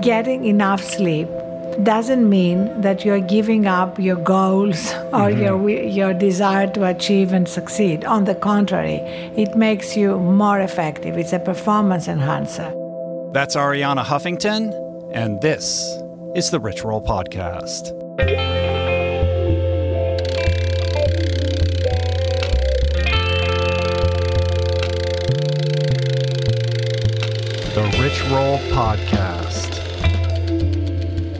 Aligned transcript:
getting 0.00 0.44
enough 0.46 0.82
sleep 0.82 1.28
doesn't 1.82 2.28
mean 2.28 2.80
that 2.80 3.04
you're 3.04 3.20
giving 3.20 3.66
up 3.66 3.98
your 3.98 4.16
goals 4.16 4.92
or 5.12 5.30
mm-hmm. 5.30 5.40
your 5.40 5.70
your 5.70 6.14
desire 6.14 6.66
to 6.72 6.84
achieve 6.84 7.32
and 7.32 7.48
succeed. 7.48 8.04
On 8.04 8.24
the 8.24 8.34
contrary, 8.34 9.00
it 9.36 9.56
makes 9.56 9.96
you 9.96 10.18
more 10.18 10.60
effective. 10.60 11.16
It's 11.16 11.32
a 11.32 11.38
performance 11.38 12.08
enhancer. 12.08 12.70
That's 13.32 13.56
Arianna 13.56 14.04
Huffington, 14.04 14.72
and 15.14 15.40
this 15.40 15.98
is 16.34 16.50
the 16.50 16.60
Rich 16.60 16.84
Roll 16.84 17.02
Podcast. 17.02 17.92
The 27.74 27.84
Rich 27.98 28.22
Roll 28.30 28.58
Podcast. 28.76 29.41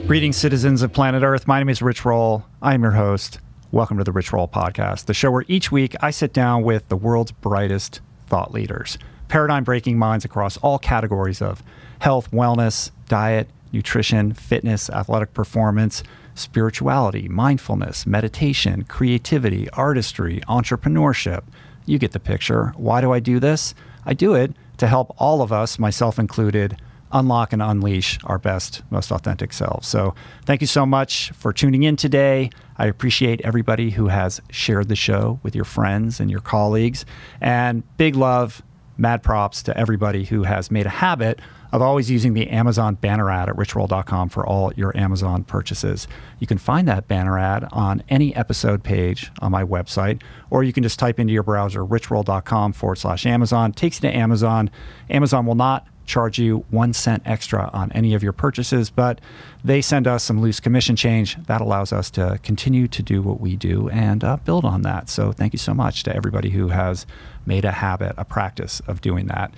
Greetings, 0.05 0.35
citizens 0.35 0.81
of 0.81 0.91
planet 0.91 1.23
Earth. 1.23 1.47
My 1.47 1.59
name 1.59 1.69
is 1.69 1.81
Rich 1.81 2.03
Roll. 2.03 2.43
I 2.61 2.73
am 2.73 2.83
your 2.83 2.91
host. 2.91 3.39
Welcome 3.71 3.97
to 3.99 4.03
the 4.03 4.11
Rich 4.11 4.33
Roll 4.33 4.49
Podcast, 4.49 5.05
the 5.05 5.13
show 5.13 5.31
where 5.31 5.45
each 5.47 5.71
week 5.71 5.95
I 6.01 6.11
sit 6.11 6.33
down 6.33 6.63
with 6.63 6.89
the 6.89 6.97
world's 6.97 7.31
brightest 7.31 8.01
thought 8.27 8.53
leaders, 8.53 8.97
paradigm 9.29 9.63
breaking 9.63 9.97
minds 9.97 10.25
across 10.25 10.57
all 10.57 10.77
categories 10.77 11.41
of 11.41 11.63
health, 11.99 12.29
wellness, 12.31 12.91
diet, 13.07 13.47
nutrition, 13.71 14.33
fitness, 14.33 14.89
athletic 14.89 15.33
performance, 15.33 16.03
spirituality, 16.35 17.29
mindfulness, 17.29 18.05
meditation, 18.05 18.83
creativity, 18.83 19.69
artistry, 19.69 20.41
entrepreneurship. 20.49 21.43
You 21.85 21.97
get 21.97 22.11
the 22.11 22.19
picture. 22.19 22.73
Why 22.75 22.99
do 22.99 23.13
I 23.13 23.21
do 23.21 23.39
this? 23.39 23.73
I 24.05 24.13
do 24.13 24.33
it 24.33 24.51
to 24.77 24.87
help 24.87 25.15
all 25.17 25.41
of 25.41 25.53
us, 25.53 25.79
myself 25.79 26.19
included, 26.19 26.77
unlock 27.13 27.53
and 27.53 27.61
unleash 27.61 28.19
our 28.25 28.37
best, 28.37 28.81
most 28.89 29.11
authentic 29.11 29.53
selves. 29.53 29.87
So, 29.87 30.15
thank 30.45 30.61
you 30.61 30.67
so 30.67 30.85
much 30.85 31.31
for 31.31 31.53
tuning 31.53 31.83
in 31.83 31.95
today. 31.95 32.49
I 32.77 32.87
appreciate 32.87 33.41
everybody 33.41 33.91
who 33.91 34.07
has 34.07 34.41
shared 34.49 34.89
the 34.89 34.95
show 34.95 35.39
with 35.43 35.55
your 35.55 35.65
friends 35.65 36.19
and 36.19 36.29
your 36.29 36.41
colleagues. 36.41 37.05
And 37.39 37.83
big 37.97 38.15
love, 38.15 38.61
mad 38.97 39.23
props 39.23 39.63
to 39.63 39.77
everybody 39.77 40.25
who 40.25 40.43
has 40.43 40.71
made 40.71 40.85
a 40.85 40.89
habit 40.89 41.39
of 41.73 41.81
always 41.81 42.09
using 42.09 42.35
the 42.35 42.49
Amazon 42.49 42.93
banner 42.93 43.31
ad 43.31 43.49
at 43.49 43.55
richroll.com 43.55 44.29
for 44.29 44.45
all 44.45 44.71
your 44.75 44.95
Amazon 44.95 45.43
purchases. 45.43 46.07
You 46.37 46.45
can 46.45 46.59
find 46.59 46.87
that 46.87 47.07
banner 47.07 47.39
ad 47.39 47.67
on 47.71 48.03
any 48.09 48.35
episode 48.35 48.83
page 48.83 49.31
on 49.39 49.51
my 49.51 49.63
website, 49.63 50.21
or 50.51 50.63
you 50.63 50.71
can 50.71 50.83
just 50.83 50.99
type 50.99 51.19
into 51.19 51.33
your 51.33 51.41
browser 51.41 51.83
richroll.com 51.83 52.73
forward 52.73 52.97
slash 52.97 53.25
Amazon. 53.25 53.73
Takes 53.73 53.97
you 53.97 54.09
to 54.09 54.15
Amazon. 54.15 54.69
Amazon 55.09 55.47
will 55.47 55.55
not 55.55 55.87
charge 56.05 56.39
you 56.39 56.65
one 56.69 56.93
cent 56.93 57.23
extra 57.25 57.69
on 57.73 57.91
any 57.93 58.13
of 58.13 58.23
your 58.23 58.33
purchases, 58.33 58.89
but 58.89 59.21
they 59.63 59.81
send 59.81 60.07
us 60.07 60.23
some 60.23 60.41
loose 60.41 60.59
commission 60.59 60.95
change. 60.95 61.37
That 61.45 61.61
allows 61.61 61.93
us 61.93 62.09
to 62.11 62.39
continue 62.43 62.87
to 62.89 63.03
do 63.03 63.21
what 63.21 63.39
we 63.39 63.55
do 63.55 63.89
and 63.89 64.23
uh, 64.23 64.37
build 64.37 64.65
on 64.65 64.81
that. 64.83 65.09
So, 65.09 65.31
thank 65.31 65.53
you 65.53 65.59
so 65.59 65.73
much 65.73 66.03
to 66.03 66.15
everybody 66.15 66.49
who 66.49 66.69
has 66.69 67.05
made 67.45 67.65
a 67.65 67.71
habit, 67.71 68.13
a 68.17 68.25
practice 68.25 68.81
of 68.87 69.01
doing 69.01 69.27
that. 69.27 69.53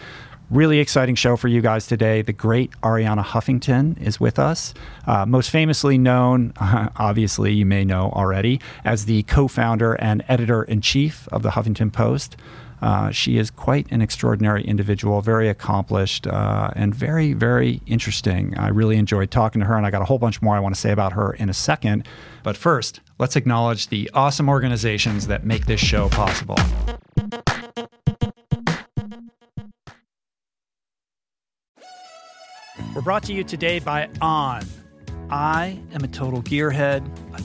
Really 0.52 0.78
exciting 0.78 1.16
show 1.16 1.38
for 1.38 1.48
you 1.48 1.60
guys 1.60 1.88
today. 1.88 2.22
The 2.22 2.32
great 2.32 2.70
Arianna 2.84 3.24
Huffington 3.24 4.00
is 4.00 4.20
with 4.20 4.38
us, 4.38 4.76
uh, 5.08 5.26
most 5.26 5.50
famously 5.50 5.98
known, 5.98 6.54
obviously, 6.60 7.52
you 7.52 7.66
may 7.66 7.84
know 7.84 8.12
already, 8.14 8.62
as 8.84 9.06
the 9.06 9.24
co 9.24 9.48
founder 9.48 9.94
and 9.96 10.24
editor 10.28 10.62
in 10.62 10.82
chief 10.82 11.28
of 11.30 11.42
the 11.42 11.50
Huffington 11.50 11.92
Post. 11.92 12.38
Uh, 12.82 13.12
she 13.12 13.38
is 13.38 13.50
quite 13.50 13.92
an 13.92 14.02
extraordinary 14.02 14.64
individual, 14.64 15.22
very 15.22 15.50
accomplished, 15.50 16.28
uh, 16.28 16.72
and 16.76 16.94
very, 16.94 17.34
very 17.34 17.82
interesting. 17.86 18.58
I 18.58 18.70
really 18.70 18.98
enjoyed 18.98 19.32
talking 19.32 19.62
to 19.62 19.68
her, 19.68 19.76
and 19.76 19.86
I 19.86 19.92
got 19.92 20.02
a 20.02 20.06
whole 20.06 20.20
bunch 20.20 20.42
more 20.42 20.56
I 20.56 20.60
want 20.60 20.76
to 20.76 20.82
say 20.82 20.92
about 20.92 21.14
her 21.14 21.34
in 21.34 21.50
a 21.50 21.54
second. 21.54 22.08
But 22.44 22.58
first, 22.58 23.02
let's 23.18 23.36
acknowledge 23.36 23.88
the 23.88 24.10
awesome 24.14 24.50
organizations 24.50 25.28
that 25.28 25.46
make 25.46 25.66
this 25.66 25.80
show 25.80 26.10
possible. 26.10 26.58
We're 32.94 33.02
brought 33.02 33.24
to 33.24 33.34
you 33.34 33.44
today 33.44 33.80
by 33.80 34.10
On. 34.22 34.64
I 35.30 35.82
am 35.94 36.04
a 36.04 36.08
total 36.08 36.42
gearhead. 36.42 37.04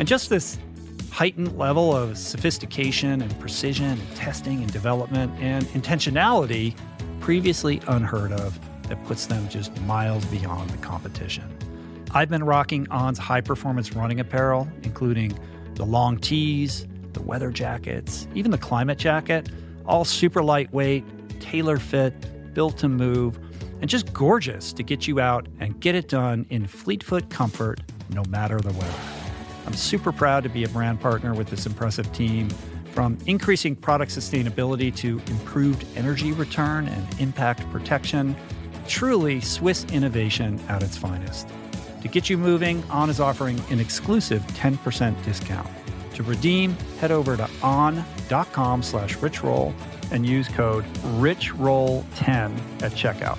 and 0.00 0.08
just 0.08 0.30
this 0.30 0.58
heightened 1.12 1.58
level 1.58 1.94
of 1.94 2.16
sophistication 2.16 3.20
and 3.20 3.38
precision 3.38 3.84
and 3.84 4.16
testing 4.16 4.62
and 4.62 4.72
development 4.72 5.30
and 5.38 5.66
intentionality 5.66 6.74
previously 7.20 7.82
unheard 7.86 8.32
of 8.32 8.58
that 8.88 9.04
puts 9.04 9.26
them 9.26 9.46
just 9.50 9.78
miles 9.82 10.24
beyond 10.24 10.70
the 10.70 10.78
competition. 10.78 11.54
I've 12.12 12.30
been 12.30 12.44
rocking 12.44 12.88
On's 12.90 13.18
high 13.18 13.42
performance 13.42 13.92
running 13.92 14.20
apparel, 14.20 14.66
including 14.84 15.38
the 15.74 15.84
long 15.84 16.16
tees, 16.16 16.86
the 17.12 17.20
weather 17.20 17.50
jackets, 17.50 18.26
even 18.34 18.52
the 18.52 18.58
climate 18.58 18.96
jacket, 18.96 19.50
all 19.84 20.06
super 20.06 20.42
lightweight, 20.42 21.04
tailor 21.40 21.76
fit, 21.76 22.54
built 22.54 22.78
to 22.78 22.88
move 22.88 23.38
and 23.82 23.90
just 23.90 24.10
gorgeous 24.14 24.72
to 24.72 24.82
get 24.82 25.06
you 25.06 25.20
out 25.20 25.46
and 25.60 25.78
get 25.78 25.94
it 25.94 26.08
done 26.08 26.46
in 26.48 26.66
fleet-foot 26.66 27.28
comfort 27.28 27.80
no 28.08 28.22
matter 28.30 28.58
the 28.58 28.72
weather. 28.72 29.19
I'm 29.66 29.74
super 29.74 30.12
proud 30.12 30.42
to 30.44 30.48
be 30.48 30.64
a 30.64 30.68
brand 30.68 31.00
partner 31.00 31.34
with 31.34 31.48
this 31.48 31.66
impressive 31.66 32.12
team. 32.12 32.48
From 32.92 33.18
increasing 33.26 33.76
product 33.76 34.10
sustainability 34.10 34.94
to 34.96 35.20
improved 35.30 35.84
energy 35.96 36.32
return 36.32 36.88
and 36.88 37.20
impact 37.20 37.70
protection, 37.70 38.36
truly 38.88 39.40
Swiss 39.40 39.84
innovation 39.92 40.60
at 40.68 40.82
its 40.82 40.96
finest. 40.96 41.48
To 42.02 42.08
get 42.08 42.28
you 42.30 42.38
moving, 42.38 42.82
On 42.90 43.10
is 43.10 43.20
offering 43.20 43.60
an 43.70 43.78
exclusive 43.78 44.42
10% 44.48 45.22
discount. 45.24 45.68
To 46.14 46.22
redeem, 46.22 46.76
head 46.98 47.12
over 47.12 47.36
to 47.36 47.48
on.com 47.62 48.82
slash 48.82 49.16
richroll 49.18 49.72
and 50.10 50.26
use 50.26 50.48
code 50.48 50.84
RICHROLL10 51.18 52.82
at 52.82 52.92
checkout. 52.92 53.38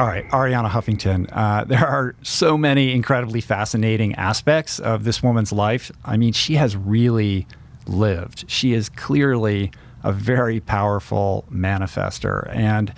All 0.00 0.06
right, 0.06 0.26
Arianna 0.30 0.70
Huffington. 0.70 1.28
Uh, 1.30 1.64
there 1.68 1.86
are 1.86 2.14
so 2.22 2.56
many 2.56 2.92
incredibly 2.94 3.42
fascinating 3.42 4.14
aspects 4.14 4.78
of 4.78 5.04
this 5.04 5.22
woman's 5.22 5.52
life. 5.52 5.92
I 6.06 6.16
mean, 6.16 6.32
she 6.32 6.54
has 6.54 6.74
really 6.74 7.46
lived. 7.86 8.50
She 8.50 8.72
is 8.72 8.88
clearly 8.88 9.72
a 10.02 10.10
very 10.10 10.58
powerful 10.58 11.44
manifester. 11.52 12.48
And 12.56 12.94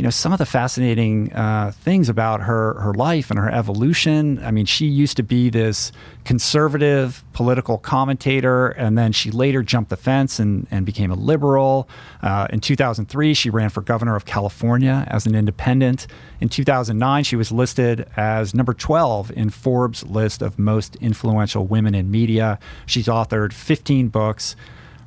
you 0.00 0.04
know 0.04 0.08
some 0.08 0.32
of 0.32 0.38
the 0.38 0.46
fascinating 0.46 1.30
uh, 1.34 1.72
things 1.72 2.08
about 2.08 2.40
her 2.40 2.72
her 2.80 2.94
life 2.94 3.28
and 3.28 3.38
her 3.38 3.50
evolution. 3.50 4.42
I 4.42 4.50
mean, 4.50 4.64
she 4.64 4.86
used 4.86 5.18
to 5.18 5.22
be 5.22 5.50
this 5.50 5.92
conservative 6.24 7.22
political 7.34 7.76
commentator, 7.76 8.68
and 8.68 8.96
then 8.96 9.12
she 9.12 9.30
later 9.30 9.62
jumped 9.62 9.90
the 9.90 9.98
fence 9.98 10.38
and, 10.38 10.66
and 10.70 10.86
became 10.86 11.10
a 11.10 11.14
liberal. 11.14 11.86
Uh, 12.22 12.46
in 12.48 12.60
2003, 12.60 13.34
she 13.34 13.50
ran 13.50 13.68
for 13.68 13.82
governor 13.82 14.16
of 14.16 14.24
California 14.24 15.04
as 15.08 15.26
an 15.26 15.34
independent. 15.34 16.06
In 16.40 16.48
2009, 16.48 17.24
she 17.24 17.36
was 17.36 17.52
listed 17.52 18.08
as 18.16 18.54
number 18.54 18.72
12 18.72 19.32
in 19.32 19.50
Forbes' 19.50 20.02
list 20.06 20.40
of 20.40 20.58
most 20.58 20.96
influential 20.96 21.66
women 21.66 21.94
in 21.94 22.10
media. 22.10 22.58
She's 22.86 23.06
authored 23.06 23.52
15 23.52 24.08
books. 24.08 24.56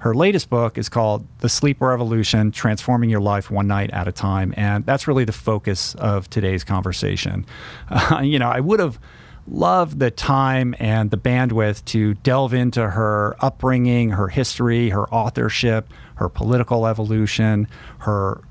Her 0.04 0.14
latest 0.14 0.50
book 0.50 0.78
is 0.78 0.90
called 0.90 1.26
The 1.40 1.48
Sleep 1.48 1.80
Revolution 1.80 2.52
Transforming 2.52 3.10
Your 3.10 3.22
Life 3.22 3.50
One 3.50 3.68
Night 3.68 3.90
at 3.92 4.06
a 4.06 4.12
Time. 4.12 4.54
And 4.58 4.86
that's 4.86 5.08
really 5.08 5.24
the 5.24 5.32
focus 5.32 5.96
of 5.96 6.30
today's 6.30 6.66
conversation. 6.66 7.46
Uh, 7.90 8.20
you 8.24 8.38
know, 8.38 8.50
I 8.50 8.60
would 8.60 8.82
have 8.82 9.00
loved 9.48 10.00
the 10.00 10.12
time 10.12 10.76
and 10.78 11.10
the 11.10 11.16
bandwidth 11.16 11.86
to 11.86 12.16
delve 12.16 12.54
into 12.54 12.90
her 12.90 13.38
upbringing, 13.40 14.10
her 14.10 14.28
history, 14.28 14.90
her 14.90 15.08
authorship, 15.08 15.88
her 16.16 16.28
political 16.28 16.86
evolution, 16.86 17.70
her 18.00 18.42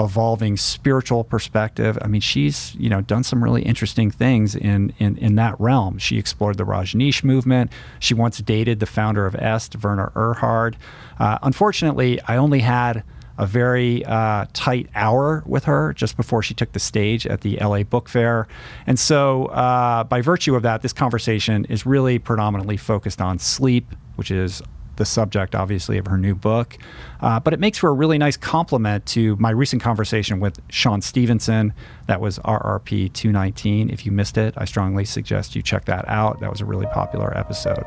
evolving 0.00 0.56
spiritual 0.56 1.24
perspective. 1.24 1.98
I 2.00 2.06
mean, 2.06 2.20
she's 2.20 2.74
you 2.76 2.88
know 2.88 3.00
done 3.00 3.22
some 3.22 3.44
really 3.44 3.62
interesting 3.62 4.10
things 4.10 4.54
in 4.54 4.92
in 4.98 5.16
in 5.18 5.34
that 5.36 5.58
realm. 5.60 5.98
She 5.98 6.18
explored 6.18 6.56
the 6.56 6.64
Rajneesh 6.64 7.22
movement. 7.22 7.70
She 7.98 8.14
once 8.14 8.38
dated 8.38 8.80
the 8.80 8.86
founder 8.86 9.26
of 9.26 9.34
Est, 9.36 9.76
Werner 9.82 10.12
Erhard. 10.14 10.74
Uh, 11.18 11.38
unfortunately, 11.42 12.20
I 12.26 12.36
only 12.36 12.60
had 12.60 13.04
a 13.38 13.46
very 13.46 14.04
uh, 14.04 14.44
tight 14.52 14.88
hour 14.94 15.42
with 15.46 15.64
her 15.64 15.94
just 15.94 16.16
before 16.16 16.42
she 16.42 16.52
took 16.52 16.72
the 16.72 16.78
stage 16.78 17.26
at 17.26 17.40
the 17.40 17.56
LA 17.56 17.82
Book 17.82 18.06
Fair. 18.06 18.46
And 18.86 18.98
so, 18.98 19.46
uh, 19.46 20.04
by 20.04 20.20
virtue 20.20 20.54
of 20.56 20.62
that, 20.62 20.82
this 20.82 20.92
conversation 20.92 21.64
is 21.64 21.86
really 21.86 22.18
predominantly 22.18 22.76
focused 22.76 23.22
on 23.22 23.38
sleep, 23.38 23.94
which 24.16 24.30
is 24.30 24.62
the 25.00 25.06
subject, 25.06 25.54
obviously, 25.54 25.96
of 25.96 26.06
her 26.06 26.18
new 26.18 26.34
book. 26.34 26.76
Uh, 27.20 27.40
but 27.40 27.54
it 27.54 27.58
makes 27.58 27.78
for 27.78 27.88
a 27.88 27.92
really 27.92 28.18
nice 28.18 28.36
complement 28.36 29.06
to 29.06 29.34
my 29.36 29.48
recent 29.50 29.82
conversation 29.82 30.40
with 30.40 30.60
Shawn 30.68 31.00
Stevenson. 31.00 31.72
That 32.06 32.20
was 32.20 32.38
RRP 32.40 33.10
219. 33.14 33.88
If 33.88 34.04
you 34.04 34.12
missed 34.12 34.36
it, 34.36 34.52
I 34.58 34.66
strongly 34.66 35.06
suggest 35.06 35.56
you 35.56 35.62
check 35.62 35.86
that 35.86 36.06
out. 36.06 36.40
That 36.40 36.50
was 36.50 36.60
a 36.60 36.66
really 36.66 36.86
popular 36.92 37.36
episode. 37.36 37.82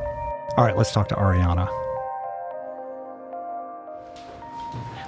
All 0.58 0.66
right, 0.66 0.76
let's 0.76 0.92
talk 0.92 1.08
to 1.10 1.16
Arianna. 1.16 1.70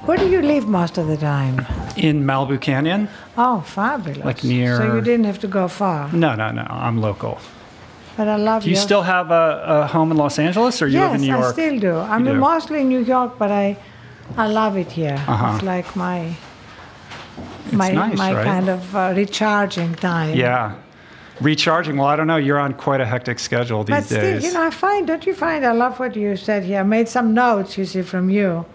Where 0.05 0.17
do 0.17 0.29
you 0.29 0.43
live 0.43 0.67
most 0.67 0.99
of 0.99 1.07
the 1.07 1.17
time? 1.17 1.65
In 1.97 2.23
Malibu 2.23 2.61
Canyon? 2.61 3.09
Oh, 3.35 3.61
fabulous. 3.61 4.23
Like 4.23 4.43
near. 4.43 4.77
So 4.77 4.93
you 4.93 5.01
didn't 5.01 5.25
have 5.25 5.39
to 5.39 5.47
go 5.47 5.67
far. 5.67 6.11
No, 6.13 6.35
no, 6.35 6.51
no. 6.51 6.67
I'm 6.69 7.01
local. 7.01 7.39
But 8.17 8.29
I 8.29 8.37
love 8.37 8.63
Do 8.63 8.69
you 8.69 8.75
still 8.77 9.01
have 9.01 9.29
a, 9.31 9.63
a 9.65 9.87
home 9.87 10.11
in 10.11 10.17
Los 10.17 10.39
Angeles 10.39 10.81
or 10.81 10.87
you 10.87 10.99
yes, 10.99 11.11
live 11.11 11.15
in 11.15 11.21
New 11.21 11.33
York? 11.33 11.45
I 11.45 11.51
still 11.51 11.79
do. 11.79 11.95
I'm 11.97 12.23
do. 12.23 12.33
mostly 12.33 12.81
in 12.81 12.89
New 12.89 13.03
York, 13.03 13.37
but 13.37 13.51
I, 13.51 13.77
I 14.37 14.47
love 14.47 14.77
it 14.77 14.91
here. 14.91 15.21
Uh-huh. 15.27 15.55
It's 15.55 15.63
like 15.63 15.95
my, 15.95 16.35
my, 17.73 17.91
nice, 17.91 18.17
my 18.17 18.33
right? 18.33 18.45
kind 18.45 18.69
of 18.69 18.95
uh, 18.95 19.13
recharging 19.15 19.95
time. 19.95 20.35
Yeah. 20.35 20.75
Recharging. 21.41 21.97
Well, 21.97 22.07
I 22.07 22.15
don't 22.15 22.27
know. 22.27 22.37
You're 22.37 22.59
on 22.59 22.73
quite 22.73 23.01
a 23.01 23.05
hectic 23.05 23.37
schedule 23.39 23.83
these 23.83 23.95
days. 23.95 24.09
But 24.09 24.15
still, 24.15 24.21
days. 24.21 24.43
you 24.45 24.53
know, 24.53 24.63
I 24.63 24.69
find, 24.69 25.05
don't 25.05 25.25
you 25.25 25.33
find, 25.33 25.65
I 25.65 25.73
love 25.73 25.99
what 25.99 26.15
you 26.15 26.37
said 26.37 26.63
here. 26.63 26.79
I 26.79 26.83
made 26.83 27.09
some 27.09 27.33
notes, 27.33 27.77
you 27.77 27.83
see, 27.83 28.01
from 28.01 28.29
you. 28.29 28.65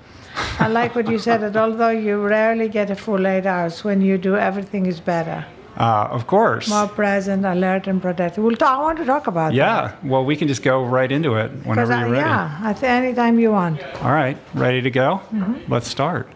I 0.58 0.68
like 0.68 0.94
what 0.94 1.08
you 1.08 1.18
said, 1.18 1.40
that 1.40 1.56
although 1.64 1.88
you 1.88 2.20
rarely 2.20 2.68
get 2.68 2.90
a 2.90 2.94
full 2.94 3.26
eight 3.26 3.46
hours, 3.46 3.82
when 3.84 4.02
you 4.02 4.18
do, 4.18 4.36
everything 4.36 4.84
is 4.84 5.00
better. 5.00 5.46
Uh, 5.76 6.08
of 6.10 6.26
course. 6.26 6.68
More 6.68 6.88
present, 6.88 7.44
alert, 7.44 7.86
and 7.86 8.00
protected. 8.02 8.42
We'll 8.44 8.56
talk, 8.56 8.78
I 8.78 8.82
want 8.82 8.98
to 8.98 9.04
talk 9.04 9.26
about 9.26 9.50
that. 9.50 9.54
yeah. 9.56 9.96
Well, 10.04 10.24
we 10.24 10.36
can 10.36 10.48
just 10.48 10.62
go 10.62 10.84
right 10.84 11.10
into 11.10 11.34
it 11.36 11.50
whenever 11.64 11.92
I- 11.92 12.00
you're 12.00 12.10
ready. 12.10 12.26
Yeah, 12.28 12.74
anytime 12.82 13.38
you 13.38 13.52
want. 13.52 13.82
All 14.02 14.12
right. 14.12 14.36
Ready 14.54 14.82
to 14.82 14.90
go? 14.90 15.20
Mm-hmm. 15.32 15.72
Let's 15.72 15.88
start. 15.88 16.28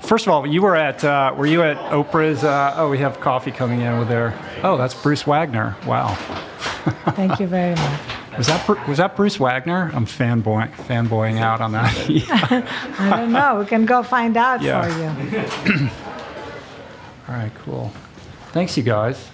First 0.00 0.26
of 0.26 0.32
all, 0.32 0.46
you 0.46 0.62
were 0.62 0.76
at, 0.76 1.04
uh, 1.04 1.34
were 1.36 1.44
you 1.46 1.62
at 1.62 1.76
Oprah's? 1.92 2.42
Uh, 2.42 2.72
oh, 2.76 2.88
we 2.88 2.96
have 2.98 3.20
coffee 3.20 3.50
coming 3.50 3.82
in 3.82 3.98
with 3.98 4.08
there. 4.08 4.32
Oh, 4.62 4.78
that's 4.78 4.94
Bruce 4.94 5.26
Wagner. 5.26 5.76
Wow. 5.86 6.14
Thank 7.14 7.38
you 7.38 7.46
very 7.46 7.74
much. 7.74 8.00
Was 8.38 8.46
that 8.46 8.88
was 8.88 8.96
that 8.96 9.14
Bruce 9.16 9.38
Wagner? 9.38 9.90
I'm 9.92 10.06
fanboy 10.06 10.70
fanboying 10.86 11.38
out 11.38 11.60
on 11.60 11.72
that. 11.72 11.92
I 12.98 13.16
don't 13.20 13.32
know. 13.32 13.58
We 13.60 13.66
can 13.66 13.84
go 13.84 14.02
find 14.02 14.36
out 14.38 14.62
Yeah. 14.62 14.80
for 14.80 15.68
you. 15.76 15.88
All 17.28 17.34
right, 17.34 17.52
cool. 17.64 17.92
Thanks, 18.52 18.76
you 18.76 18.82
guys. 18.82 19.28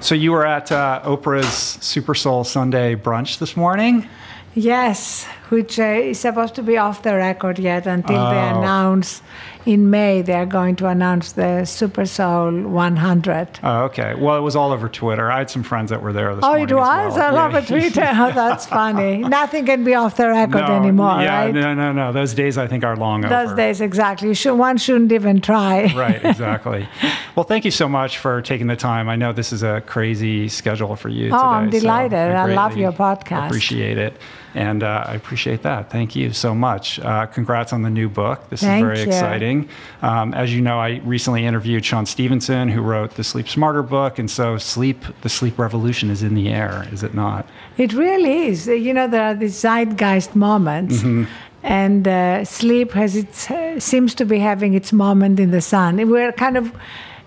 So 0.00 0.14
you 0.14 0.32
were 0.32 0.44
at 0.44 0.72
uh, 0.72 1.02
Oprah's 1.04 1.46
Super 1.46 2.14
Soul 2.14 2.42
Sunday 2.42 2.96
brunch 2.96 3.38
this 3.38 3.56
morning. 3.56 4.08
Yes, 4.54 5.26
which 5.50 5.78
uh, 5.78 5.82
is 6.10 6.18
supposed 6.18 6.54
to 6.54 6.62
be 6.62 6.76
off 6.78 7.02
the 7.02 7.14
record 7.14 7.58
yet 7.58 7.86
until 7.86 8.16
they 8.30 8.36
Oh. 8.50 8.58
announce 8.58 9.22
in 9.66 9.90
May 9.90 10.22
they 10.22 10.32
are 10.32 10.46
going 10.46 10.74
to 10.76 10.86
announce 10.86 11.32
the 11.32 11.64
Super 11.66 12.06
Soul 12.06 12.50
100. 12.62 13.60
Oh, 13.62 13.82
okay. 13.84 14.14
Well, 14.14 14.36
it 14.38 14.40
was 14.40 14.56
all 14.56 14.72
over 14.72 14.88
Twitter. 14.88 15.30
I 15.30 15.38
had 15.38 15.50
some 15.50 15.62
friends 15.62 15.90
that 15.90 16.00
were 16.02 16.14
there 16.14 16.34
this 16.34 16.44
Oh, 16.44 16.48
morning. 16.56 16.70
it 16.70 16.74
was? 16.74 17.12
as 17.12 17.18
well. 17.18 17.26
I 17.26 17.30
love 17.42 17.52
Yeah. 17.52 17.58
a 17.58 17.66
Twitter. 17.66 18.08
Oh, 18.22 18.32
that's 18.34 18.64
funny. 18.66 19.18
Nothing 19.18 19.66
can 19.66 19.84
be 19.84 19.94
off 19.94 20.16
the 20.16 20.28
record 20.28 20.66
No, 20.66 20.76
anymore, 20.76 21.20
yeah, 21.20 21.44
right? 21.44 21.54
no, 21.54 21.74
no, 21.74 21.92
no. 21.92 22.12
Those 22.12 22.32
days 22.34 22.56
I 22.56 22.66
think 22.66 22.84
are 22.84 22.96
long 22.96 23.20
Those 23.22 23.48
over. 23.48 23.56
days, 23.56 23.80
exactly. 23.80 24.28
You 24.28 24.34
should, 24.34 24.54
one 24.54 24.76
shouldn't 24.78 25.12
even 25.12 25.40
try. 25.40 25.92
right, 25.96 26.24
exactly. 26.24 26.88
well, 27.36 27.44
thank 27.44 27.64
you 27.64 27.70
so 27.70 27.88
much 27.88 28.18
for 28.18 28.40
taking 28.42 28.66
the 28.66 28.76
time. 28.76 29.08
I 29.08 29.16
know 29.16 29.32
this 29.32 29.52
is 29.52 29.62
a 29.62 29.82
crazy 29.82 30.48
schedule 30.48 30.96
for 30.96 31.08
you 31.08 31.26
Oh, 31.26 31.36
today. 31.36 31.38
I'm 31.38 31.72
so 31.72 31.80
delighted. 31.80 32.34
I 32.36 32.46
love 32.54 32.76
your 32.76 32.92
podcast. 32.92 33.46
Appreciate 33.46 33.98
it. 33.98 34.14
And 34.54 34.82
uh, 34.82 35.04
I 35.06 35.14
appreciate 35.14 35.62
that. 35.62 35.90
Thank 35.90 36.16
you 36.16 36.32
so 36.32 36.54
much. 36.54 36.98
Uh, 36.98 37.26
congrats 37.26 37.72
on 37.72 37.82
the 37.82 37.90
new 37.90 38.08
book. 38.08 38.48
This 38.50 38.60
Thank 38.60 38.82
is 38.82 38.86
very 38.86 39.00
you. 39.00 39.06
exciting. 39.06 39.68
Um, 40.02 40.34
as 40.34 40.52
you 40.52 40.60
know, 40.60 40.78
I 40.78 41.00
recently 41.04 41.46
interviewed 41.46 41.84
Shawn 41.84 42.06
Stevenson, 42.06 42.68
who 42.68 42.82
wrote 42.82 43.14
the 43.14 43.24
Sleep 43.24 43.48
Smarter 43.48 43.82
book, 43.82 44.18
and 44.18 44.30
so 44.30 44.58
sleep, 44.58 45.04
the 45.22 45.28
sleep 45.28 45.58
revolution 45.58 46.10
is 46.10 46.22
in 46.22 46.34
the 46.34 46.48
air, 46.48 46.88
is 46.92 47.02
it 47.02 47.14
not? 47.14 47.46
It 47.76 47.92
really 47.92 48.48
is. 48.48 48.66
You 48.66 48.92
know, 48.92 49.06
there 49.06 49.22
are 49.22 49.34
these 49.34 49.54
zeitgeist 49.54 50.34
moments. 50.34 50.96
Mm-hmm. 50.96 51.24
And 51.62 52.08
uh, 52.08 52.44
sleep 52.46 52.92
has 52.92 53.14
its 53.14 53.50
uh, 53.50 53.78
seems 53.78 54.14
to 54.14 54.24
be 54.24 54.38
having 54.38 54.72
its 54.72 54.92
moment 54.92 55.38
in 55.38 55.50
the 55.50 55.60
sun. 55.60 56.08
We're 56.08 56.32
kind 56.32 56.56
of 56.56 56.72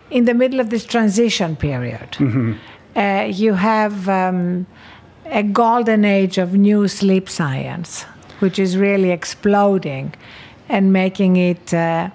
in 0.10 0.26
the 0.26 0.34
middle 0.34 0.60
of 0.60 0.72
this 0.72 0.86
transition 0.86 1.56
period. 1.56 2.10
Mm-hmm. 2.14 2.54
Uh, 2.96 3.24
you 3.24 3.54
have 3.54 4.10
um, 4.10 4.66
a 5.26 5.44
golden 5.44 6.06
age 6.06 6.38
of 6.38 6.54
new 6.54 6.88
sleep 6.88 7.30
science, 7.30 8.04
which 8.40 8.60
is 8.60 8.78
really 8.78 9.12
exploding 9.12 10.14
and 10.70 10.94
making 10.94 11.38
it 11.38 11.74
uh, 11.74 12.10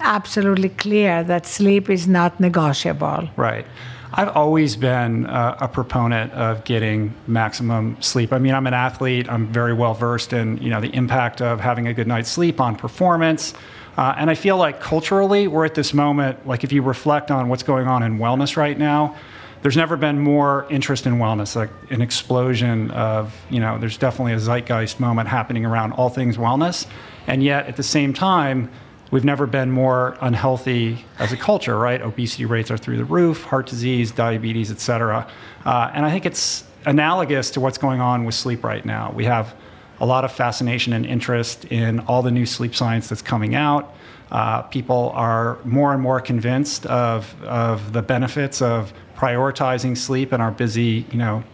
absolutely 0.00 0.68
clear 0.68 1.22
that 1.24 1.46
sleep 1.46 1.88
is 1.88 2.06
not 2.06 2.38
negotiable. 2.40 3.28
Right. 3.36 3.66
I've 4.14 4.36
always 4.36 4.76
been 4.76 5.24
uh, 5.26 5.56
a 5.60 5.68
proponent 5.68 6.32
of 6.32 6.64
getting 6.64 7.14
maximum 7.26 7.96
sleep. 8.02 8.32
I 8.32 8.38
mean, 8.38 8.52
I'm 8.52 8.66
an 8.66 8.74
athlete. 8.74 9.26
I'm 9.30 9.46
very 9.46 9.72
well 9.72 9.94
versed 9.94 10.34
in 10.34 10.58
you 10.58 10.68
know 10.68 10.82
the 10.82 10.94
impact 10.94 11.40
of 11.40 11.60
having 11.60 11.86
a 11.86 11.94
good 11.94 12.06
night's 12.06 12.30
sleep 12.30 12.60
on 12.60 12.76
performance. 12.76 13.54
Uh, 13.96 14.14
and 14.16 14.30
I 14.30 14.34
feel 14.34 14.56
like 14.56 14.80
culturally, 14.80 15.48
we're 15.48 15.64
at 15.64 15.74
this 15.74 15.94
moment. 15.94 16.46
Like 16.46 16.64
if 16.64 16.72
you 16.72 16.82
reflect 16.82 17.30
on 17.30 17.48
what's 17.48 17.62
going 17.62 17.86
on 17.86 18.02
in 18.02 18.18
wellness 18.18 18.56
right 18.56 18.78
now, 18.78 19.16
there's 19.62 19.76
never 19.76 19.96
been 19.96 20.18
more 20.18 20.66
interest 20.70 21.06
in 21.06 21.14
wellness, 21.14 21.56
like 21.56 21.70
an 21.90 22.02
explosion 22.02 22.90
of, 22.90 23.34
you 23.48 23.60
know, 23.60 23.78
there's 23.78 23.96
definitely 23.96 24.32
a 24.32 24.40
zeitgeist 24.40 25.00
moment 25.00 25.28
happening 25.28 25.64
around 25.64 25.92
all 25.92 26.10
things 26.10 26.36
wellness. 26.36 26.86
And 27.26 27.42
yet 27.42 27.66
at 27.66 27.76
the 27.76 27.82
same 27.82 28.12
time, 28.12 28.70
we've 29.12 29.24
never 29.24 29.46
been 29.46 29.70
more 29.70 30.16
unhealthy 30.20 31.04
as 31.18 31.32
a 31.32 31.36
culture, 31.36 31.78
right? 31.78 32.02
Obesity 32.02 32.44
rates 32.44 32.70
are 32.70 32.78
through 32.78 32.96
the 32.96 33.04
roof, 33.04 33.44
heart 33.44 33.66
disease, 33.66 34.10
diabetes, 34.10 34.70
et 34.70 34.80
cetera. 34.80 35.28
Uh, 35.64 35.90
and 35.94 36.04
I 36.04 36.10
think 36.10 36.26
it's 36.26 36.64
analogous 36.84 37.50
to 37.52 37.60
what's 37.60 37.78
going 37.78 38.00
on 38.00 38.24
with 38.24 38.34
sleep 38.34 38.64
right 38.64 38.84
now. 38.84 39.12
We 39.12 39.26
have 39.26 39.54
a 40.00 40.06
lot 40.06 40.24
of 40.24 40.32
fascination 40.32 40.92
and 40.92 41.06
interest 41.06 41.66
in 41.66 42.00
all 42.00 42.22
the 42.22 42.32
new 42.32 42.46
sleep 42.46 42.74
science 42.74 43.08
that's 43.08 43.22
coming 43.22 43.54
out. 43.54 43.94
Uh, 44.32 44.62
people 44.62 45.12
are 45.14 45.58
more 45.64 45.92
and 45.92 46.02
more 46.02 46.20
convinced 46.20 46.86
of, 46.86 47.40
of 47.44 47.92
the 47.92 48.02
benefits 48.02 48.60
of 48.62 48.92
prioritizing 49.22 49.96
sleep 49.96 50.32
in 50.32 50.40
our 50.40 50.50
busy, 50.50 51.06
you 51.12 51.18
know, 51.18 51.44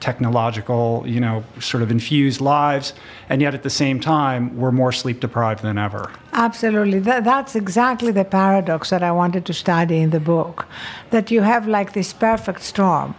technological, 0.00 1.04
you 1.06 1.20
know, 1.20 1.44
sort 1.60 1.82
of 1.82 1.90
infused 1.90 2.40
lives, 2.40 2.94
and 3.28 3.42
yet 3.42 3.52
at 3.54 3.62
the 3.62 3.74
same 3.84 4.00
time, 4.00 4.56
we're 4.56 4.72
more 4.72 4.92
sleep 4.92 5.20
deprived 5.20 5.62
than 5.62 5.76
ever. 5.76 6.10
Absolutely. 6.32 6.98
That, 7.00 7.24
that's 7.24 7.54
exactly 7.54 8.12
the 8.12 8.24
paradox 8.24 8.88
that 8.88 9.02
I 9.02 9.12
wanted 9.12 9.44
to 9.44 9.52
study 9.52 9.98
in 9.98 10.10
the 10.10 10.20
book. 10.20 10.66
That 11.10 11.30
you 11.30 11.42
have 11.42 11.68
like 11.68 11.92
this 11.92 12.14
perfect 12.14 12.62
storm 12.62 13.14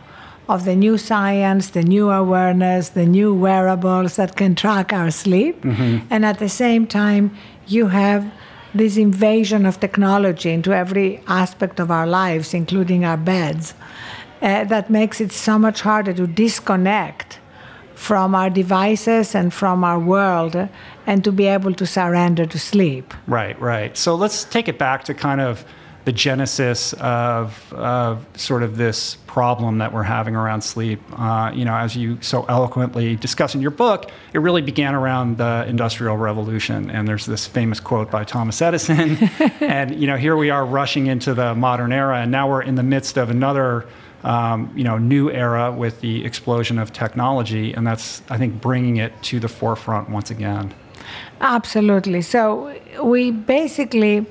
of 0.49 0.65
the 0.65 0.75
new 0.75 0.97
science, 0.97 1.69
the 1.69 1.83
new 1.83 2.09
awareness, 2.09 2.89
the 2.89 3.05
new 3.05 3.31
wearables 3.33 4.15
that 4.15 4.35
can 4.35 4.55
track 4.55 4.91
our 4.91 5.11
sleep, 5.11 5.61
mm-hmm. 5.61 6.07
and 6.09 6.25
at 6.25 6.39
the 6.39 6.49
same 6.49 6.87
time, 6.87 7.31
you 7.67 7.87
have 7.87 8.23
this 8.73 8.97
invasion 8.97 9.65
of 9.65 9.79
technology 9.79 10.51
into 10.51 10.73
every 10.73 11.21
aspect 11.27 11.79
of 11.79 11.91
our 11.91 12.07
lives, 12.07 12.53
including 12.53 13.05
our 13.05 13.17
beds 13.17 13.73
uh, 14.41 14.63
that 14.65 14.89
makes 14.89 15.21
it 15.21 15.31
so 15.31 15.59
much 15.59 15.81
harder 15.81 16.13
to 16.13 16.27
disconnect 16.27 17.39
from 17.95 18.33
our 18.33 18.49
devices 18.49 19.35
and 19.35 19.53
from 19.53 19.83
our 19.83 19.99
world 19.99 20.55
and 21.05 21.23
to 21.23 21.31
be 21.31 21.45
able 21.45 21.73
to 21.73 21.85
surrender 21.85 22.45
to 22.45 22.57
sleep. 22.57 23.13
Right, 23.27 23.59
right. 23.61 23.95
So 23.95 24.15
let's 24.15 24.43
take 24.43 24.67
it 24.67 24.79
back 24.79 25.03
to 25.03 25.13
kind 25.13 25.39
of 25.39 25.63
the 26.05 26.11
genesis 26.11 26.93
of, 26.93 27.73
of 27.73 28.25
sort 28.35 28.63
of 28.63 28.77
this 28.77 29.15
problem 29.27 29.77
that 29.77 29.93
we're 29.93 30.03
having 30.03 30.35
around 30.35 30.61
sleep. 30.61 30.99
Uh, 31.17 31.51
you 31.53 31.63
know, 31.63 31.75
as 31.75 31.95
you 31.95 32.17
so 32.21 32.43
eloquently 32.49 33.15
discuss 33.15 33.55
in 33.55 33.61
your 33.61 33.71
book, 33.71 34.09
it 34.33 34.39
really 34.39 34.61
began 34.61 34.95
around 34.95 35.37
the 35.37 35.65
Industrial 35.67 36.17
Revolution. 36.17 36.89
And 36.89 37.07
there's 37.07 37.25
this 37.25 37.47
famous 37.47 37.79
quote 37.79 38.09
by 38.09 38.23
Thomas 38.23 38.61
Edison. 38.61 39.17
and, 39.61 39.99
you 39.99 40.07
know, 40.07 40.17
here 40.17 40.35
we 40.35 40.49
are 40.49 40.65
rushing 40.65 41.07
into 41.07 41.33
the 41.33 41.53
modern 41.55 41.91
era, 41.91 42.19
and 42.19 42.31
now 42.31 42.49
we're 42.49 42.63
in 42.63 42.75
the 42.75 42.83
midst 42.83 43.17
of 43.17 43.29
another 43.29 43.87
um, 44.23 44.71
you 44.75 44.83
know, 44.83 44.97
new 44.97 45.31
era 45.31 45.71
with 45.71 46.01
the 46.01 46.23
explosion 46.25 46.77
of 46.77 46.93
technology, 46.93 47.73
and 47.73 47.85
that's 47.85 48.21
I 48.29 48.37
think 48.37 48.61
bringing 48.61 48.97
it 48.97 49.13
to 49.23 49.39
the 49.39 49.47
forefront 49.47 50.09
once 50.09 50.29
again. 50.29 50.73
Absolutely. 51.41 52.21
So 52.21 52.75
we 53.01 53.31
basically 53.31 54.27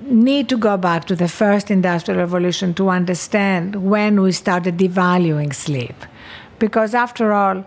need 0.00 0.48
to 0.48 0.56
go 0.56 0.76
back 0.76 1.04
to 1.06 1.16
the 1.16 1.28
first 1.28 1.70
industrial 1.70 2.20
revolution 2.20 2.74
to 2.74 2.88
understand 2.88 3.76
when 3.90 4.20
we 4.20 4.32
started 4.32 4.76
devaluing 4.76 5.54
sleep, 5.54 5.94
because 6.58 6.94
after 6.94 7.32
all. 7.32 7.64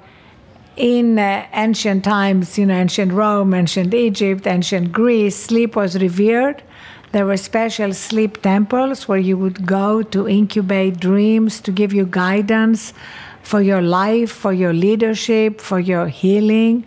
In 0.77 1.19
uh, 1.19 1.45
ancient 1.51 2.05
times, 2.05 2.57
you 2.57 2.65
know, 2.65 2.73
ancient 2.73 3.11
Rome, 3.11 3.53
ancient 3.53 3.93
Egypt, 3.93 4.47
ancient 4.47 4.93
Greece, 4.93 5.35
sleep 5.35 5.75
was 5.75 5.99
revered 5.99 6.63
there 7.11 7.25
were 7.25 7.37
special 7.37 7.91
sleep 7.93 8.41
temples 8.43 9.07
where 9.07 9.17
you 9.17 9.35
would 9.35 9.65
go 9.65 10.03
to 10.03 10.27
incubate 10.27 10.99
dreams, 10.99 11.59
to 11.61 11.71
give 11.71 11.91
you 11.91 12.05
guidance 12.05 12.93
for 13.41 13.61
your 13.61 13.81
life, 13.81 14.31
for 14.31 14.53
your 14.53 14.73
leadership, 14.73 15.59
for 15.59 15.79
your 15.79 16.07
healing. 16.07 16.85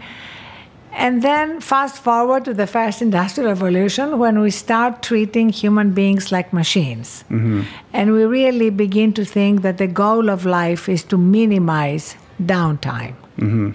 And 0.94 1.22
then 1.22 1.60
fast 1.60 2.02
forward 2.02 2.44
to 2.44 2.54
the 2.54 2.66
first 2.66 3.00
industrial 3.00 3.48
revolution 3.48 4.18
when 4.18 4.40
we 4.40 4.50
start 4.50 5.02
treating 5.02 5.48
human 5.48 5.92
beings 5.92 6.30
like 6.30 6.52
machines. 6.52 7.24
Mm-hmm. 7.30 7.62
And 7.94 8.12
we 8.12 8.24
really 8.24 8.68
begin 8.70 9.12
to 9.14 9.24
think 9.24 9.62
that 9.62 9.78
the 9.78 9.86
goal 9.86 10.28
of 10.28 10.44
life 10.44 10.88
is 10.88 11.02
to 11.04 11.16
minimize 11.16 12.16
downtime. 12.42 13.14
Mm-hmm. 13.38 13.70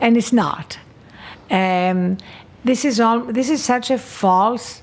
And 0.00 0.16
it's 0.16 0.32
not. 0.32 0.78
Um, 1.50 2.16
this 2.64 2.84
is 2.84 3.00
all 3.00 3.20
this 3.20 3.50
is 3.50 3.62
such 3.62 3.90
a 3.90 3.98
false 3.98 4.82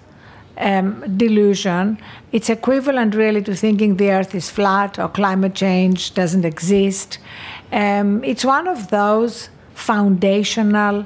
um, 0.58 1.18
delusion. 1.18 1.98
It's 2.32 2.50
equivalent, 2.50 3.15
really, 3.15 3.42
to 3.44 3.56
thinking 3.56 3.98
the 3.98 4.12
Earth 4.12 4.36
is 4.36 4.50
flat 4.50 5.00
or 5.00 5.10
climate 5.10 5.56
change 5.56 6.13
doesn't 6.13 6.46
exist. 6.46 7.18
Um, 7.72 8.24
it's 8.24 8.46
one 8.46 8.68
of 8.68 8.89
those 8.89 9.50
foundational 9.74 11.06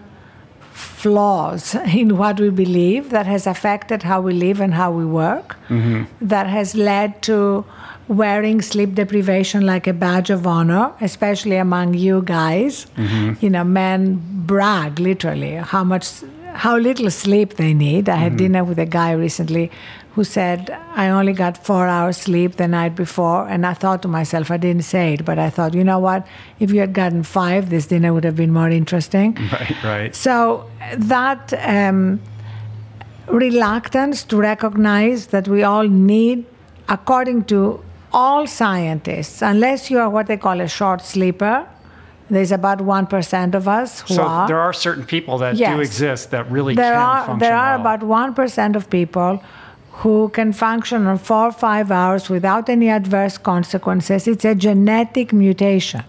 flaws 0.78 1.76
in 2.00 2.18
what 2.18 2.40
we 2.40 2.50
believe 2.50 3.10
that 3.10 3.26
has 3.26 3.48
affected 3.48 4.04
how 4.04 4.22
we 4.22 4.34
live 4.34 4.62
and 4.62 4.74
how 4.74 4.92
we 4.92 5.06
work, 5.06 5.56
mm-hmm. 5.70 6.04
that 6.22 6.48
has 6.48 6.76
led 6.76 7.22
to 7.24 7.66
wearing 8.08 8.62
sleep 8.62 8.94
deprivation 8.94 9.66
like 9.66 9.88
a 9.88 9.94
badge 9.94 10.30
of 10.30 10.48
honor, 10.48 10.92
especially 11.02 11.58
among 11.58 11.94
you 11.94 12.22
guys. 12.22 12.86
Mm-hmm. 12.96 13.44
You 13.44 13.50
know, 13.50 13.64
men 13.64 14.22
brag 14.46 15.00
literally 15.00 15.56
how 15.56 15.84
much 15.84 16.24
how 16.58 16.76
little 16.76 17.10
sleep 17.12 17.54
they 17.56 17.74
need. 17.74 18.10
I 18.10 18.16
had 18.16 18.32
mm-hmm. 18.32 18.38
dinner 18.38 18.64
with 18.64 18.80
a 18.80 18.86
guy 18.86 19.12
recently 19.12 19.70
who 20.16 20.24
said, 20.24 20.72
I 20.96 21.10
only 21.10 21.34
got 21.34 21.64
four 21.64 21.88
hours 21.88 22.18
sleep 22.18 22.56
the 22.56 22.68
night 22.68 22.96
before. 22.96 23.48
And 23.48 23.64
I 23.64 23.76
thought 23.76 24.02
to 24.02 24.08
myself, 24.08 24.50
I 24.50 24.58
didn't 24.58 24.82
say 24.82 25.14
it, 25.14 25.24
but 25.24 25.38
I 25.38 25.52
thought, 25.52 25.76
you 25.76 25.84
know 25.84 26.00
what? 26.00 26.26
If 26.60 26.72
you 26.72 26.80
had 26.80 26.94
gotten 26.94 27.22
five, 27.22 27.70
this 27.70 27.86
dinner 27.86 28.12
would 28.12 28.24
have 28.24 28.36
been 28.36 28.52
more 28.52 28.70
interesting. 28.70 29.38
Right, 29.52 29.84
right. 29.84 30.16
So 30.16 30.66
that 30.98 31.54
um, 31.64 32.20
reluctance 33.28 34.24
to 34.24 34.38
recognize 34.38 35.28
that 35.28 35.48
we 35.48 35.62
all 35.62 35.88
need, 35.88 36.46
according 36.90 37.46
to 37.46 37.84
all 38.12 38.48
scientists, 38.48 39.44
unless 39.44 39.92
you 39.92 40.00
are 40.00 40.10
what 40.10 40.26
they 40.26 40.38
call 40.38 40.60
a 40.60 40.68
short 40.68 41.02
sleeper, 41.02 41.68
there's 42.30 42.52
about 42.52 42.82
one 42.82 43.08
percent 43.08 43.56
of 43.56 43.68
us 43.68 44.02
who 44.02 44.16
so 44.16 44.24
are. 44.24 44.48
there 44.48 44.60
are 44.60 44.74
certain 44.74 45.06
people 45.06 45.38
that 45.38 45.56
yes. 45.56 45.76
do 45.76 45.82
exist 45.82 46.32
that 46.32 46.50
really 46.52 46.76
there 46.76 46.94
can 46.94 47.02
are, 47.02 47.26
function 47.26 47.40
There 47.40 47.56
are 47.56 47.78
well. 47.78 47.82
about 47.82 48.04
one 48.04 48.34
percent 48.34 48.76
of 48.76 48.90
people 48.90 49.42
who 50.02 50.30
can 50.30 50.54
function 50.54 51.08
on 51.08 51.18
four 51.18 51.48
or 51.48 51.52
five 51.52 51.92
hours 51.92 52.30
without 52.30 52.70
any 52.70 52.90
adverse 52.90 53.38
consequences. 53.38 54.28
It's 54.28 54.46
a 54.46 54.54
genetic 54.54 55.34
mutation. 55.34 56.04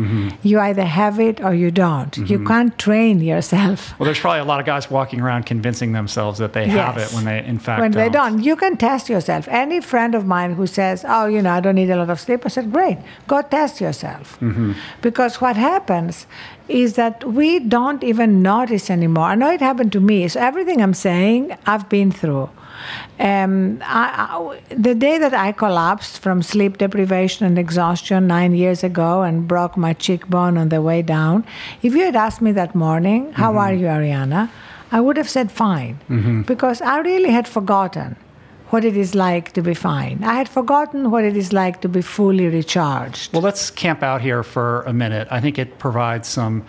Mm-hmm. 0.00 0.28
You 0.42 0.60
either 0.60 0.84
have 0.84 1.20
it 1.20 1.40
or 1.40 1.52
you 1.54 1.70
don't. 1.70 2.12
Mm-hmm. 2.12 2.32
You 2.32 2.44
can't 2.44 2.78
train 2.78 3.20
yourself. 3.20 3.98
Well, 3.98 4.06
there's 4.06 4.20
probably 4.20 4.40
a 4.40 4.44
lot 4.44 4.60
of 4.60 4.66
guys 4.66 4.90
walking 4.90 5.20
around 5.20 5.46
convincing 5.46 5.92
themselves 5.92 6.38
that 6.38 6.52
they 6.52 6.66
yes. 6.66 6.76
have 6.76 6.96
it 6.98 7.12
when 7.14 7.24
they, 7.24 7.44
in 7.44 7.58
fact, 7.58 7.80
when 7.80 7.90
don't. 7.90 8.02
they 8.02 8.08
don't. 8.08 8.42
You 8.42 8.56
can 8.56 8.76
test 8.76 9.08
yourself. 9.08 9.48
Any 9.48 9.80
friend 9.80 10.14
of 10.14 10.26
mine 10.26 10.54
who 10.54 10.66
says, 10.66 11.04
"Oh, 11.06 11.26
you 11.26 11.42
know, 11.42 11.52
I 11.52 11.60
don't 11.60 11.74
need 11.74 11.90
a 11.90 11.96
lot 11.96 12.10
of 12.10 12.20
sleep," 12.20 12.42
I 12.44 12.48
said, 12.48 12.72
"Great, 12.72 12.98
go 13.26 13.42
test 13.42 13.80
yourself." 13.80 14.38
Mm-hmm. 14.40 14.72
Because 15.02 15.40
what 15.40 15.56
happens 15.56 16.26
is 16.68 16.94
that 16.94 17.24
we 17.24 17.58
don't 17.58 18.02
even 18.04 18.42
notice 18.42 18.90
anymore. 18.90 19.24
I 19.24 19.34
know 19.34 19.50
it 19.50 19.60
happened 19.60 19.92
to 19.92 20.00
me. 20.00 20.28
So 20.28 20.40
everything 20.40 20.80
I'm 20.80 20.94
saying, 20.94 21.56
I've 21.66 21.88
been 21.88 22.12
through. 22.12 22.48
Um, 23.18 23.82
I, 23.84 24.28
I, 24.30 24.74
the 24.74 24.94
day 24.94 25.18
that 25.18 25.34
I 25.34 25.52
collapsed 25.52 26.18
from 26.18 26.42
sleep 26.42 26.78
deprivation 26.78 27.46
and 27.46 27.58
exhaustion 27.58 28.26
nine 28.26 28.54
years 28.54 28.82
ago 28.82 29.22
and 29.22 29.46
broke 29.46 29.76
my 29.76 29.92
cheekbone 29.92 30.56
on 30.56 30.68
the 30.68 30.80
way 30.80 31.02
down, 31.02 31.44
if 31.82 31.94
you 31.94 32.04
had 32.04 32.16
asked 32.16 32.40
me 32.40 32.52
that 32.52 32.74
morning, 32.74 33.32
How 33.32 33.50
mm-hmm. 33.50 33.58
are 33.58 33.72
you, 33.72 33.86
Arianna? 33.86 34.50
I 34.92 35.00
would 35.00 35.16
have 35.16 35.28
said 35.28 35.52
fine 35.52 36.44
because 36.46 36.82
I 36.82 36.98
really 36.98 37.30
had 37.30 37.46
forgotten 37.46 38.16
what 38.70 38.84
it 38.84 38.96
is 38.96 39.14
like 39.14 39.52
to 39.52 39.62
be 39.62 39.74
fine. 39.74 40.22
I 40.24 40.34
had 40.34 40.48
forgotten 40.48 41.10
what 41.10 41.24
it 41.24 41.36
is 41.36 41.52
like 41.52 41.80
to 41.82 41.88
be 41.88 42.02
fully 42.02 42.46
recharged. 42.46 43.32
Well, 43.32 43.42
let's 43.42 43.70
camp 43.70 44.02
out 44.02 44.20
here 44.20 44.42
for 44.42 44.82
a 44.82 44.92
minute. 44.92 45.28
I 45.30 45.40
think 45.40 45.58
it 45.58 45.78
provides 45.78 46.28
some, 46.28 46.64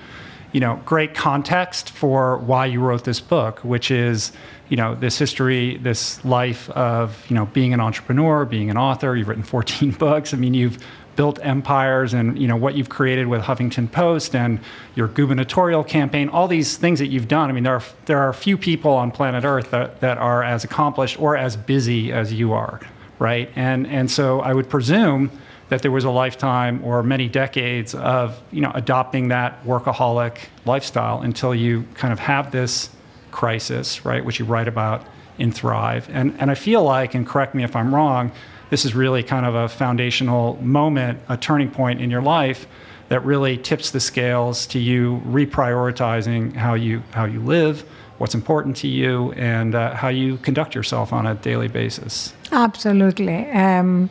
you 0.52 0.60
know, 0.60 0.82
great 0.86 1.14
context 1.14 1.92
for 1.92 2.38
why 2.38 2.66
you 2.66 2.80
wrote 2.80 3.04
this 3.06 3.20
book, 3.20 3.60
which 3.60 3.92
is, 3.92 4.32
you 4.72 4.78
know, 4.78 4.96
this 4.96 5.20
history, 5.20 5.76
this 5.78 6.24
life 6.24 6.70
of, 6.70 7.30
you 7.30 7.36
know, 7.36 7.46
being 7.48 7.74
an 7.74 7.82
entrepreneur, 7.82 8.46
being 8.46 8.70
an 8.70 8.78
author. 8.78 9.18
You've 9.18 9.28
written 9.28 9.44
14 9.44 9.92
books. 10.00 10.34
I 10.34 10.38
mean, 10.38 10.54
you've 10.54 10.78
built 11.18 11.40
empires 11.44 12.14
and 12.14 12.40
you 12.40 12.48
know 12.48 12.56
what 12.56 12.74
you've 12.76 12.88
created 12.88 13.28
with 13.28 13.42
Huffington 13.42 13.92
Post 13.92 14.34
and 14.34 14.62
your 14.96 15.10
gubernatorial 15.10 15.84
campaign, 15.84 16.30
all 16.30 16.48
these 16.48 16.78
things 16.78 17.00
that 17.00 17.08
you've 17.08 17.28
done. 17.28 17.50
I 17.50 17.54
mean, 17.54 17.66
there 17.66 17.76
are 17.76 17.84
there 18.06 18.20
are 18.20 18.32
few 18.32 18.58
people 18.58 18.94
on 18.94 19.12
planet 19.12 19.44
Earth 19.44 19.72
that, 19.72 20.00
that 20.00 20.18
are 20.18 20.42
as 20.42 20.64
accomplished 20.64 21.20
or 21.20 21.36
as 21.36 21.58
busy 21.58 22.14
as 22.14 22.32
you 22.32 22.54
are, 22.54 22.80
right? 23.20 23.52
And 23.58 23.86
and 23.88 24.10
so 24.10 24.40
I 24.40 24.54
would 24.54 24.70
presume 24.70 25.32
that 25.68 25.82
there 25.82 25.92
was 25.92 26.06
a 26.06 26.10
lifetime 26.10 26.82
or 26.82 27.04
many 27.04 27.28
decades 27.28 27.94
of 27.94 28.42
you 28.52 28.62
know 28.62 28.72
adopting 28.74 29.28
that 29.28 29.66
workaholic 29.66 30.38
lifestyle 30.64 31.22
until 31.22 31.54
you 31.54 31.86
kind 31.94 32.14
of 32.14 32.20
have 32.20 32.52
this 32.52 32.90
crisis, 33.32 34.06
right, 34.06 34.24
which 34.24 34.40
you 34.40 34.46
write 34.46 34.68
about 34.68 35.06
in 35.38 35.52
Thrive. 35.52 36.08
And 36.12 36.36
and 36.40 36.52
I 36.52 36.56
feel 36.56 36.84
like, 36.84 37.16
and 37.16 37.26
correct 37.26 37.56
me 37.56 37.64
if 37.64 37.76
I'm 37.76 37.94
wrong 37.94 38.32
this 38.72 38.86
is 38.86 38.96
really 38.96 39.22
kind 39.22 39.46
of 39.46 39.54
a 39.54 39.68
foundational 39.68 40.58
moment, 40.64 41.20
a 41.28 41.36
turning 41.36 41.70
point 41.70 42.02
in 42.02 42.10
your 42.10 42.22
life 42.22 42.68
that 43.10 43.24
really 43.26 43.58
tips 43.58 43.92
the 43.92 44.00
scales 44.00 44.66
to 44.68 44.80
you 44.80 45.22
reprioritizing 45.26 46.56
how 46.56 46.74
you 46.74 47.04
how 47.12 47.26
you 47.26 47.42
live, 47.42 47.82
what's 48.18 48.34
important 48.34 48.78
to 48.78 48.88
you, 48.88 49.34
and 49.34 49.76
uh, 49.76 49.94
how 49.94 50.08
you 50.08 50.38
conduct 50.38 50.74
yourself 50.74 51.12
on 51.12 51.28
a 51.28 51.36
daily 51.36 51.68
basis. 51.68 52.34
Absolutely. 52.54 53.50
Um, 53.52 54.10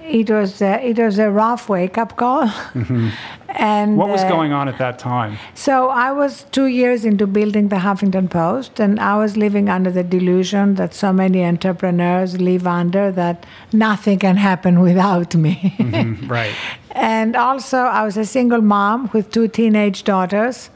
it 0.00 0.30
was 0.30 0.62
uh, 0.62 0.80
it 0.82 0.98
was 0.98 1.18
a 1.18 1.30
rough 1.30 1.68
wake 1.68 1.98
up 1.98 2.16
call. 2.16 2.46
Mm-hmm. 2.46 3.10
And 3.54 3.98
what 3.98 4.08
was 4.08 4.22
uh, 4.22 4.28
going 4.28 4.52
on 4.52 4.68
at 4.68 4.78
that 4.78 4.98
time? 4.98 5.38
So 5.54 5.88
I 5.88 6.10
was 6.10 6.44
two 6.52 6.66
years 6.66 7.04
into 7.04 7.26
building 7.26 7.68
the 7.68 7.76
Huffington 7.76 8.30
Post, 8.30 8.80
and 8.80 8.98
I 8.98 9.16
was 9.18 9.36
living 9.36 9.68
under 9.68 9.90
the 9.90 10.02
delusion 10.02 10.76
that 10.76 10.94
so 10.94 11.12
many 11.12 11.44
entrepreneurs 11.44 12.40
live 12.40 12.66
under 12.66 13.12
that 13.12 13.44
nothing 13.72 14.18
can 14.18 14.36
happen 14.36 14.80
without 14.88 15.34
me. 15.34 15.74
Mm-hmm, 15.78 16.28
right. 16.38 16.54
and 16.92 17.36
also, 17.36 17.78
I 17.78 18.04
was 18.04 18.16
a 18.16 18.24
single 18.24 18.62
mom 18.62 19.10
with 19.12 19.30
two 19.30 19.48
teenage 19.48 20.04
daughters, 20.04 20.70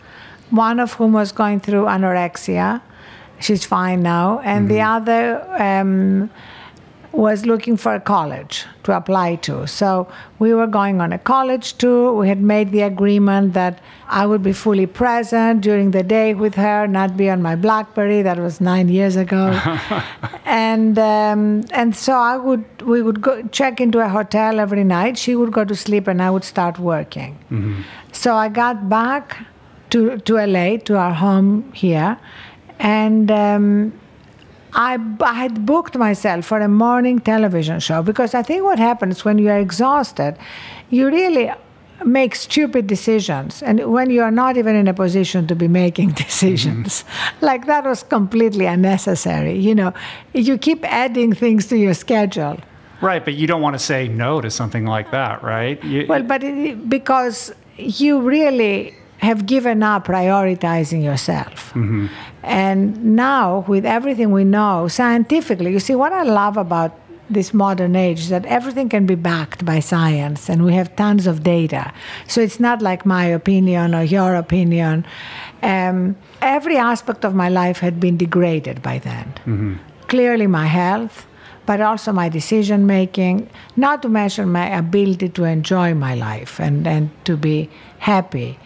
one 0.50 0.78
of 0.78 0.92
whom 0.94 1.12
was 1.12 1.32
going 1.32 1.60
through 1.60 1.84
anorexia. 1.84 2.82
She's 3.40 3.64
fine 3.64 4.02
now, 4.02 4.40
and 4.40 4.68
mm-hmm. 4.68 4.74
the 4.74 4.80
other. 4.82 5.62
Um, 5.62 6.30
was 7.16 7.46
looking 7.46 7.76
for 7.78 7.94
a 7.94 8.00
college 8.00 8.66
to 8.84 8.94
apply 8.94 9.36
to. 9.36 9.66
So 9.66 10.06
we 10.38 10.52
were 10.52 10.66
going 10.66 11.00
on 11.00 11.12
a 11.12 11.18
college 11.18 11.74
tour. 11.78 12.12
We 12.12 12.28
had 12.28 12.42
made 12.42 12.72
the 12.72 12.82
agreement 12.82 13.54
that 13.54 13.80
I 14.08 14.26
would 14.26 14.42
be 14.42 14.52
fully 14.52 14.86
present 14.86 15.62
during 15.62 15.92
the 15.92 16.02
day 16.02 16.34
with 16.34 16.54
her, 16.56 16.86
not 16.86 17.16
be 17.16 17.30
on 17.30 17.40
my 17.40 17.56
BlackBerry. 17.56 18.20
That 18.20 18.38
was 18.38 18.60
nine 18.60 18.88
years 18.88 19.16
ago. 19.16 19.48
and 20.44 20.98
um, 20.98 21.64
and 21.72 21.96
so 21.96 22.12
I 22.12 22.36
would 22.36 22.64
we 22.82 23.00
would 23.00 23.22
go 23.22 23.42
check 23.48 23.80
into 23.80 24.00
a 24.00 24.08
hotel 24.08 24.60
every 24.60 24.84
night. 24.84 25.16
She 25.16 25.34
would 25.34 25.52
go 25.52 25.64
to 25.64 25.74
sleep, 25.74 26.06
and 26.06 26.20
I 26.20 26.30
would 26.30 26.44
start 26.44 26.78
working. 26.78 27.38
Mm-hmm. 27.50 27.82
So 28.12 28.34
I 28.34 28.48
got 28.48 28.88
back 28.90 29.46
to 29.90 30.18
to 30.18 30.34
LA 30.34 30.76
to 30.84 30.96
our 30.96 31.14
home 31.14 31.72
here, 31.72 32.18
and. 32.78 33.30
Um, 33.30 33.92
I, 34.72 34.98
I 35.20 35.34
had 35.34 35.64
booked 35.66 35.96
myself 35.96 36.44
for 36.44 36.60
a 36.60 36.68
morning 36.68 37.18
television 37.18 37.80
show 37.80 38.02
because 38.02 38.34
I 38.34 38.42
think 38.42 38.64
what 38.64 38.78
happens 38.78 39.24
when 39.24 39.38
you 39.38 39.48
are 39.48 39.58
exhausted, 39.58 40.36
you 40.90 41.06
really 41.08 41.52
make 42.04 42.34
stupid 42.34 42.86
decisions. 42.86 43.62
And 43.62 43.92
when 43.92 44.10
you 44.10 44.22
are 44.22 44.30
not 44.30 44.56
even 44.56 44.76
in 44.76 44.88
a 44.88 44.94
position 44.94 45.46
to 45.46 45.54
be 45.54 45.68
making 45.68 46.10
decisions 46.26 47.04
mm-hmm. 47.04 47.44
like 47.46 47.66
that 47.66 47.84
was 47.84 48.02
completely 48.02 48.66
unnecessary 48.66 49.58
you 49.58 49.74
know. 49.74 49.92
You 50.34 50.58
keep 50.58 50.84
adding 50.84 51.32
things 51.32 51.66
to 51.68 51.76
your 51.76 51.94
schedule. 51.94 52.58
Right 53.00 53.24
but 53.24 53.34
you 53.34 53.46
don't 53.46 53.62
want 53.62 53.74
to 53.74 53.78
say 53.78 54.08
no 54.08 54.40
to 54.40 54.50
something 54.50 54.84
like 54.84 55.10
that 55.10 55.42
right? 55.42 55.82
You, 55.84 56.06
well 56.08 56.22
but 56.22 56.42
it, 56.42 56.88
because 56.88 57.52
you 57.76 58.20
really 58.20 58.94
have 59.18 59.46
given 59.46 59.82
up 59.82 60.06
prioritizing 60.06 61.02
yourself. 61.02 61.72
Mm-hmm. 61.74 62.06
And 62.42 63.16
now, 63.16 63.64
with 63.66 63.84
everything 63.84 64.30
we 64.30 64.44
know 64.44 64.88
scientifically, 64.88 65.72
you 65.72 65.80
see, 65.80 65.94
what 65.94 66.12
I 66.12 66.22
love 66.22 66.56
about 66.56 66.98
this 67.28 67.52
modern 67.52 67.96
age 67.96 68.20
is 68.20 68.28
that 68.28 68.46
everything 68.46 68.88
can 68.88 69.04
be 69.06 69.14
backed 69.16 69.64
by 69.64 69.80
science 69.80 70.48
and 70.48 70.64
we 70.64 70.74
have 70.74 70.94
tons 70.94 71.26
of 71.26 71.42
data. 71.42 71.92
So 72.28 72.40
it's 72.40 72.60
not 72.60 72.82
like 72.82 73.04
my 73.04 73.24
opinion 73.24 73.94
or 73.94 74.04
your 74.04 74.36
opinion. 74.36 75.04
Um, 75.62 76.16
every 76.40 76.76
aspect 76.76 77.24
of 77.24 77.34
my 77.34 77.48
life 77.48 77.80
had 77.80 77.98
been 77.98 78.16
degraded 78.16 78.80
by 78.82 78.98
then. 78.98 79.34
Mm-hmm. 79.44 79.74
Clearly, 80.06 80.46
my 80.46 80.66
health, 80.66 81.26
but 81.64 81.80
also 81.80 82.12
my 82.12 82.28
decision 82.28 82.86
making, 82.86 83.50
not 83.74 84.02
to 84.02 84.08
mention 84.08 84.52
my 84.52 84.68
ability 84.68 85.30
to 85.30 85.42
enjoy 85.42 85.94
my 85.94 86.14
life 86.14 86.60
and, 86.60 86.86
and 86.86 87.10
to 87.24 87.36
be 87.36 87.68
happy 87.98 88.56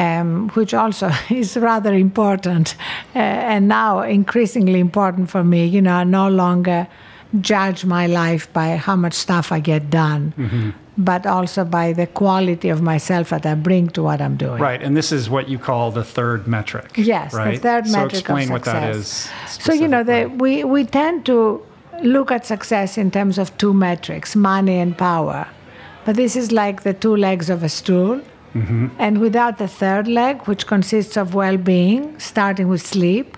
um, 0.00 0.48
which 0.54 0.72
also 0.72 1.10
is 1.30 1.56
rather 1.56 1.94
important 1.94 2.74
uh, 3.14 3.18
and 3.18 3.68
now 3.68 4.00
increasingly 4.00 4.80
important 4.80 5.30
for 5.30 5.44
me. 5.44 5.66
You 5.66 5.82
know, 5.82 5.94
I 5.94 6.04
no 6.04 6.28
longer 6.28 6.88
judge 7.40 7.84
my 7.84 8.06
life 8.06 8.52
by 8.52 8.76
how 8.76 8.96
much 8.96 9.12
stuff 9.12 9.52
I 9.52 9.60
get 9.60 9.90
done. 9.90 10.34
Mm-hmm. 10.36 10.70
But 10.98 11.24
also 11.26 11.64
by 11.64 11.94
the 11.94 12.06
quality 12.06 12.68
of 12.68 12.82
myself 12.82 13.30
that 13.30 13.46
I 13.46 13.54
bring 13.54 13.88
to 13.90 14.02
what 14.02 14.20
I'm 14.20 14.36
doing. 14.36 14.60
Right, 14.60 14.82
and 14.82 14.94
this 14.94 15.12
is 15.12 15.30
what 15.30 15.48
you 15.48 15.58
call 15.58 15.90
the 15.90 16.04
third 16.04 16.46
metric. 16.46 16.90
Yes, 16.96 17.32
right? 17.32 17.54
the 17.54 17.60
third 17.60 17.86
so 17.86 17.92
metric. 17.92 18.12
So 18.12 18.18
explain 18.18 18.50
what 18.50 18.64
that 18.64 18.96
is. 18.96 19.30
So 19.48 19.72
you 19.72 19.88
know, 19.88 20.02
the, 20.02 20.26
we 20.26 20.62
we 20.64 20.84
tend 20.84 21.24
to 21.26 21.64
look 22.02 22.30
at 22.30 22.44
success 22.44 22.98
in 22.98 23.10
terms 23.10 23.38
of 23.38 23.56
two 23.56 23.72
metrics: 23.72 24.36
money 24.36 24.78
and 24.78 24.98
power. 24.98 25.48
But 26.04 26.16
this 26.16 26.36
is 26.36 26.52
like 26.52 26.82
the 26.82 26.92
two 26.92 27.16
legs 27.16 27.48
of 27.48 27.62
a 27.62 27.70
stool. 27.70 28.20
Mm-hmm. 28.54 28.88
And 28.98 29.20
without 29.20 29.58
the 29.58 29.68
third 29.68 30.08
leg, 30.08 30.42
which 30.42 30.66
consists 30.66 31.16
of 31.16 31.34
well 31.34 31.56
being, 31.56 32.18
starting 32.18 32.68
with 32.68 32.82
sleep, 32.82 33.36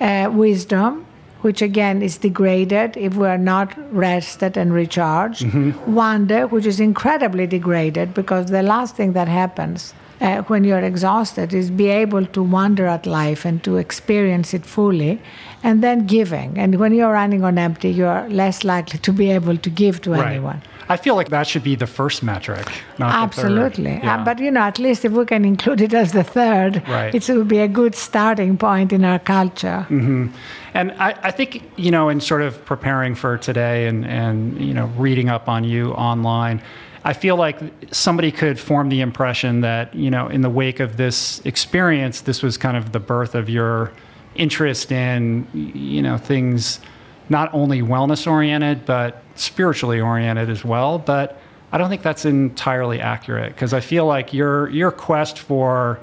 uh, 0.00 0.30
wisdom, 0.32 1.06
which 1.42 1.62
again 1.62 2.02
is 2.02 2.18
degraded 2.18 2.96
if 2.96 3.14
we 3.14 3.26
are 3.26 3.38
not 3.38 3.72
rested 3.94 4.56
and 4.56 4.72
recharged, 4.72 5.42
mm-hmm. 5.42 5.94
wonder, 5.94 6.46
which 6.46 6.66
is 6.66 6.80
incredibly 6.80 7.46
degraded 7.46 8.14
because 8.14 8.46
the 8.46 8.62
last 8.62 8.96
thing 8.96 9.12
that 9.12 9.28
happens 9.28 9.94
uh, 10.20 10.42
when 10.42 10.64
you're 10.64 10.80
exhausted 10.80 11.54
is 11.54 11.70
be 11.70 11.88
able 11.88 12.26
to 12.26 12.42
wonder 12.42 12.86
at 12.86 13.06
life 13.06 13.44
and 13.44 13.62
to 13.62 13.76
experience 13.76 14.52
it 14.52 14.64
fully 14.66 15.20
and 15.62 15.82
then 15.82 16.06
giving 16.06 16.58
and 16.58 16.78
when 16.78 16.92
you're 16.92 17.12
running 17.12 17.44
on 17.44 17.58
empty 17.58 17.90
you're 17.90 18.28
less 18.28 18.64
likely 18.64 18.98
to 18.98 19.12
be 19.12 19.30
able 19.30 19.56
to 19.56 19.70
give 19.70 20.00
to 20.00 20.10
right. 20.10 20.26
anyone 20.26 20.62
I 20.90 20.96
feel 20.96 21.16
like 21.16 21.28
that 21.28 21.46
should 21.46 21.62
be 21.62 21.74
the 21.74 21.86
first 21.86 22.22
metric, 22.22 22.66
not 22.98 23.14
Absolutely. 23.14 23.96
Uh, 23.96 24.02
yeah. 24.02 24.16
Uh, 24.16 24.24
but, 24.24 24.38
you 24.38 24.50
know, 24.50 24.62
at 24.62 24.78
least 24.78 25.04
if 25.04 25.12
we 25.12 25.24
can 25.26 25.44
include 25.44 25.80
it 25.82 25.92
as 25.92 26.12
the 26.12 26.24
third, 26.24 26.82
right. 26.88 27.14
it 27.14 27.28
would 27.28 27.48
be 27.48 27.58
a 27.58 27.68
good 27.68 27.94
starting 27.94 28.56
point 28.56 28.92
in 28.92 29.04
our 29.04 29.18
culture. 29.18 29.86
Mm-hmm. 29.90 30.28
And 30.72 30.92
I, 30.92 31.14
I, 31.22 31.30
think, 31.30 31.62
you 31.76 31.90
know, 31.90 32.08
in 32.08 32.20
sort 32.20 32.40
of 32.40 32.64
preparing 32.64 33.14
for 33.14 33.36
today 33.36 33.86
and, 33.86 34.06
and, 34.06 34.60
you 34.60 34.72
know, 34.72 34.86
reading 34.96 35.28
up 35.28 35.48
on 35.48 35.64
you 35.64 35.92
online, 35.92 36.62
I 37.04 37.12
feel 37.12 37.36
like 37.36 37.58
somebody 37.92 38.32
could 38.32 38.58
form 38.58 38.88
the 38.88 39.00
impression 39.00 39.60
that, 39.60 39.94
you 39.94 40.10
know, 40.10 40.28
in 40.28 40.40
the 40.40 40.50
wake 40.50 40.80
of 40.80 40.96
this 40.96 41.40
experience, 41.44 42.22
this 42.22 42.42
was 42.42 42.56
kind 42.56 42.76
of 42.76 42.92
the 42.92 43.00
birth 43.00 43.34
of 43.34 43.48
your 43.48 43.92
interest 44.34 44.90
in, 44.90 45.46
you 45.52 46.00
know, 46.00 46.16
things 46.16 46.80
not 47.28 47.52
only 47.52 47.82
wellness 47.82 48.30
oriented, 48.30 48.86
but 48.86 49.22
spiritually 49.38 50.00
oriented 50.00 50.50
as 50.50 50.64
well. 50.64 50.98
But 50.98 51.40
I 51.72 51.78
don't 51.78 51.88
think 51.88 52.02
that's 52.02 52.24
entirely 52.24 53.00
accurate 53.00 53.54
because 53.54 53.72
I 53.72 53.80
feel 53.80 54.06
like 54.06 54.32
your 54.32 54.68
your 54.70 54.90
quest 54.90 55.38
for 55.38 56.00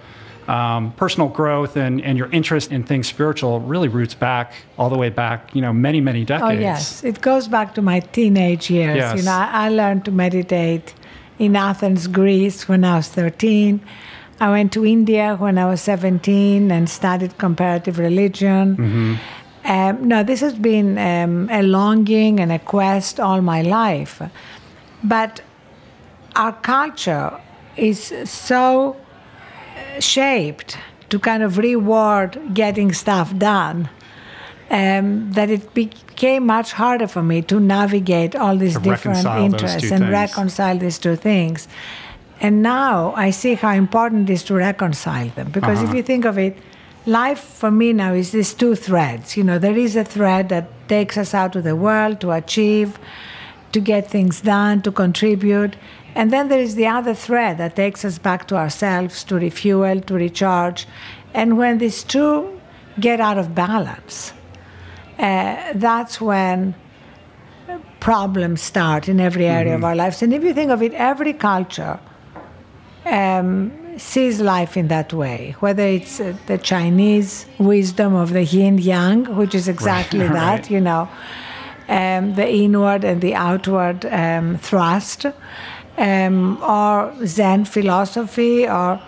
um, 0.47 0.91
personal 0.93 1.29
growth 1.29 1.75
and, 1.75 2.01
and 2.01 2.17
your 2.17 2.29
interest 2.31 2.71
in 2.71 2.83
things 2.83 3.07
spiritual 3.07 3.59
really 3.61 3.87
roots 3.87 4.13
back 4.13 4.53
all 4.77 4.89
the 4.89 4.97
way 4.97 5.09
back, 5.09 5.55
you 5.55 5.61
know, 5.61 5.73
many, 5.73 6.01
many 6.01 6.23
decades. 6.23 6.59
Oh, 6.59 6.61
yes. 6.61 7.03
It 7.03 7.21
goes 7.21 7.47
back 7.47 7.73
to 7.75 7.81
my 7.81 7.99
teenage 7.99 8.69
years. 8.69 8.97
Yes. 8.97 9.17
You 9.17 9.23
know, 9.23 9.31
I 9.31 9.69
learned 9.69 10.05
to 10.05 10.11
meditate 10.11 10.93
in 11.39 11.55
Athens, 11.55 12.07
Greece 12.07 12.67
when 12.67 12.83
I 12.83 12.97
was 12.97 13.07
13. 13.09 13.81
I 14.39 14.49
went 14.49 14.73
to 14.73 14.85
India 14.85 15.35
when 15.39 15.57
I 15.57 15.65
was 15.65 15.81
17 15.81 16.69
and 16.71 16.89
studied 16.89 17.37
comparative 17.37 17.97
religion. 17.97 18.77
Mm-hmm. 18.77 19.15
Um, 19.65 20.07
no, 20.07 20.23
this 20.23 20.41
has 20.41 20.53
been 20.53 20.97
um, 20.97 21.49
a 21.49 21.61
longing 21.63 22.39
and 22.39 22.51
a 22.51 22.59
quest 22.59 23.19
all 23.19 23.41
my 23.41 23.61
life. 23.63 24.21
But 25.03 25.41
our 26.35 26.53
culture 26.53 27.31
is 27.75 28.13
so 28.25 28.95
shaped 29.99 30.77
to 31.09 31.19
kind 31.19 31.43
of 31.43 31.57
reward 31.57 32.39
getting 32.53 32.93
stuff 32.93 33.35
done. 33.37 33.89
Um, 34.71 35.31
that 35.33 35.51
it 35.51 35.73
became 35.75 36.47
much 36.47 36.71
harder 36.73 37.07
for 37.07 37.21
me 37.21 37.43
to 37.43 37.59
navigate 37.59 38.35
all 38.35 38.57
these 38.57 38.77
different 38.79 39.23
interests 39.23 39.91
and 39.91 39.99
things. 40.05 40.11
reconcile 40.11 40.77
these 40.79 40.97
two 40.97 41.15
things. 41.15 41.67
And 42.41 42.63
now 42.63 43.13
I 43.15 43.29
see 43.29 43.53
how 43.53 43.71
important 43.73 44.27
it 44.29 44.33
is 44.33 44.43
to 44.45 44.55
reconcile 44.55 45.27
them. 45.29 45.51
Because 45.51 45.79
if 45.83 45.89
Uh-huh. 45.89 45.97
you 45.97 46.03
think 46.03 46.25
of 46.25 46.39
it, 46.39 46.57
life 47.05 47.39
for 47.39 47.71
me 47.71 47.93
now 47.93 48.13
is 48.13 48.31
these 48.31 48.53
two 48.53 48.75
threads. 48.75 49.37
You 49.37 49.43
know, 49.43 49.59
there 49.59 49.77
is 49.77 49.95
a 49.95 50.03
thread 50.03 50.49
that 50.49 50.67
takes 50.87 51.17
us 51.17 51.33
out 51.33 51.53
to 51.53 51.61
the 51.61 51.75
world 51.75 52.19
to 52.21 52.31
achieve, 52.31 52.97
to 53.71 53.79
get 53.79 54.09
things 54.09 54.41
done, 54.41 54.81
to 54.83 54.91
contribute. 54.91 55.75
And 56.15 56.31
then 56.31 56.47
there 56.47 56.59
is 56.59 56.75
the 56.75 56.87
other 56.87 57.13
thread 57.13 57.57
that 57.57 57.75
takes 57.75 58.05
us 58.05 58.17
back 58.17 58.47
to 58.47 58.55
ourselves, 58.55 59.23
to 59.25 59.35
refuel, 59.35 60.01
to 60.01 60.13
recharge. 60.13 60.87
And 61.33 61.57
when 61.57 61.77
these 61.77 62.03
two 62.03 62.59
get 62.99 63.19
out 63.19 63.37
of 63.37 63.53
balance, 63.53 64.33
uh, 65.19 65.73
that's 65.75 66.21
when 66.21 66.73
problems 67.99 68.61
start 68.61 69.09
in 69.09 69.19
every 69.19 69.47
area 69.47 69.75
of 69.75 69.83
our 69.83 69.95
lives. 69.95 70.21
And 70.21 70.33
if 70.33 70.43
you 70.43 70.53
think 70.53 70.71
of 70.71 70.81
it, 70.81 70.93
every 70.93 71.33
culture 71.33 71.99
um, 73.05 73.71
sees 73.97 74.39
life 74.41 74.77
in 74.77 74.87
that 74.89 75.13
way, 75.13 75.55
whether 75.59 75.83
it's 75.83 76.19
uh, 76.19 76.35
the 76.47 76.57
Chinese 76.57 77.45
wisdom 77.59 78.15
of 78.15 78.33
the 78.33 78.43
yin 78.43 78.77
yang, 78.77 79.25
which 79.35 79.55
is 79.55 79.67
exactly 79.67 80.19
Right, 80.19 80.33
that, 80.33 80.59
right. 80.61 80.71
you 80.71 80.81
know, 80.81 81.07
um, 81.87 82.35
the 82.35 82.47
inward 82.49 83.03
and 83.03 83.21
the 83.21 83.35
outward 83.35 84.05
um, 84.05 84.57
thrust, 84.57 85.25
um, 85.97 86.61
or 86.61 87.13
Zen 87.25 87.65
philosophy, 87.65 88.67
or 88.67 88.99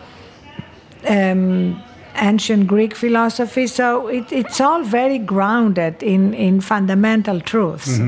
um, 1.08 1.82
ancient 2.15 2.67
Greek 2.67 2.95
philosophy. 2.95 3.67
So 3.67 4.08
it, 4.08 4.32
it's 4.32 4.62
all 4.62 4.84
very 4.84 5.17
grounded 5.19 6.02
in, 6.04 6.34
in 6.34 6.62
fundamental 6.62 7.41
truths. 7.41 8.00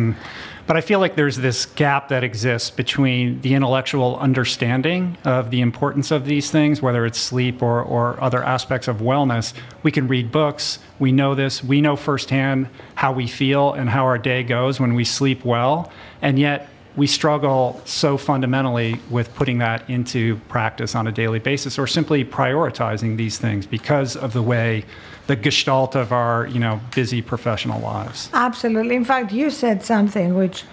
But 0.70 0.78
I 0.78 0.82
feel 0.82 1.00
like 1.00 1.16
there's 1.16 1.38
this 1.38 1.66
gap 1.66 2.10
that 2.10 2.24
exists 2.24 2.70
between 2.70 3.42
the 3.42 3.56
intellectual 3.56 4.20
understanding 4.20 5.18
of 5.26 5.50
the 5.50 5.62
importance 5.62 6.12
of 6.12 6.26
these 6.26 6.52
things, 6.52 6.80
whether 6.80 7.08
it's 7.08 7.20
sleep 7.20 7.64
or, 7.64 7.82
or 7.82 8.22
other 8.22 8.44
aspects 8.44 8.88
of 8.88 8.98
wellness. 8.98 9.56
We 9.82 9.92
can 9.92 10.08
read 10.08 10.32
books, 10.32 10.78
we 11.00 11.12
know 11.12 11.34
this, 11.34 11.64
we 11.64 11.82
know 11.82 11.96
firsthand 11.96 12.70
how 12.94 13.12
we 13.12 13.26
feel 13.26 13.74
and 13.74 13.90
how 13.90 14.04
our 14.04 14.20
day 14.20 14.44
goes 14.44 14.80
when 14.80 14.94
we 14.94 15.06
sleep 15.06 15.44
well. 15.44 15.92
And 16.22 16.38
yet, 16.38 16.70
we 16.96 17.08
struggle 17.08 17.82
so 17.86 18.16
fundamentally 18.16 19.00
with 19.10 19.34
putting 19.34 19.58
that 19.60 19.90
into 19.90 20.36
practice 20.50 20.94
on 20.94 21.08
a 21.08 21.12
daily 21.12 21.40
basis 21.40 21.80
or 21.80 21.88
simply 21.88 22.24
prioritizing 22.24 23.18
these 23.18 23.40
things 23.40 23.66
because 23.66 24.16
of 24.16 24.34
the 24.34 24.44
way 24.44 24.86
the 25.30 25.36
gestalt 25.36 25.96
of 25.96 26.12
our 26.12 26.48
you 26.48 26.60
know 26.60 26.82
busy 26.96 27.22
professional 27.22 27.80
lives 27.82 28.30
Absolutely. 28.34 28.96
In 28.96 29.06
fact, 29.06 29.32
you 29.32 29.50
said 29.52 29.84
something 29.84 30.34
which 30.34 30.64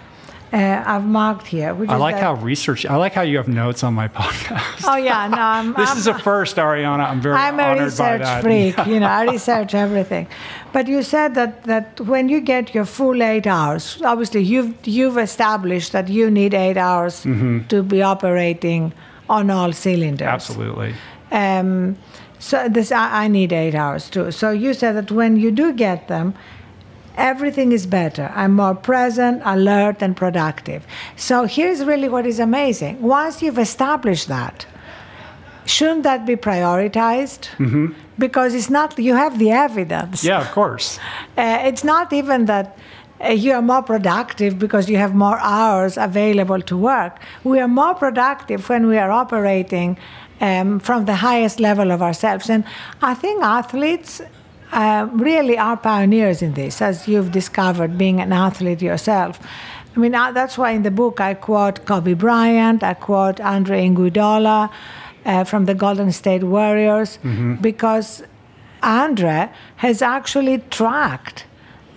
uh, 0.53 0.83
I've 0.93 1.05
marked 1.05 1.47
here. 1.47 1.75
I 1.89 1.97
like 1.97 2.15
how 2.15 2.33
research. 2.35 2.85
I 2.85 2.95
like 2.95 3.13
how 3.13 3.21
you 3.21 3.37
have 3.37 3.49
notes 3.49 3.83
on 3.83 3.93
my 3.93 4.07
podcast. 4.21 4.85
Oh 4.87 4.95
yeah, 4.95 5.27
no, 5.27 5.41
I'm. 5.57 5.73
this 5.81 5.91
I'm, 5.91 5.97
is 5.97 6.07
a 6.07 6.17
first, 6.17 6.55
Arianna. 6.55 7.05
I'm 7.11 7.21
very 7.21 7.35
I'm 7.35 7.59
a 7.59 7.63
honored 7.63 7.97
by 7.97 8.13
research 8.13 8.41
freak. 8.45 8.87
You 8.87 8.99
know, 9.01 9.07
I 9.07 9.25
research 9.25 9.75
everything. 9.75 10.27
But 10.71 10.87
you 10.87 11.03
said 11.03 11.35
that 11.35 11.63
that 11.65 11.99
when 12.01 12.29
you 12.29 12.39
get 12.39 12.73
your 12.73 12.85
full 12.85 13.21
eight 13.21 13.45
hours, 13.45 14.01
obviously 14.03 14.41
you've 14.41 14.73
you've 14.87 15.17
established 15.17 15.91
that 15.91 16.07
you 16.07 16.31
need 16.31 16.53
eight 16.53 16.77
hours 16.77 17.23
to 17.23 17.83
be 17.83 18.01
operating 18.01 18.93
on 19.29 19.49
all 19.49 19.73
cylinders. 19.73 20.25
Mm-hmm. 20.25 20.35
Absolutely. 20.35 20.93
Um, 21.31 21.97
so 22.39 22.69
this 22.69 22.91
I, 22.91 23.25
I 23.25 23.27
need 23.27 23.51
eight 23.51 23.75
hours 23.75 24.09
too. 24.09 24.31
So 24.31 24.51
you 24.51 24.73
said 24.73 24.93
that 24.93 25.11
when 25.11 25.37
you 25.37 25.51
do 25.51 25.73
get 25.73 26.07
them, 26.07 26.33
everything 27.15 27.71
is 27.71 27.85
better. 27.85 28.31
I'm 28.35 28.53
more 28.53 28.75
present, 28.75 29.41
alert, 29.43 30.01
and 30.01 30.15
productive. 30.15 30.85
So 31.15 31.45
here's 31.45 31.83
really 31.83 32.09
what 32.09 32.25
is 32.25 32.39
amazing. 32.39 33.01
Once 33.01 33.41
you've 33.41 33.57
established 33.57 34.27
that, 34.27 34.65
shouldn't 35.65 36.03
that 36.03 36.25
be 36.25 36.35
prioritized? 36.35 37.49
Mm-hmm. 37.57 37.93
Because 38.19 38.53
it's 38.53 38.69
not. 38.69 38.97
You 38.97 39.15
have 39.15 39.37
the 39.37 39.51
evidence. 39.51 40.23
Yeah, 40.23 40.41
of 40.41 40.51
course. 40.51 40.99
Uh, 41.37 41.59
it's 41.65 41.83
not 41.83 42.11
even 42.13 42.45
that 42.45 42.75
uh, 43.23 43.29
you 43.29 43.51
are 43.53 43.61
more 43.61 43.83
productive 43.83 44.57
because 44.57 44.89
you 44.89 44.97
have 44.97 45.13
more 45.13 45.37
hours 45.39 45.97
available 45.97 46.59
to 46.61 46.75
work. 46.75 47.19
We 47.43 47.59
are 47.59 47.67
more 47.67 47.93
productive 47.93 48.67
when 48.69 48.87
we 48.87 48.97
are 48.97 49.11
operating 49.11 49.97
um, 50.41 50.79
from 50.79 51.05
the 51.05 51.15
highest 51.15 51.59
level 51.59 51.91
of 51.91 52.01
ourselves. 52.01 52.49
And 52.49 52.63
I 53.01 53.13
think 53.13 53.43
athletes 53.43 54.21
uh, 54.71 55.07
really 55.13 55.57
are 55.57 55.77
pioneers 55.77 56.41
in 56.41 56.53
this, 56.53 56.81
as 56.81 57.07
you've 57.07 57.31
discovered 57.31 57.97
being 57.97 58.19
an 58.19 58.33
athlete 58.33 58.81
yourself. 58.81 59.39
I 59.95 59.99
mean, 59.99 60.13
uh, 60.13 60.31
that's 60.31 60.57
why 60.57 60.71
in 60.71 60.83
the 60.83 60.91
book 60.91 61.19
I 61.19 61.33
quote 61.33 61.85
Kobe 61.85 62.13
Bryant, 62.13 62.83
I 62.83 62.93
quote 62.93 63.39
Andre 63.41 63.87
Iguodala 63.87 64.69
uh, 65.25 65.43
from 65.43 65.65
the 65.65 65.73
Golden 65.73 66.11
State 66.11 66.43
Warriors, 66.43 67.17
because 67.61 68.23
Andre 68.83 69.49
has 69.77 70.01
actually 70.01 70.59
tracked 70.69 71.45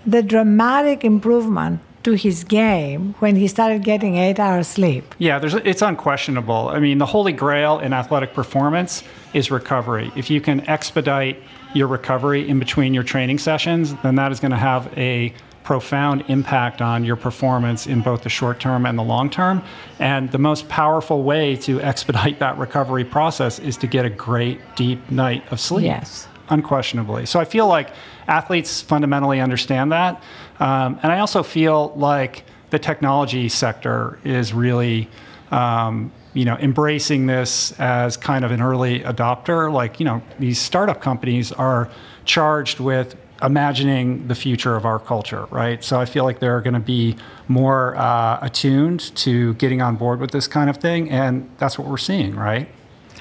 the 0.07 0.23
dramatic 0.23 1.05
improvement 1.05 1.81
to 2.03 2.13
his 2.13 2.45
game 2.45 3.15
when 3.19 3.37
he 3.37 3.47
started 3.47 3.85
getting 3.85 4.17
eight 4.17 4.39
hours 4.39 4.69
sleep. 4.69 5.15
Yeah, 5.19 5.39
there's, 5.39 5.55
it's 5.55 5.83
unquestionable. 5.83 6.69
I 6.69 6.81
mean, 6.81 6.99
the 6.99 7.07
holy 7.07 7.33
grail 7.33 7.79
in 7.79 7.93
athletic 7.93 8.33
performance 8.33 9.03
is 9.35 9.51
recovery. 9.51 10.11
If 10.17 10.31
you 10.31 10.41
can 10.41 10.69
expedite 10.69 11.43
your 11.75 11.87
recovery 11.87 12.49
in 12.49 12.59
between 12.59 12.95
your 12.95 13.05
training 13.05 13.39
sessions, 13.39 13.95
then 14.03 14.17
that 14.17 14.33
is 14.33 14.41
going 14.41 14.51
to 14.51 14.57
have 14.57 14.93
a 14.97 15.33
profound 15.63 16.25
impact 16.29 16.81
on 16.81 17.05
your 17.05 17.17
performance 17.17 17.87
in 17.87 18.01
both 18.01 18.23
the 18.23 18.29
short 18.29 18.59
term 18.59 18.87
and 18.87 18.99
the 18.99 19.03
long 19.03 19.29
term. 19.29 19.63
And 19.99 20.33
the 20.33 20.39
most 20.39 20.69
powerful 20.69 21.23
way 21.23 21.55
to 21.57 21.81
expedite 21.81 22.39
that 22.39 22.59
recovery 22.59 23.05
process 23.05 23.59
is 23.59 23.77
to 23.77 23.87
get 23.87 24.05
a 24.05 24.11
great 24.11 24.59
deep 24.75 25.11
night 25.11 25.45
of 25.53 25.61
sleep. 25.61 25.85
Yes. 25.85 26.27
Unquestionably. 26.49 27.27
So 27.27 27.39
I 27.39 27.45
feel 27.45 27.69
like 27.69 27.91
athletes 28.27 28.81
fundamentally 28.81 29.39
understand 29.39 29.93
that. 29.93 30.21
Um, 30.61 31.01
and 31.03 31.11
I 31.11 31.19
also 31.19 31.43
feel 31.43 31.93
like 31.97 32.45
the 32.71 32.79
technology 32.79 33.49
sector 33.49 34.19
is 34.25 34.53
really, 34.53 35.09
um, 35.51 36.13
you 36.35 36.45
know, 36.45 36.57
embracing 36.59 37.27
this 37.27 37.73
as 37.81 38.17
kind 38.17 38.45
of 38.45 38.53
an 38.53 38.63
early 38.63 39.01
adopter. 39.01 39.73
Like, 39.73 39.99
you 39.99 40.05
know, 40.05 40.23
these 40.39 40.61
startup 40.61 41.01
companies 41.01 41.51
are 41.51 41.89
charged 42.25 42.79
with 42.79 43.17
imagining 43.43 44.29
the 44.29 44.35
future 44.35 44.77
of 44.77 44.85
our 44.85 44.99
culture, 44.99 45.47
right? 45.51 45.83
So 45.83 45.99
I 45.99 46.05
feel 46.05 46.25
like 46.25 46.41
they're 46.41 46.61
going 46.61 46.75
to 46.75 46.81
be 46.81 47.17
more 47.49 47.97
uh, 47.97 48.39
attuned 48.43 49.17
to 49.17 49.55
getting 49.55 49.81
on 49.81 49.97
board 49.97 50.21
with 50.21 50.31
this 50.31 50.47
kind 50.47 50.69
of 50.69 50.77
thing. 50.77 51.11
And 51.11 51.51
that's 51.59 51.79
what 51.79 51.89
we're 51.89 51.97
seeing, 51.97 52.37
right? 52.37 52.69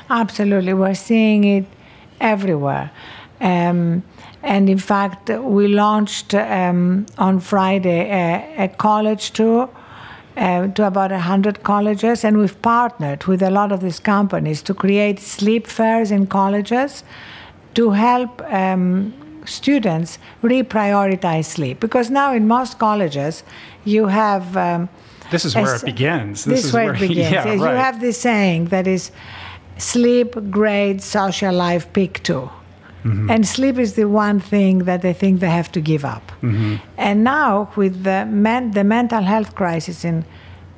Absolutely. 0.10 0.74
We're 0.74 0.94
seeing 0.94 1.44
it 1.46 1.66
everywhere. 2.20 2.92
Um, 3.40 4.04
and 4.44 4.70
in 4.70 4.78
fact, 4.78 5.30
we 5.30 5.68
launched 5.68 6.34
um, 6.34 7.06
on 7.18 7.40
Friday 7.40 8.10
a, 8.10 8.66
a 8.66 8.68
college 8.70 9.32
tour 9.32 9.70
uh, 10.38 10.68
to 10.68 10.88
about 10.88 11.12
100 11.12 11.64
colleges, 11.64 12.24
and 12.24 12.38
we've 12.38 12.62
partnered 12.62 13.26
with 13.26 13.42
a 13.42 13.50
lot 13.50 13.72
of 13.72 13.82
these 13.82 14.00
companies 14.00 14.62
to 14.62 14.74
create 14.74 15.20
sleep 15.20 15.68
fairs 15.68 16.12
in 16.12 16.28
colleges 16.28 17.04
to 17.74 17.92
help 17.92 18.42
um, 18.52 19.14
students 19.46 20.18
reprioritize 20.44 21.46
sleep. 21.46 21.80
Because 21.80 22.10
now 22.10 22.34
in 22.34 22.48
most 22.48 22.80
colleges, 22.80 23.44
you 23.86 24.08
have. 24.08 24.56
Um, 24.56 24.90
This 25.32 25.46
is 25.46 25.56
where 25.56 25.76
as- 25.76 25.84
it 25.84 25.86
begins. 25.86 26.46
This, 26.46 26.66
is 26.66 26.74
where, 26.74 26.94
it 26.94 27.00
begins. 27.08 27.32
Yeah, 27.32 27.46
right. 27.46 27.58
You 27.58 27.66
have 27.66 28.00
this 28.00 28.18
saying 28.20 28.66
that 28.70 28.88
is 28.88 29.12
sleep, 29.78 30.36
grade, 30.50 31.02
social 31.02 31.54
life, 31.54 31.92
pick 31.94 32.24
2 33.04 33.28
And 33.30 33.48
sleep 33.48 33.78
is 33.78 33.94
the 33.94 34.06
one 34.06 34.40
thing 34.40 34.80
that 34.80 35.02
they 35.02 35.14
think 35.14 35.40
they 35.40 35.50
have 35.50 35.72
to 35.72 35.82
give 35.82 36.06
up. 36.06 36.32
And 36.98 37.24
now, 37.24 37.72
with 37.76 38.04
the, 38.04 38.26
men, 38.26 38.72
the 38.72 38.84
mental 38.84 39.22
health 39.22 39.56
crisis 39.56 40.04
in, 40.04 40.26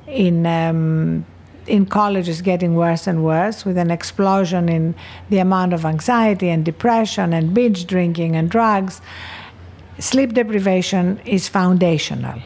in, 0.06 0.46
um, 0.46 1.24
in 1.66 1.86
colleges 1.86 2.42
getting 2.42 2.74
worse 2.74 3.06
and 3.06 3.24
worse, 3.24 3.64
with 3.64 3.78
an 3.78 3.90
explosion 3.90 4.68
in 4.68 4.94
the 5.30 5.38
amount 5.38 5.72
of 5.72 5.84
anxiety 5.84 6.48
and 6.48 6.64
depression 6.64 7.32
and 7.32 7.54
binge 7.54 7.86
drinking 7.86 8.36
and 8.36 8.50
drugs, 8.50 9.00
sleep 9.98 10.32
deprivation 10.32 11.20
is 11.24 11.48
foundational. 11.48 12.40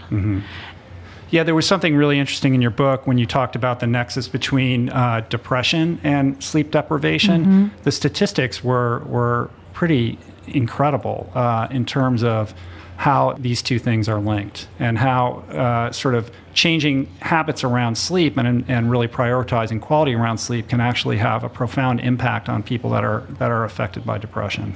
Yeah, 1.31 1.43
there 1.43 1.55
was 1.55 1.67
something 1.67 1.97
really 1.97 2.19
interesting 2.19 2.55
in 2.55 2.63
your 2.63 2.71
book 2.71 3.07
when 3.07 3.19
you 3.19 3.27
talked 3.27 3.57
about 3.57 3.81
the 3.81 3.87
nexus 3.87 4.29
between 4.29 4.91
uh, 4.91 5.23
depression 5.29 5.99
and 6.05 6.43
sleep 6.43 6.71
deprivation. 6.71 7.45
Mm-hmm. 7.45 7.83
The 7.83 7.93
statistics 7.93 8.63
were 8.63 9.01
were 9.01 9.51
pretty 9.77 10.19
incredible 10.49 11.31
uh, 11.35 11.69
in 11.71 11.85
terms 11.85 12.25
of 12.25 12.55
how 12.97 13.35
these 13.39 13.61
two 13.61 13.79
things 13.79 14.09
are 14.09 14.19
linked 14.19 14.69
and 14.79 14.97
how 14.97 15.45
uh, 15.53 15.93
sort 15.93 16.15
of 16.15 16.31
changing 16.55 17.05
habits 17.21 17.63
around 17.63 17.95
sleep 17.95 18.39
and, 18.39 18.65
and 18.69 18.91
really 18.91 19.07
prioritizing 19.07 19.79
quality 19.79 20.15
around 20.15 20.39
sleep 20.39 20.67
can 20.67 20.81
actually 20.81 21.19
have 21.19 21.45
a 21.45 21.49
profound 21.51 22.01
impact 22.01 22.49
on 22.49 22.63
people 22.63 22.89
that 22.89 23.05
are 23.05 23.21
that 23.39 23.51
are 23.51 23.65
affected 23.65 24.03
by 24.07 24.17
depression. 24.17 24.75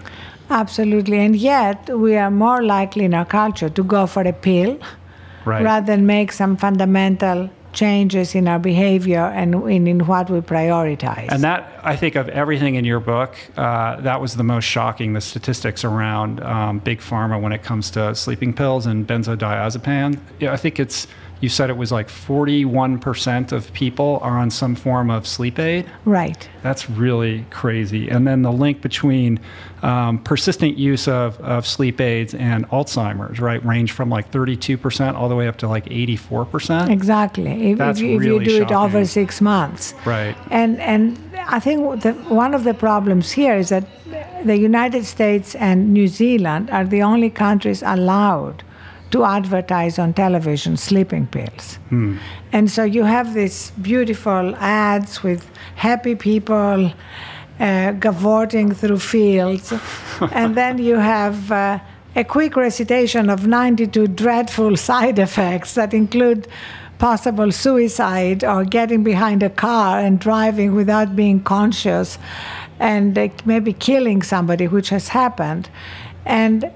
Absolutely, 0.51 1.19
and 1.19 1.35
yet 1.35 1.89
we 1.89 2.15
are 2.17 2.31
more 2.31 2.63
likely 2.63 3.05
in 3.07 3.15
our 3.15 3.25
culture 3.25 3.71
to 3.71 3.83
go 3.83 4.07
for 4.07 4.23
a 4.23 4.35
pill 4.35 4.79
right. 5.47 5.65
rather 5.65 5.87
than 5.87 6.05
make 6.05 6.31
some 6.31 6.59
fundamental 6.59 7.49
changes 7.73 8.35
in 8.35 8.49
our 8.49 8.59
behavior 8.59 9.21
and 9.21 9.55
in, 9.69 9.87
in 9.87 10.07
what 10.07 10.31
we 10.31 10.41
prioritize. 10.41 11.29
And 11.31 11.43
that, 11.43 11.81
I 11.83 11.97
think, 11.97 12.17
of 12.17 12.29
everything 12.29 12.75
in 12.75 12.85
your 12.85 13.01
book, 13.01 13.37
uh, 13.57 14.01
that 14.01 14.21
was 14.21 14.37
the 14.37 14.45
most 14.45 14.65
shocking 14.65 15.13
the 15.13 15.21
statistics 15.21 15.85
around 15.85 16.43
um, 16.43 16.79
big 16.81 17.01
pharma 17.01 17.41
when 17.41 17.53
it 17.53 17.63
comes 17.63 17.91
to 17.93 18.15
sleeping 18.15 18.53
pills 18.53 18.87
and 18.87 19.07
benzodiazepine. 19.07 20.19
I 20.43 20.57
think 20.57 20.81
it's 20.81 21.07
you 21.41 21.49
said 21.49 21.71
it 21.71 21.77
was 21.77 21.91
like 21.91 22.09
41% 22.09 23.53
of 23.53 23.73
people 23.73 24.19
are 24.23 24.39
on 24.39 24.51
some 24.51 24.75
form 24.75 25.11
of 25.11 25.27
sleep 25.27 25.59
aid. 25.59 25.87
Right. 26.05 26.49
That's 26.63 26.91
really 26.91 27.47
crazy. 27.51 28.09
And 28.09 28.27
then 28.27 28.43
the 28.43 28.53
link 28.53 28.83
between 28.83 29.41
um, 29.83 30.19
persistent 30.19 30.77
use 30.77 31.09
of, 31.09 31.41
of 31.41 31.67
sleep 31.67 32.01
aids 32.01 32.35
and 32.35 32.69
Alzheimer's, 32.69 33.41
right, 33.41 33.65
range 33.65 33.93
from 33.93 34.11
like 34.11 34.31
32% 34.31 35.15
all 35.15 35.29
the 35.29 35.37
way 35.37 35.49
up 35.49 35.57
to 35.59 35.69
like 35.69 35.87
84%. 35.87 36.91
Exactly. 36.91 37.71
If, 37.73 37.79
That's 37.79 37.99
if, 37.99 38.05
you, 38.05 38.17
if 38.17 38.25
you 38.25 38.45
do 38.45 38.63
it 38.63 38.73
over 38.73 39.05
six 39.07 39.41
months. 39.41 39.95
Right. 40.05 40.37
And, 40.51 40.79
and 40.81 41.19
I 41.39 41.59
think 41.59 42.03
the, 42.03 42.13
one 42.29 42.55
of 42.55 42.65
the 42.65 42.75
problems 42.75 43.33
here 43.33 43.57
is 43.57 43.71
that 43.71 43.87
the 44.45 44.59
United 44.59 45.05
States 45.07 45.55
and 45.55 45.93
New 45.93 46.09
Zealand 46.09 46.71
are 46.71 46.85
the 46.85 47.03
only 47.03 47.31
countries 47.31 47.83
allowed 47.83 48.63
to 49.11 49.25
advertise 49.25 49.99
on 49.99 50.13
television 50.13 50.77
sleeping 50.77 51.27
pills. 51.27 51.79
And 52.53 52.71
so 52.71 52.85
you 52.85 53.05
have 53.05 53.35
these 53.35 53.73
beautiful 53.83 54.55
ads 54.57 55.23
with 55.23 55.51
happy 55.77 56.15
people 56.15 56.93
uh, 57.59 57.93
cavorting 58.01 58.73
through 58.73 58.99
fields, 58.99 59.73
and 60.33 60.57
then 60.57 60.79
you 60.79 60.97
have 60.97 61.53
uh, 61.53 61.79
a 62.17 62.25
quick 62.25 62.57
recitation 62.57 63.29
of 63.29 63.47
92 63.47 64.07
dreadful 64.09 64.77
side 64.89 65.19
effects 65.19 65.75
that 65.75 65.93
include 65.93 66.49
possible 66.99 67.51
suicide 67.51 68.45
or 68.45 68.65
getting 68.65 69.03
behind 69.03 69.43
a 69.43 69.51
car 69.51 69.99
and 69.99 70.21
driving 70.21 70.75
without 70.75 71.17
being 71.17 71.43
conscious 71.43 72.19
and 72.79 73.19
maybe 73.45 73.73
killing 73.73 74.23
somebody, 74.23 74.69
which 74.69 74.91
has 74.91 75.09
happened. 75.09 75.69
And 76.25 76.71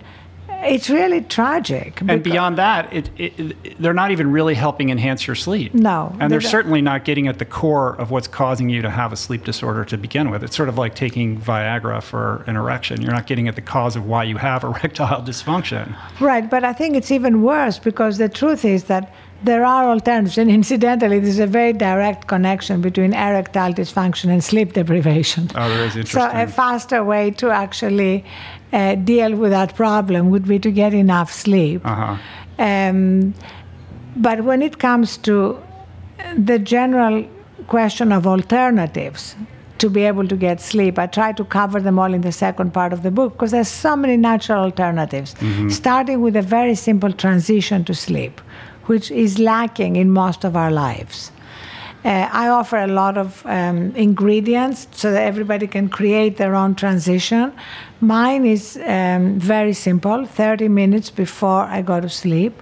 it's 0.65 0.89
really 0.91 1.21
tragic. 1.23 2.01
And 2.09 2.23
beyond 2.23 2.59
that, 2.59 2.93
it, 2.93 3.11
it, 3.19 3.81
they're 3.81 3.95
not 3.95 4.11
even 4.11 4.31
really 4.33 4.55
helping 4.55 4.91
enhance 4.91 5.27
your 5.27 5.37
sleep. 5.37 5.75
No, 5.75 6.09
And 6.21 6.31
they're 6.31 6.39
they 6.39 6.43
don't. 6.45 6.51
certainly 6.51 6.83
not 6.83 7.05
getting 7.05 7.29
at 7.29 7.39
the 7.39 7.45
core 7.45 7.95
of 7.97 8.11
what's 8.11 8.29
causing 8.29 8.69
you 8.69 8.83
to 8.83 8.91
have 8.91 9.13
a 9.13 9.17
sleep 9.17 9.45
disorder 9.45 9.85
to 9.87 9.97
begin 9.97 10.31
with. 10.31 10.43
It's 10.43 10.57
sort 10.57 10.69
of 10.69 10.79
like 10.79 10.95
taking 10.95 11.41
Viagra 11.41 12.03
for 12.03 12.45
an 12.47 12.57
erection. 12.57 13.01
You're 13.03 13.13
not 13.13 13.27
getting 13.27 13.49
at 13.49 13.55
the 13.57 13.63
cause 13.63 13.97
of 13.97 14.07
why 14.07 14.25
you 14.25 14.37
have 14.37 14.65
erectile 14.71 15.23
dysfunction. 15.23 15.97
Right, 16.21 16.49
but 16.49 16.65
I 16.65 16.73
think 16.73 16.97
it's 16.97 17.11
even 17.11 17.43
worse 17.43 17.79
because 17.79 18.19
the 18.19 18.29
truth 18.29 18.65
is 18.65 18.85
that 18.85 19.15
there 19.43 19.65
are 19.67 19.91
alternatives. 19.91 20.39
And 20.39 20.51
incidentally, 20.51 21.19
there's 21.19 21.39
a 21.39 21.47
very 21.47 21.75
direct 21.75 22.29
connection 22.29 22.81
between 22.81 23.13
erectile 23.13 23.75
dysfunction 23.75 24.31
and 24.31 24.43
sleep 24.43 24.73
deprivation. 24.73 25.51
Oh, 25.55 25.69
there 25.69 25.85
is 25.85 26.11
So, 26.11 26.31
a 26.33 26.47
faster 26.47 27.05
way 27.05 27.31
to 27.33 27.51
actually 27.51 28.25
uh, 28.75 28.97
deal 28.97 29.37
with 29.37 29.53
that 29.53 29.75
problem 29.77 30.31
would 30.31 30.47
be 30.47 30.59
to 30.59 30.71
get 30.71 30.93
enough 30.93 31.33
sleep. 31.33 31.81
Uh-huh. 31.85 32.17
Um, 32.59 33.35
but 34.17 34.45
when 34.45 34.63
it 34.63 34.79
comes 34.79 35.17
to 35.19 35.63
the 36.37 36.59
general 36.59 37.25
question 37.69 38.13
of 38.13 38.27
alternatives 38.27 39.37
to 39.79 39.89
be 39.89 40.03
able 40.03 40.27
to 40.29 40.37
get 40.37 40.61
sleep, 40.61 40.99
I 40.99 41.07
try 41.07 41.33
to 41.33 41.45
cover 41.45 41.81
them 41.81 41.99
all 41.99 42.13
in 42.13 42.23
the 42.23 42.33
second 42.33 42.73
part 42.73 42.93
of 42.93 43.03
the 43.03 43.11
book 43.11 43.33
because 43.35 43.53
there's 43.53 43.69
so 43.69 43.97
many 43.97 44.17
natural 44.17 44.65
alternatives, 44.65 45.35
starting 45.69 46.21
with 46.21 46.37
a 46.37 46.43
very 46.43 46.75
simple 46.75 47.13
transition 47.13 47.85
to 47.85 47.95
sleep, 47.95 48.41
which 48.87 49.11
is 49.11 49.39
lacking 49.39 49.97
in 49.97 50.11
most 50.11 50.45
of 50.45 50.57
our 50.57 50.71
lives. 50.71 51.31
Uh, 52.05 52.29
I 52.33 52.49
offer 52.49 52.77
a 52.77 52.87
lot 52.87 53.17
of 53.17 53.45
um, 53.47 53.95
ingredients 53.97 54.87
so 54.93 55.11
that 55.13 55.23
everybody 55.23 55.67
can 55.67 55.89
create 55.89 56.37
their 56.37 56.55
own 56.55 56.75
transition. 56.75 57.53
Mine 58.01 58.45
is 58.45 58.79
um, 58.87 59.39
very 59.41 59.73
simple 59.73 60.27
30 60.27 60.69
minutes 60.69 61.11
before 61.11 61.63
I 61.65 61.81
go 61.83 62.01
to 62.01 62.09
sleep. 62.09 62.53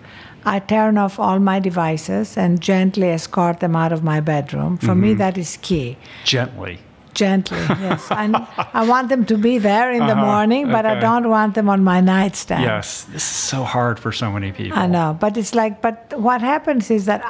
I 0.45 0.59
turn 0.61 0.97
off 0.99 1.19
all 1.19 1.39
my 1.39 1.59
devices 1.61 2.37
and 2.37 2.61
gently 2.61 3.09
escort 3.11 3.61
them 3.61 3.75
out 3.77 3.93
of 3.93 4.03
my 4.03 4.21
bedroom. 4.21 4.79
For 4.79 4.95
me, 4.95 5.15
that 5.15 5.37
is 5.39 5.57
key. 5.63 5.97
Gently. 6.25 6.79
Gently, 7.15 7.59
yes. 7.59 8.07
I, 8.11 8.25
I 8.75 8.85
want 8.89 9.09
them 9.09 9.25
to 9.27 9.37
be 9.37 9.59
there 9.59 9.93
in 9.93 9.99
the 10.07 10.13
Uh-huh, 10.15 10.25
morning, 10.25 10.67
but 10.71 10.87
I 10.87 10.99
don't 10.99 11.29
want 11.29 11.55
them 11.55 11.69
on 11.69 11.85
my 11.85 12.01
nightstand. 12.01 12.63
Yes. 12.63 13.05
This 13.13 13.23
is 13.23 13.37
so 13.37 13.65
hard 13.65 14.01
for 14.01 14.13
so 14.13 14.33
many 14.33 14.51
people. 14.53 14.79
I 14.79 14.87
know, 14.87 15.17
but 15.21 15.37
it's 15.37 15.55
like, 15.55 15.83
but 15.83 16.13
what 16.17 16.41
happens 16.41 16.91
is 16.91 17.05
that 17.05 17.21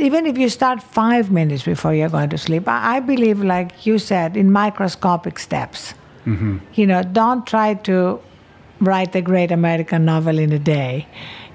even 0.00 0.26
if 0.26 0.38
you 0.38 0.48
start 0.48 0.82
five 0.82 1.30
minutes 1.30 1.62
before 1.62 1.94
you're 1.94 2.08
going 2.08 2.30
to 2.30 2.38
sleep, 2.38 2.66
I, 2.66 2.96
I 2.96 3.00
believe, 3.00 3.42
like 3.42 3.86
you 3.86 3.98
said, 3.98 4.36
in 4.36 4.50
microscopic 4.50 5.38
steps. 5.38 5.94
You 6.74 6.86
know, 6.86 7.02
don't 7.02 7.46
try 7.46 7.74
to 7.74 8.20
write 8.80 9.12
the 9.12 9.22
great 9.22 9.50
American 9.50 10.04
novel 10.04 10.38
in 10.38 10.52
a 10.52 10.58
day. 10.58 11.06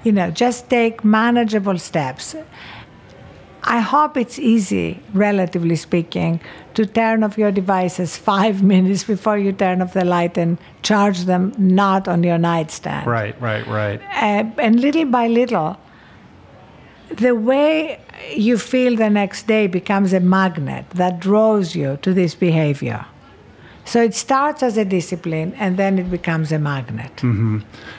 You 0.04 0.12
know, 0.12 0.30
just 0.30 0.70
take 0.70 1.04
manageable 1.04 1.78
steps. 1.78 2.34
I 3.64 3.80
hope 3.80 4.16
it's 4.16 4.38
easy, 4.38 5.00
relatively 5.12 5.74
speaking, 5.74 6.40
to 6.74 6.86
turn 6.86 7.24
off 7.24 7.36
your 7.36 7.50
devices 7.50 8.16
five 8.32 8.62
minutes 8.62 9.02
before 9.02 9.38
you 9.38 9.52
turn 9.52 9.82
off 9.82 9.92
the 9.92 10.04
light 10.04 10.38
and 10.38 10.56
charge 10.82 11.24
them 11.24 11.52
not 11.58 12.06
on 12.06 12.22
your 12.22 12.38
nightstand. 12.38 13.06
Right, 13.06 13.40
right, 13.40 13.66
right. 13.66 14.00
Uh, 14.12 14.44
and 14.58 14.80
little 14.80 15.06
by 15.06 15.26
little, 15.26 15.76
the 17.10 17.34
way 17.34 18.00
you 18.34 18.58
feel 18.58 18.96
the 18.96 19.10
next 19.10 19.46
day 19.46 19.66
becomes 19.66 20.12
a 20.12 20.20
magnet 20.20 20.88
that 20.90 21.20
draws 21.20 21.74
you 21.74 21.98
to 22.02 22.12
this 22.12 22.34
behavior. 22.34 23.06
So 23.86 24.02
it 24.02 24.16
starts 24.16 24.64
as 24.64 24.76
a 24.76 24.84
discipline 24.84 25.54
and 25.54 25.76
then 25.76 25.96
it 26.00 26.10
becomes 26.10 26.50
a 26.50 26.58
magnet. 26.58 27.22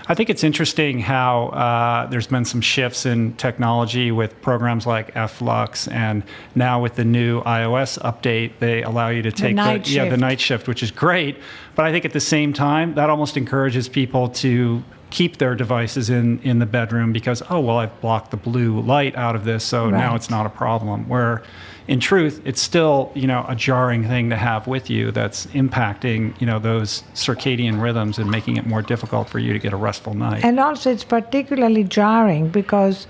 I 0.10 0.14
think 0.14 0.30
it's 0.30 0.44
interesting 0.44 1.00
how 1.00 1.48
uh, 1.48 2.08
there's 2.08 2.28
been 2.28 2.44
some 2.44 2.60
shifts 2.60 3.06
in 3.06 3.34
technology 3.36 4.12
with 4.12 4.40
programs 4.42 4.86
like 4.86 5.14
Flux, 5.30 5.88
and 5.88 6.24
now 6.56 6.82
with 6.82 6.96
the 6.96 7.06
new 7.06 7.42
iOS 7.44 7.98
update, 8.00 8.52
they 8.60 8.84
allow 8.84 9.08
you 9.08 9.22
to 9.22 9.32
take 9.32 9.56
night 9.56 9.90
yeah 9.90 10.10
the 10.10 10.18
night 10.18 10.42
shift, 10.42 10.68
which 10.68 10.84
is 10.84 10.92
great. 10.92 11.38
But 11.76 11.86
I 11.86 11.92
think 11.94 12.04
at 12.04 12.12
the 12.12 12.20
same 12.20 12.52
time, 12.52 12.96
that 12.96 13.10
almost 13.10 13.38
encourages 13.38 13.88
people 13.88 14.28
to 14.44 14.84
keep 15.10 15.38
their 15.38 15.56
devices 15.56 16.10
in 16.10 16.40
in 16.40 16.60
the 16.60 16.66
bedroom 16.66 17.14
because 17.14 17.42
oh 17.50 17.60
well 17.60 17.78
I've 17.78 18.02
blocked 18.02 18.32
the 18.32 18.38
blue 18.38 18.80
light 18.82 19.16
out 19.16 19.36
of 19.36 19.46
this, 19.46 19.64
so 19.64 19.90
now 19.90 20.16
it's 20.16 20.30
not 20.30 20.46
a 20.46 20.50
problem. 20.50 21.08
Where 21.08 21.44
in 21.88 22.00
truth, 22.00 22.42
it's 22.44 22.62
still 22.62 23.12
you 23.16 23.28
know 23.28 23.46
a 23.48 23.56
jarring 23.56 24.08
thing 24.08 24.30
to 24.30 24.36
have 24.36 24.68
with 24.68 24.90
you 24.90 25.12
that's 25.12 25.46
impacting 25.48 26.40
you 26.42 26.48
know 26.48 26.60
those 26.60 27.04
circadian 27.14 27.82
rhythms 27.82 28.18
and 28.18 28.30
making 28.30 28.58
it 28.58 28.66
more 28.66 28.82
difficult 28.82 29.30
for 29.30 29.40
you 29.40 29.54
to 29.54 29.60
get 29.60 29.74
a 29.74 29.78
restful 29.78 30.14
night. 30.14 30.44
And 30.44 30.60
also, 30.60 30.92
it's 30.92 31.06
particularly 31.06 31.84
jarring 31.84 32.50
because 32.50 33.08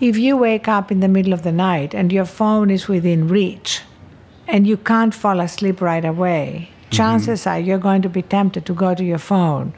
if 0.00 0.16
you 0.16 0.36
wake 0.36 0.68
up 0.68 0.90
in 0.90 1.00
the 1.00 1.08
middle 1.08 1.32
of 1.32 1.42
the 1.42 1.52
night 1.52 1.94
and 1.94 2.12
your 2.12 2.24
phone 2.24 2.70
is 2.70 2.88
within 2.88 3.28
reach 3.28 3.82
and 4.48 4.66
you 4.66 4.76
can't 4.76 5.14
fall 5.14 5.40
asleep 5.40 5.80
right 5.80 6.04
away, 6.04 6.70
mm-hmm. 6.70 6.90
chances 6.90 7.46
are 7.46 7.58
you're 7.58 7.78
going 7.78 8.02
to 8.02 8.08
be 8.08 8.22
tempted 8.22 8.64
to 8.66 8.74
go 8.74 8.94
to 8.94 9.04
your 9.04 9.18
phone 9.18 9.74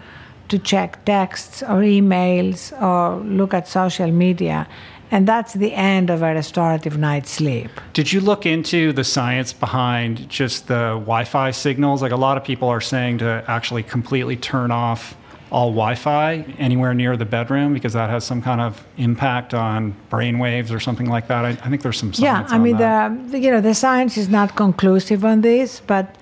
to 0.49 0.59
check 0.59 1.05
texts 1.05 1.63
or 1.63 1.81
emails 1.83 2.73
or 2.81 3.23
look 3.25 3.55
at 3.55 3.69
social 3.69 4.11
media. 4.11 4.67
And 5.11 5.27
that's 5.27 5.53
the 5.53 5.73
end 5.73 6.11
of 6.11 6.23
a 6.23 6.35
restorative 6.35 6.99
night's 6.99 7.31
sleep. 7.31 7.71
Did 7.93 8.13
you 8.13 8.21
look 8.21 8.45
into 8.45 8.93
the 8.93 9.05
science 9.05 9.53
behind 9.53 10.29
just 10.29 10.67
the 10.67 10.95
Wi-Fi 10.95 11.53
signals? 11.53 12.03
Like 12.03 12.13
a 12.13 12.17
lot 12.17 12.37
of 12.37 12.45
people 12.45 12.69
are 12.69 12.81
saying 12.81 13.19
to 13.19 13.45
actually 13.47 13.85
completely 13.85 14.37
turn 14.37 14.73
off 14.73 15.17
all 15.53 15.71
Wi-Fi 15.71 16.45
anywhere 16.59 16.93
near 16.93 17.17
the 17.17 17.25
bedroom 17.25 17.73
because 17.73 17.93
that 17.93 18.11
has 18.11 18.25
some 18.25 18.43
kind 18.43 18.61
of 18.61 18.85
impact 18.97 19.55
on 19.55 19.95
brain 20.11 20.41
waves 20.41 20.73
or 20.73 20.81
something 20.81 21.09
like 21.09 21.29
that. 21.29 21.45
I, 21.45 21.51
I 21.51 21.71
think 21.71 21.83
there's 21.83 21.99
some 21.99 22.13
Yeah, 22.17 22.45
I 22.49 22.59
mean, 22.59 22.79
that. 22.79 23.31
the, 23.31 23.39
you 23.39 23.51
know, 23.53 23.61
the 23.61 23.75
science 23.75 24.17
is 24.17 24.29
not 24.29 24.57
conclusive 24.57 25.25
on 25.25 25.43
this, 25.43 25.81
but 25.87 26.17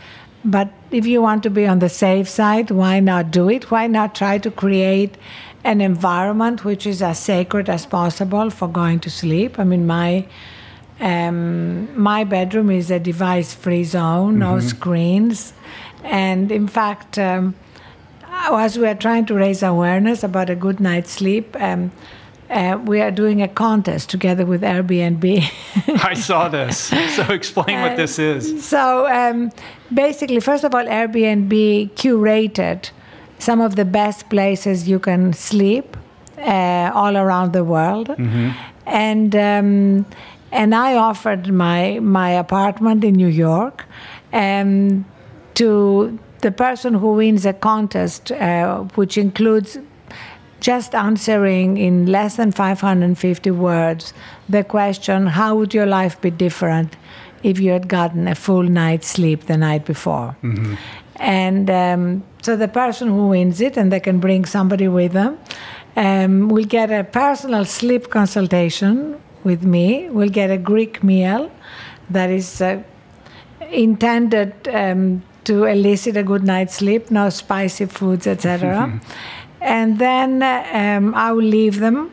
but 0.44 0.70
if 0.90 1.07
you 1.07 1.22
want 1.22 1.42
to 1.44 1.50
be 1.50 1.66
on 1.66 1.78
the 1.78 1.88
safe 1.88 2.28
side, 2.28 2.70
why 2.70 3.00
not 3.00 3.30
do 3.30 3.48
it? 3.48 3.70
Why 3.70 3.87
not 3.87 4.14
try 4.14 4.38
to 4.38 4.50
create 4.50 5.16
an 5.64 5.80
environment 5.80 6.64
which 6.64 6.87
is 6.87 7.00
as 7.00 7.18
sacred 7.18 7.70
as 7.70 7.87
possible 7.87 8.50
for 8.50 8.68
going 8.68 9.00
to 9.00 9.11
sleep? 9.11 9.59
I 9.59 9.64
mean, 9.64 9.87
my 9.87 10.26
um, 11.00 12.00
my 12.00 12.22
bedroom 12.22 12.70
is 12.70 12.90
a 12.90 13.00
device-free 13.00 13.85
zone, 13.85 14.38
no 14.38 14.61
screens, 14.61 15.52
and 16.04 16.52
in 16.52 16.68
fact. 16.68 17.18
Um, 17.18 17.54
as 18.37 18.76
we 18.78 18.87
are 18.87 18.94
trying 18.94 19.24
to 19.24 19.35
raise 19.35 19.62
awareness 19.62 20.22
about 20.22 20.50
a 20.50 20.54
good 20.54 20.78
night's 20.78 21.11
sleep, 21.11 21.57
um, 21.61 21.90
uh, 22.50 22.78
we 22.85 23.00
are 23.00 23.11
doing 23.11 23.42
a 23.42 23.48
contest 23.48 24.11
together 24.11 24.44
with 24.46 24.62
Airbnb. 24.62 25.24
I 26.04 26.14
saw 26.14 26.48
this. 26.48 26.78
So 27.16 27.22
explain 27.33 27.80
what 27.80 27.96
this 27.96 28.18
is. 28.18 28.64
So 28.64 29.07
um, 29.09 29.50
basically, 29.92 30.40
first 30.40 30.64
of 30.64 30.74
all, 30.74 30.85
Airbnb 30.85 31.90
curated 31.94 32.90
some 33.38 33.61
of 33.61 33.76
the 33.76 33.85
best 33.85 34.28
places 34.30 34.88
you 34.88 34.98
can 34.98 35.33
sleep 35.33 35.96
uh, 36.38 36.90
all 36.94 37.16
around 37.16 37.52
the 37.52 37.64
world, 37.64 38.09
Mm-hmm. 38.09 38.50
and 38.87 39.35
um, 39.37 40.07
and 40.52 40.74
I 40.74 40.94
offered 40.96 41.52
my 41.52 41.98
my 42.00 42.30
apartment 42.30 43.04
in 43.04 43.14
New 43.14 43.28
York 43.28 43.85
um, 44.33 45.04
to 45.54 46.18
the 46.40 46.50
person 46.52 46.94
who 46.94 47.14
wins 47.14 47.46
a 47.46 47.52
contest, 47.52 48.30
uh, 48.33 48.80
which 48.96 49.16
includes 49.16 49.78
just 50.64 50.94
answering 50.94 51.77
in 51.77 52.07
less 52.07 52.37
than 52.37 52.50
550 52.50 53.50
words 53.50 54.14
the 54.48 54.64
question 54.64 55.27
how 55.27 55.55
would 55.57 55.74
your 55.74 55.85
life 55.85 56.18
be 56.22 56.31
different 56.31 56.96
if 57.42 57.61
you 57.61 57.70
had 57.70 57.87
gotten 57.87 58.27
a 58.27 58.35
full 58.35 58.62
night's 58.62 59.07
sleep 59.07 59.44
the 59.44 59.59
night 59.59 59.85
before? 59.85 60.35
And 61.16 61.68
um, 61.68 62.22
so 62.40 62.57
the 62.57 62.68
person 62.68 63.09
who 63.09 63.29
wins 63.29 63.61
it 63.61 63.77
and 63.77 63.92
they 63.92 64.00
can 64.00 64.20
bring 64.20 64.46
somebody 64.46 64.88
with 64.88 65.12
them 65.12 65.38
um, 65.96 66.48
will 66.48 66.64
get 66.64 66.90
a 66.90 67.05
personal 67.05 67.66
sleep 67.66 68.09
consultation 68.09 69.20
with 69.44 69.62
me 69.62 70.09
will 70.09 70.31
get 70.31 70.50
a 70.50 70.57
greek 70.57 71.05
meal 71.05 71.50
that 72.09 72.31
is 72.31 72.62
uh, 72.62 72.83
intended 73.70 74.55
um, 74.68 75.22
to 75.44 75.64
elicit 75.64 76.16
a 76.16 76.22
good 76.22 76.42
night's 76.42 76.77
sleep, 76.77 77.11
no 77.11 77.29
spicy 77.29 77.85
foods, 77.85 78.27
etc. 78.27 78.98
and 79.64 79.98
then 79.98 80.42
um, 80.42 81.14
I 81.14 81.33
will 81.33 81.42
leave 81.42 81.81
them. 81.81 82.12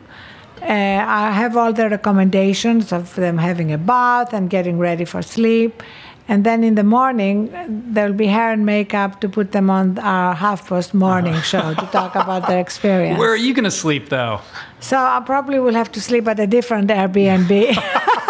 Uh, 0.61 0.65
I 0.65 1.31
have 1.31 1.57
all 1.57 1.73
the 1.73 1.89
recommendations 1.89 2.91
of 2.91 3.15
them 3.15 3.37
having 3.37 3.71
a 3.73 3.77
bath 3.77 4.33
and 4.33 4.49
getting 4.49 4.77
ready 4.77 5.05
for 5.05 5.21
sleep. 5.21 5.83
And 6.27 6.45
then 6.45 6.63
in 6.63 6.75
the 6.75 6.83
morning, 6.83 7.51
there 7.93 8.07
will 8.07 8.15
be 8.15 8.27
hair 8.27 8.53
and 8.53 8.65
makeup 8.65 9.19
to 9.21 9.27
put 9.27 9.51
them 9.51 9.69
on 9.69 9.99
our 9.99 10.35
HuffPost 10.35 10.93
morning 10.93 11.41
show 11.41 11.73
to 11.73 11.85
talk 11.87 12.15
about 12.15 12.47
their 12.47 12.59
experience. 12.59 13.19
Where 13.19 13.31
are 13.31 13.43
you 13.47 13.53
going 13.53 13.65
to 13.65 13.71
sleep, 13.71 14.09
though? 14.09 14.39
So 14.79 14.97
I 14.97 15.21
probably 15.25 15.59
will 15.59 15.73
have 15.73 15.91
to 15.93 16.01
sleep 16.01 16.27
at 16.27 16.39
a 16.39 16.47
different 16.47 16.89
Airbnb. 16.89 17.75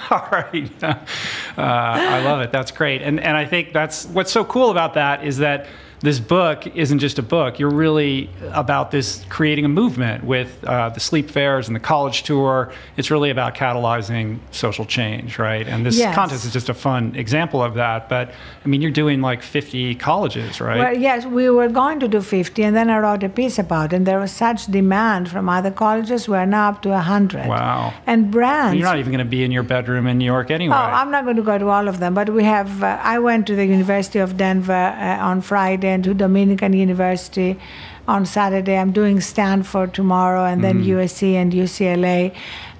All 0.10 0.28
right. 0.30 0.70
Uh, 1.56 1.60
I 1.62 2.20
love 2.24 2.40
it. 2.40 2.50
That's 2.50 2.72
great. 2.72 3.00
And, 3.00 3.20
and 3.20 3.36
I 3.36 3.44
think 3.44 3.72
that's 3.72 4.06
what's 4.06 4.32
so 4.32 4.44
cool 4.44 4.72
about 4.72 4.94
that 4.94 5.24
is 5.24 5.38
that 5.38 5.68
this 6.04 6.20
book 6.20 6.66
isn't 6.76 6.98
just 6.98 7.18
a 7.18 7.22
book. 7.22 7.58
You're 7.58 7.70
really 7.70 8.28
about 8.52 8.90
this 8.90 9.24
creating 9.30 9.64
a 9.64 9.68
movement 9.68 10.22
with 10.22 10.62
uh, 10.64 10.90
the 10.90 11.00
sleep 11.00 11.30
fairs 11.30 11.66
and 11.66 11.74
the 11.74 11.80
college 11.80 12.24
tour. 12.24 12.72
It's 12.98 13.10
really 13.10 13.30
about 13.30 13.54
catalyzing 13.54 14.38
social 14.50 14.84
change, 14.84 15.38
right? 15.38 15.66
And 15.66 15.84
this 15.86 15.96
Yes. 15.98 16.14
contest 16.14 16.44
is 16.44 16.52
just 16.52 16.68
a 16.68 16.74
fun 16.74 17.14
example 17.16 17.62
of 17.62 17.74
that. 17.74 18.10
But 18.10 18.32
I 18.64 18.68
mean, 18.68 18.82
you're 18.82 18.90
doing 18.90 19.22
like 19.22 19.42
50 19.42 19.94
colleges, 19.94 20.60
right? 20.60 20.78
Well, 20.78 20.96
yes, 20.96 21.24
we 21.24 21.48
were 21.48 21.68
going 21.68 22.00
to 22.00 22.08
do 22.08 22.20
50, 22.20 22.62
and 22.62 22.76
then 22.76 22.90
I 22.90 22.98
wrote 22.98 23.22
a 23.22 23.30
piece 23.30 23.58
about 23.58 23.92
it. 23.92 23.96
And 23.96 24.06
there 24.06 24.20
was 24.20 24.30
such 24.30 24.66
demand 24.66 25.30
from 25.30 25.48
other 25.48 25.70
colleges, 25.70 26.28
we're 26.28 26.44
now 26.44 26.68
up 26.68 26.82
to 26.82 26.90
100. 26.90 27.46
Wow. 27.46 27.94
And 28.06 28.30
brands. 28.30 28.74
You're 28.76 28.84
not 28.92 28.98
even 28.98 29.10
going 29.10 29.24
to 29.24 29.30
be 29.38 29.42
in 29.42 29.50
your 29.50 29.62
bedroom 29.62 30.06
in 30.06 30.18
New 30.18 30.26
York 30.26 30.50
anyway. 30.50 30.76
Oh, 30.76 30.90
I'm 31.00 31.10
not 31.10 31.24
going 31.24 31.36
to 31.36 31.42
go 31.42 31.56
to 31.56 31.68
all 31.68 31.88
of 31.88 31.98
them, 31.98 32.12
but 32.12 32.28
we 32.28 32.44
have. 32.44 32.82
Uh, 32.82 32.98
I 33.02 33.18
went 33.18 33.46
to 33.46 33.56
the 33.56 33.64
University 33.64 34.18
of 34.18 34.36
Denver 34.36 34.72
uh, 34.98 35.30
on 35.30 35.40
Friday 35.40 35.93
and 35.94 36.04
to 36.04 36.12
Dominican 36.12 36.72
University 36.72 37.58
on 38.06 38.26
Saturday. 38.26 38.76
I'm 38.76 38.92
doing 38.92 39.20
Stanford 39.20 39.94
tomorrow 39.94 40.44
and 40.44 40.62
then 40.62 40.84
USC 40.84 41.34
and 41.34 41.52
UCLA. 41.52 42.34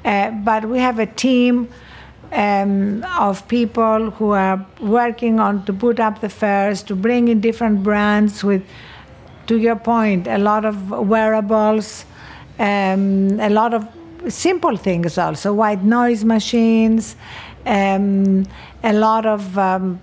Uh, 0.05 0.31
but 0.31 0.67
we 0.67 0.79
have 0.79 0.99
a 0.99 1.07
team 1.07 1.69
um, 2.33 3.05
of 3.19 3.47
people 3.49 4.11
who 4.11 4.31
are 4.31 4.67
working 4.81 5.41
on 5.41 5.65
to 5.65 5.73
put 5.73 6.01
up 6.01 6.21
the 6.21 6.29
fairs, 6.29 6.83
to 6.83 6.97
bring 6.97 7.29
in 7.29 7.41
different 7.41 7.83
brands 7.83 8.43
with, 8.45 8.63
to 9.47 9.57
your 9.57 9.77
point, 9.77 10.27
a 10.27 10.39
lot 10.39 10.65
of 10.65 10.91
wearables, 10.91 12.05
um, 12.59 13.41
a 13.41 13.51
lot 13.51 13.73
of 13.73 13.87
simple 14.29 14.77
things 14.77 15.17
also, 15.17 15.53
white 15.53 15.83
noise 15.83 16.25
machines, 16.25 17.17
um, 17.67 18.45
a 18.83 18.93
lot 18.93 19.27
of 19.27 19.57
um, 19.57 20.01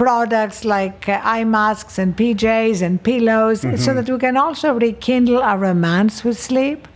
products 0.00 0.64
like 0.64 1.08
uh, 1.10 1.20
eye 1.22 1.44
masks 1.44 1.98
and 1.98 2.16
PJs 2.16 2.80
and 2.80 3.02
pillows, 3.02 3.60
so 3.84 3.92
that 3.92 4.08
we 4.08 4.18
can 4.18 4.36
also 4.36 4.72
rekindle 4.72 5.42
our 5.42 5.58
romance 5.58 6.24
with 6.24 6.38
sleep. 6.38 6.88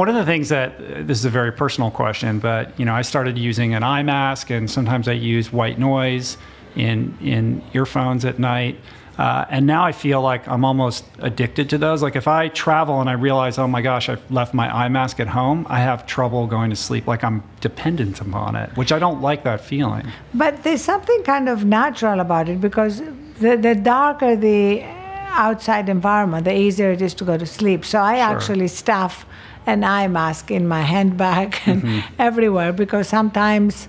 One 0.00 0.08
of 0.08 0.14
the 0.14 0.24
things 0.24 0.48
that 0.48 0.70
uh, 0.76 1.02
this 1.08 1.18
is 1.18 1.26
a 1.26 1.34
very 1.40 1.52
personal 1.52 1.90
question, 1.90 2.38
but 2.38 2.64
you 2.78 2.86
know, 2.86 2.94
I 2.94 3.02
started 3.02 3.36
using 3.36 3.74
an 3.74 3.82
eye 3.82 4.02
mask, 4.02 4.48
and 4.50 4.70
sometimes 4.70 5.08
I 5.08 5.12
use 5.34 5.52
white 5.52 5.78
noise 5.78 6.38
in 6.74 7.18
in 7.20 7.62
earphones 7.74 8.24
at 8.24 8.38
night. 8.38 8.76
Uh, 9.18 9.44
and 9.50 9.66
now 9.66 9.84
I 9.84 9.92
feel 9.92 10.22
like 10.22 10.48
I'm 10.48 10.64
almost 10.64 11.04
addicted 11.18 11.68
to 11.70 11.78
those. 11.78 12.02
Like 12.02 12.16
if 12.16 12.26
I 12.26 12.48
travel 12.48 13.00
and 13.00 13.10
I 13.10 13.14
realize, 13.14 13.58
oh 13.58 13.68
my 13.68 13.82
gosh, 13.82 14.08
I've 14.08 14.30
left 14.30 14.54
my 14.54 14.74
eye 14.74 14.88
mask 14.88 15.20
at 15.20 15.28
home, 15.28 15.66
I 15.68 15.80
have 15.80 16.06
trouble 16.06 16.46
going 16.46 16.70
to 16.70 16.76
sleep. 16.76 17.06
Like 17.06 17.22
I'm 17.22 17.42
dependent 17.60 18.20
upon 18.20 18.56
it, 18.56 18.74
which 18.76 18.92
I 18.92 18.98
don't 18.98 19.20
like 19.20 19.44
that 19.44 19.60
feeling. 19.60 20.06
But 20.32 20.62
there's 20.62 20.82
something 20.82 21.22
kind 21.24 21.48
of 21.48 21.64
natural 21.64 22.20
about 22.20 22.48
it 22.48 22.60
because 22.60 23.02
the, 23.40 23.56
the 23.56 23.74
darker 23.74 24.36
the 24.36 24.82
outside 25.30 25.88
environment, 25.88 26.44
the 26.44 26.56
easier 26.56 26.90
it 26.90 27.02
is 27.02 27.14
to 27.14 27.24
go 27.24 27.36
to 27.36 27.46
sleep. 27.46 27.84
So 27.84 28.00
I 28.00 28.18
actually 28.18 28.68
stuff 28.68 29.24
an 29.66 29.84
eye 29.84 30.08
mask 30.08 30.50
in 30.50 30.66
my 30.66 30.82
handbag 30.94 31.56
and 31.66 32.04
everywhere 32.18 32.72
because 32.72 33.08
sometimes 33.08 33.88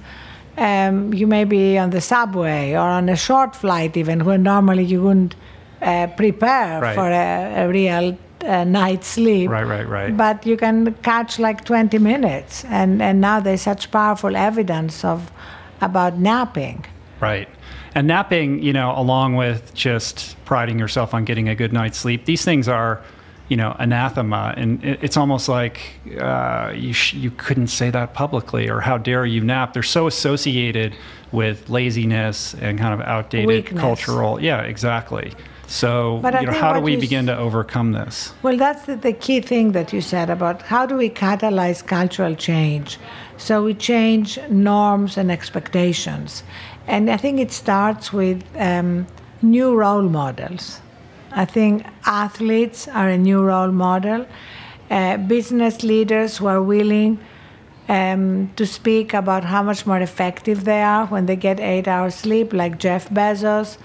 um, 0.57 1.13
you 1.13 1.27
may 1.27 1.43
be 1.43 1.77
on 1.77 1.89
the 1.91 2.01
subway 2.01 2.73
or 2.73 2.79
on 2.79 3.09
a 3.09 3.15
short 3.15 3.55
flight, 3.55 3.95
even 3.97 4.25
where 4.25 4.37
normally 4.37 4.83
you 4.83 5.01
wouldn't 5.01 5.35
uh, 5.81 6.07
prepare 6.17 6.81
Right. 6.81 6.95
for 6.95 7.09
a, 7.09 7.63
a 7.65 7.67
real 7.69 8.17
uh, 8.45 8.63
night's 8.63 9.07
sleep. 9.07 9.49
Right, 9.49 9.63
right, 9.65 9.87
right. 9.87 10.15
But 10.15 10.45
you 10.45 10.57
can 10.57 10.93
catch 11.03 11.39
like 11.39 11.63
20 11.65 11.97
minutes, 11.99 12.65
and, 12.65 13.01
and 13.01 13.21
now 13.21 13.39
there's 13.39 13.61
such 13.61 13.91
powerful 13.91 14.35
evidence 14.35 15.03
of 15.05 15.31
about 15.81 16.17
napping. 16.17 16.85
Right. 17.19 17.47
And 17.93 18.07
napping, 18.07 18.61
you 18.63 18.73
know, 18.73 18.93
along 18.95 19.35
with 19.35 19.73
just 19.73 20.35
priding 20.45 20.79
yourself 20.79 21.13
on 21.13 21.25
getting 21.25 21.49
a 21.49 21.55
good 21.55 21.73
night's 21.73 21.97
sleep, 21.97 22.25
these 22.25 22.43
things 22.45 22.67
are, 22.67 23.01
you 23.51 23.57
know, 23.57 23.75
anathema. 23.79 24.53
And 24.55 24.81
it's 24.81 25.17
almost 25.17 25.49
like 25.49 25.77
uh, 26.17 26.71
you, 26.73 26.93
sh- 26.93 27.15
you 27.15 27.31
couldn't 27.31 27.67
say 27.67 27.89
that 27.89 28.13
publicly 28.13 28.69
or 28.69 28.79
how 28.79 28.97
dare 28.97 29.25
you 29.25 29.41
nap. 29.41 29.73
They're 29.73 29.83
so 29.83 30.07
associated 30.07 30.95
with 31.33 31.69
laziness 31.69 32.53
and 32.61 32.79
kind 32.79 32.93
of 32.93 33.01
outdated 33.05 33.47
Weakness. 33.47 33.81
cultural. 33.81 34.41
Yeah, 34.41 34.61
exactly. 34.61 35.33
So, 35.67 36.21
you 36.23 36.47
know, 36.47 36.53
how 36.53 36.71
do 36.71 36.79
we 36.79 36.95
begin 36.95 37.25
to 37.25 37.37
overcome 37.37 37.91
this? 37.91 38.33
Well, 38.41 38.55
that's 38.55 38.85
the, 38.85 38.95
the 38.95 39.11
key 39.11 39.41
thing 39.41 39.73
that 39.73 39.91
you 39.91 39.99
said 39.99 40.29
about 40.29 40.61
how 40.61 40.85
do 40.85 40.95
we 40.95 41.09
catalyze 41.09 41.85
cultural 41.85 42.35
change. 42.35 42.97
So 43.35 43.65
we 43.65 43.73
change 43.73 44.39
norms 44.49 45.17
and 45.17 45.29
expectations. 45.29 46.43
And 46.87 47.09
I 47.09 47.17
think 47.17 47.37
it 47.41 47.51
starts 47.51 48.13
with 48.13 48.43
um, 48.55 49.07
new 49.41 49.75
role 49.75 50.03
models. 50.03 50.79
I 51.33 51.45
think 51.45 51.85
athletes 52.05 52.87
are 52.87 53.07
a 53.07 53.17
new 53.17 53.41
role 53.41 53.71
model. 53.71 54.25
Uh, 54.89 55.15
business 55.17 55.83
leaders 55.83 56.37
who 56.37 56.47
are 56.47 56.61
willing 56.61 57.19
um, 57.87 58.51
to 58.57 58.65
speak 58.65 59.13
about 59.13 59.45
how 59.45 59.63
much 59.63 59.85
more 59.85 59.99
effective 59.99 60.65
they 60.65 60.81
are 60.81 61.05
when 61.05 61.25
they 61.27 61.37
get 61.37 61.59
eight 61.59 61.87
hours 61.87 62.15
sleep, 62.15 62.51
like 62.51 62.77
Jeff 62.77 63.09
Bezos, 63.09 63.77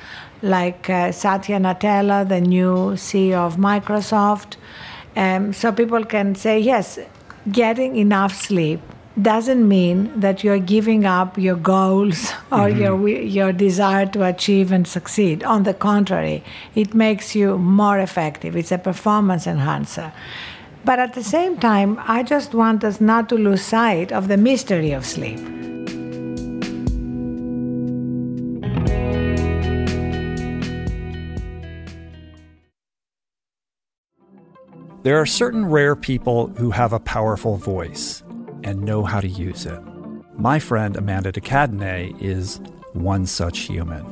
like 0.43 0.91
uh, 0.91 1.13
Satya 1.13 1.59
Nadella, 1.59 2.29
the 2.29 2.41
new 2.41 2.95
CEO 2.95 3.39
of 3.39 3.57
Microsoft. 3.57 4.57
Um, 5.15 5.53
so 5.53 5.71
people 5.71 6.05
can 6.05 6.35
say, 6.35 6.59
yes, 6.59 6.99
getting 7.53 7.97
enough 7.97 8.35
sleep 8.35 8.81
doesn't 9.21 9.67
mean 9.67 10.21
that 10.21 10.45
you're 10.45 10.59
giving 10.59 11.07
up 11.07 11.39
your 11.39 11.57
goals 11.57 12.33
or 12.53 12.69
mm-hmm. 12.69 12.81
your 12.81 13.09
your 13.09 13.53
desire 13.53 14.07
to 14.07 14.25
achieve 14.25 14.73
and 14.73 14.87
succeed. 14.87 15.43
On 15.45 15.63
the 15.63 15.75
contrary, 15.75 16.43
it 16.75 16.95
makes 16.95 17.35
you 17.35 17.59
more 17.59 17.99
effective. 17.99 18.57
It's 18.57 18.73
a 18.73 18.79
performance 18.79 19.47
enhancer. 19.47 20.13
But 20.85 20.99
at 21.01 21.15
the 21.15 21.25
same 21.25 21.57
time, 21.57 21.99
I 22.07 22.23
just 22.23 22.55
want 22.55 22.85
us 22.85 23.01
not 23.01 23.29
to 23.31 23.35
lose 23.35 23.63
sight 23.63 24.13
of 24.13 24.29
the 24.29 24.37
mystery 24.37 24.93
of 24.93 25.05
sleep. 25.05 25.41
There 35.03 35.21
are 35.21 35.27
certain 35.27 35.65
rare 35.67 35.95
people 35.95 36.49
who 36.59 36.71
have 36.71 36.93
a 36.93 36.99
powerful 36.99 37.57
voice 37.57 38.23
and 38.67 38.83
know 38.83 39.05
how 39.05 39.21
to 39.21 39.29
use 39.29 39.65
it. 39.65 39.81
My 40.37 40.59
friend 40.59 40.97
Amanda 40.97 41.33
de 41.33 41.41
Cadenet 41.41 42.21
is 42.21 42.61
one 42.93 43.25
such 43.25 43.61
human. 43.61 44.05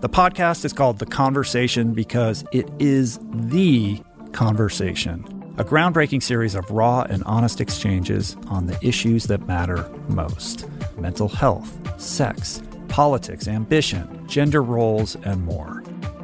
The 0.00 0.08
podcast 0.08 0.64
is 0.64 0.72
called 0.72 0.98
The 0.98 1.06
Conversation 1.06 1.94
because 1.94 2.44
it 2.52 2.68
is 2.78 3.18
the 3.32 4.00
conversation, 4.32 5.24
a 5.58 5.64
groundbreaking 5.64 6.22
series 6.22 6.54
of 6.54 6.70
raw 6.70 7.02
and 7.02 7.24
honest 7.24 7.60
exchanges 7.60 8.36
on 8.48 8.66
the 8.66 8.78
issues 8.86 9.24
that 9.24 9.46
matter 9.46 9.90
most 10.08 10.68
mental 10.98 11.28
health, 11.28 12.00
sex, 12.00 12.62
politics, 12.88 13.48
ambition, 13.48 14.26
gender 14.28 14.62
roles, 14.62 15.16
and 15.24 15.44
more. 15.44 15.82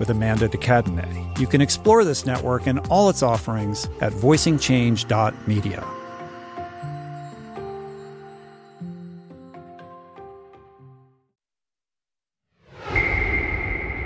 with 0.00 0.10
Amanda 0.10 0.48
de 0.48 0.58
Cadenet. 0.58 1.38
You 1.38 1.46
can 1.46 1.60
explore 1.60 2.02
this 2.04 2.26
network 2.26 2.66
and 2.66 2.80
all 2.88 3.08
its 3.08 3.22
offerings 3.22 3.86
at 4.00 4.12
voicingchange.media. 4.12 5.86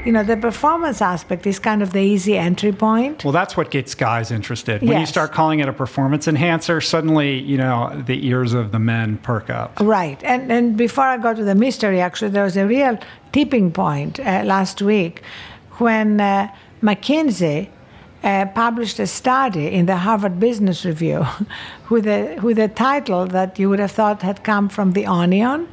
you 0.05 0.13
know, 0.13 0.23
the 0.23 0.37
performance 0.37 1.01
aspect 1.01 1.47
is 1.47 1.59
kind 1.59 1.83
of 1.83 1.93
the 1.93 2.01
easy 2.01 2.37
entry 2.37 2.73
point. 2.73 3.25
Well, 3.25 3.33
that's 3.33 3.57
what 3.57 3.71
gets 3.71 3.95
guys 3.95 4.31
interested. 4.31 4.83
When 4.83 4.91
Yes. 4.93 5.01
you 5.01 5.07
start 5.07 5.33
calling 5.33 5.61
it 5.61 5.69
a 5.69 5.73
performance 5.73 6.29
enhancer, 6.29 6.81
suddenly, 6.83 7.39
you 7.39 7.57
know, 7.57 8.03
the 8.05 8.27
ears 8.27 8.53
of 8.53 8.71
the 8.71 8.79
men 8.79 9.17
perk 9.19 9.49
up. 9.49 9.81
Right. 9.81 10.23
And, 10.23 10.53
and 10.53 10.77
before 10.77 11.05
I 11.05 11.17
go 11.17 11.33
to 11.33 11.43
the 11.43 11.55
mystery, 11.55 12.01
actually, 12.03 12.33
there 12.33 12.45
was 12.45 12.57
a 12.59 12.67
real 12.67 12.99
tipping 13.33 13.73
point 13.73 14.21
uh, 14.21 14.43
last 14.45 14.83
week 14.83 15.23
when 15.79 16.21
uh, 16.21 16.49
McKinsey 16.83 17.69
uh, 18.25 18.47
published 18.47 18.99
a 18.99 19.07
study 19.07 19.67
in 19.67 19.87
the 19.87 19.97
Harvard 19.97 20.41
Business 20.41 20.85
Review 20.85 21.27
with 21.91 22.07
a, 22.07 22.39
with 22.41 22.59
a 22.59 22.69
title 22.69 23.27
that 23.27 23.59
you 23.59 23.69
would 23.69 23.79
have 23.79 23.91
thought 23.91 24.23
had 24.23 24.43
come 24.43 24.69
from 24.69 24.93
The 24.93 25.07
Onion. 25.07 25.69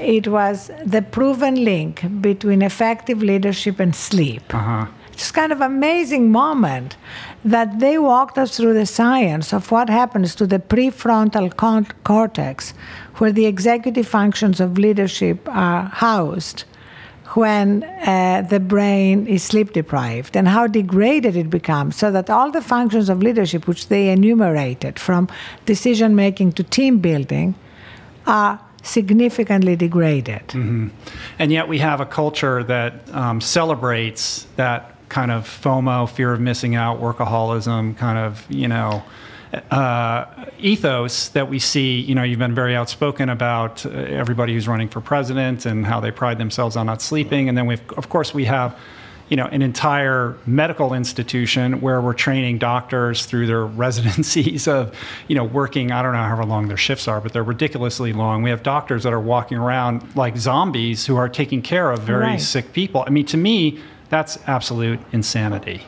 It 0.00 0.28
was 0.28 0.70
The 0.84 1.02
Proven 1.02 1.64
Link 1.64 2.04
Between 2.20 2.62
Effective 2.62 3.22
Leadership 3.22 3.80
and 3.80 3.94
Sleep. 3.96 4.42
Uh-huh. 4.54 4.86
It's 5.12 5.32
kind 5.32 5.50
of 5.50 5.60
amazing 5.60 6.30
moment 6.30 6.96
that 7.44 7.80
they 7.80 7.98
walked 7.98 8.38
us 8.38 8.56
through 8.56 8.74
the 8.74 8.86
science 8.86 9.52
of 9.52 9.68
what 9.72 9.90
happens 9.90 10.36
to 10.36 10.46
the 10.46 10.60
prefrontal 10.60 11.50
cortex, 12.04 12.70
where 13.16 13.32
the 13.32 13.46
executive 13.46 14.06
functions 14.06 14.60
of 14.60 14.78
leadership 14.78 15.48
are 15.48 15.86
housed 15.86 16.62
when 17.38 17.84
uh, 17.84 18.44
the 18.50 18.58
brain 18.58 19.26
is 19.28 19.44
sleep 19.44 19.72
deprived, 19.72 20.36
and 20.36 20.48
how 20.48 20.66
degraded 20.66 21.36
it 21.36 21.48
becomes, 21.48 21.94
so 21.94 22.10
that 22.10 22.28
all 22.28 22.50
the 22.50 22.60
functions 22.60 23.08
of 23.08 23.22
leadership, 23.22 23.68
which 23.68 23.86
they 23.86 24.10
enumerated 24.10 24.98
from 24.98 25.28
decision 25.64 26.16
making 26.16 26.50
to 26.52 26.64
team 26.64 26.98
building, 26.98 27.54
are 28.26 28.58
significantly 28.82 29.76
degraded. 29.76 30.42
And 31.38 31.52
yet 31.52 31.68
we 31.68 31.78
have 31.78 32.00
a 32.00 32.06
culture 32.06 32.64
that 32.64 32.92
um, 33.14 33.40
celebrates 33.40 34.46
that 34.56 34.80
kind 35.08 35.30
of 35.30 35.44
FOMO, 35.46 36.08
fear 36.08 36.32
of 36.32 36.40
missing 36.40 36.74
out, 36.74 37.00
workaholism, 37.00 37.96
kind 37.96 38.18
of, 38.18 38.44
you 38.50 38.66
know, 38.66 39.02
uh, 39.70 40.24
ethos 40.58 41.28
that 41.30 41.48
we 41.48 41.58
see. 41.58 42.00
You 42.00 42.14
know, 42.14 42.22
you've 42.22 42.38
been 42.38 42.54
very 42.54 42.76
outspoken 42.76 43.28
about 43.28 43.84
uh, 43.86 43.90
everybody 43.90 44.52
who's 44.54 44.68
running 44.68 44.88
for 44.88 45.00
president 45.00 45.66
and 45.66 45.86
how 45.86 46.00
they 46.00 46.10
pride 46.10 46.38
themselves 46.38 46.76
on 46.76 46.86
not 46.86 47.00
sleeping. 47.02 47.48
And 47.48 47.56
then 47.56 47.66
we've, 47.66 47.82
of 47.92 48.08
course, 48.08 48.34
we 48.34 48.44
have 48.44 48.78
you 49.28 49.36
know, 49.36 49.46
an 49.46 49.60
entire 49.60 50.36
medical 50.46 50.94
institution 50.94 51.82
where 51.82 52.00
we're 52.00 52.14
training 52.14 52.56
doctors 52.58 53.26
through 53.26 53.46
their 53.46 53.66
residencies 53.86 54.66
of, 54.66 54.94
you 55.28 55.34
know, 55.34 55.44
working, 55.44 55.92
I 55.92 56.02
don't 56.02 56.12
know 56.14 56.22
however 56.22 56.46
long 56.46 56.68
their 56.68 56.78
shifts 56.78 57.06
are, 57.06 57.20
but 57.20 57.32
they're 57.34 57.42
ridiculously 57.42 58.12
long. 58.14 58.42
We 58.42 58.50
have 58.50 58.62
doctors 58.62 59.02
that 59.02 59.12
are 59.12 59.20
walking 59.20 59.58
around 59.58 60.16
like 60.16 60.38
zombies 60.38 61.04
who 61.04 61.16
are 61.16 61.28
taking 61.28 61.60
care 61.62 61.90
of 61.90 62.00
very 62.00 62.24
Right. 62.24 62.40
sick 62.40 62.72
people. 62.72 63.04
I 63.06 63.10
mean, 63.10 63.26
to 63.26 63.36
me, 63.36 63.80
that's 64.08 64.38
absolute 64.46 64.98
insanity. 65.12 65.82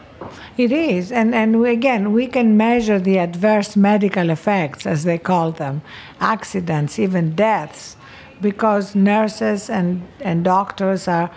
It 0.60 0.72
is, 0.72 1.10
and 1.10 1.34
and 1.34 1.58
we, 1.58 1.70
again, 1.70 2.12
we 2.12 2.26
can 2.26 2.58
measure 2.58 2.98
the 3.00 3.18
adverse 3.18 3.76
medical 3.76 4.28
effects, 4.28 4.84
as 4.84 5.04
they 5.04 5.16
call 5.16 5.52
them, 5.52 5.80
accidents, 6.20 6.98
even 6.98 7.34
deaths, 7.34 7.96
because 8.42 8.94
nurses 8.94 9.70
and 9.70 10.06
and 10.20 10.44
doctors 10.44 11.08
are 11.08 11.30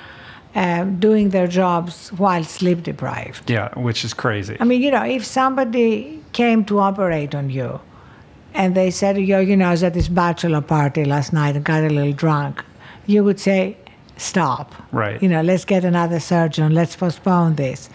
uh, 0.55 0.83
doing 0.83 1.29
their 1.29 1.47
jobs 1.47 2.09
while 2.17 2.43
sleep 2.43 2.83
deprived. 2.83 3.49
Yeah, 3.49 3.69
which 3.79 4.03
is 4.03 4.13
crazy. 4.13 4.57
I 4.59 4.65
mean, 4.65 4.81
you 4.81 4.91
know, 4.91 5.05
if 5.05 5.23
somebody 5.23 6.19
came 6.33 6.65
to 6.65 6.79
operate 6.79 7.33
on 7.33 7.49
you, 7.49 7.79
and 8.53 8.75
they 8.75 8.91
said, 8.91 9.17
"Yo, 9.17 9.39
you 9.39 9.55
know, 9.55 9.69
I 9.69 9.71
was 9.71 9.83
at 9.83 9.93
this 9.93 10.09
bachelor 10.09 10.61
party 10.61 11.05
last 11.05 11.31
night 11.31 11.55
and 11.55 11.63
got 11.63 11.85
a 11.85 11.89
little 11.89 12.17
drunk," 12.25 12.61
you 13.05 13.23
would 13.23 13.39
say, 13.39 13.77
"Stop." 14.17 14.75
Right. 14.91 15.23
You 15.23 15.29
know, 15.29 15.41
let's 15.41 15.63
get 15.63 15.85
another 15.85 16.19
surgeon. 16.19 16.73
Let's 16.73 16.97
postpone 16.97 17.55
this. 17.55 17.89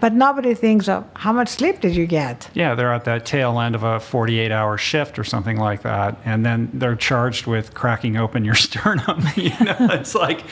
But 0.00 0.14
nobody 0.14 0.54
thinks 0.54 0.88
of 0.88 1.04
how 1.14 1.32
much 1.32 1.48
sleep 1.48 1.80
did 1.80 1.94
you 1.94 2.06
get? 2.06 2.48
Yeah, 2.54 2.74
they're 2.74 2.92
at 2.92 3.04
that 3.04 3.26
tail 3.26 3.60
end 3.60 3.74
of 3.74 3.82
a 3.82 4.00
48 4.00 4.50
hour 4.50 4.78
shift 4.78 5.18
or 5.18 5.24
something 5.24 5.58
like 5.58 5.82
that. 5.82 6.18
And 6.24 6.44
then 6.44 6.70
they're 6.72 6.96
charged 6.96 7.46
with 7.46 7.74
cracking 7.74 8.16
open 8.16 8.44
your 8.44 8.54
sternum. 8.66 9.22
you 9.36 9.50
know, 9.60 9.76
it's 9.80 10.14
like, 10.14 10.42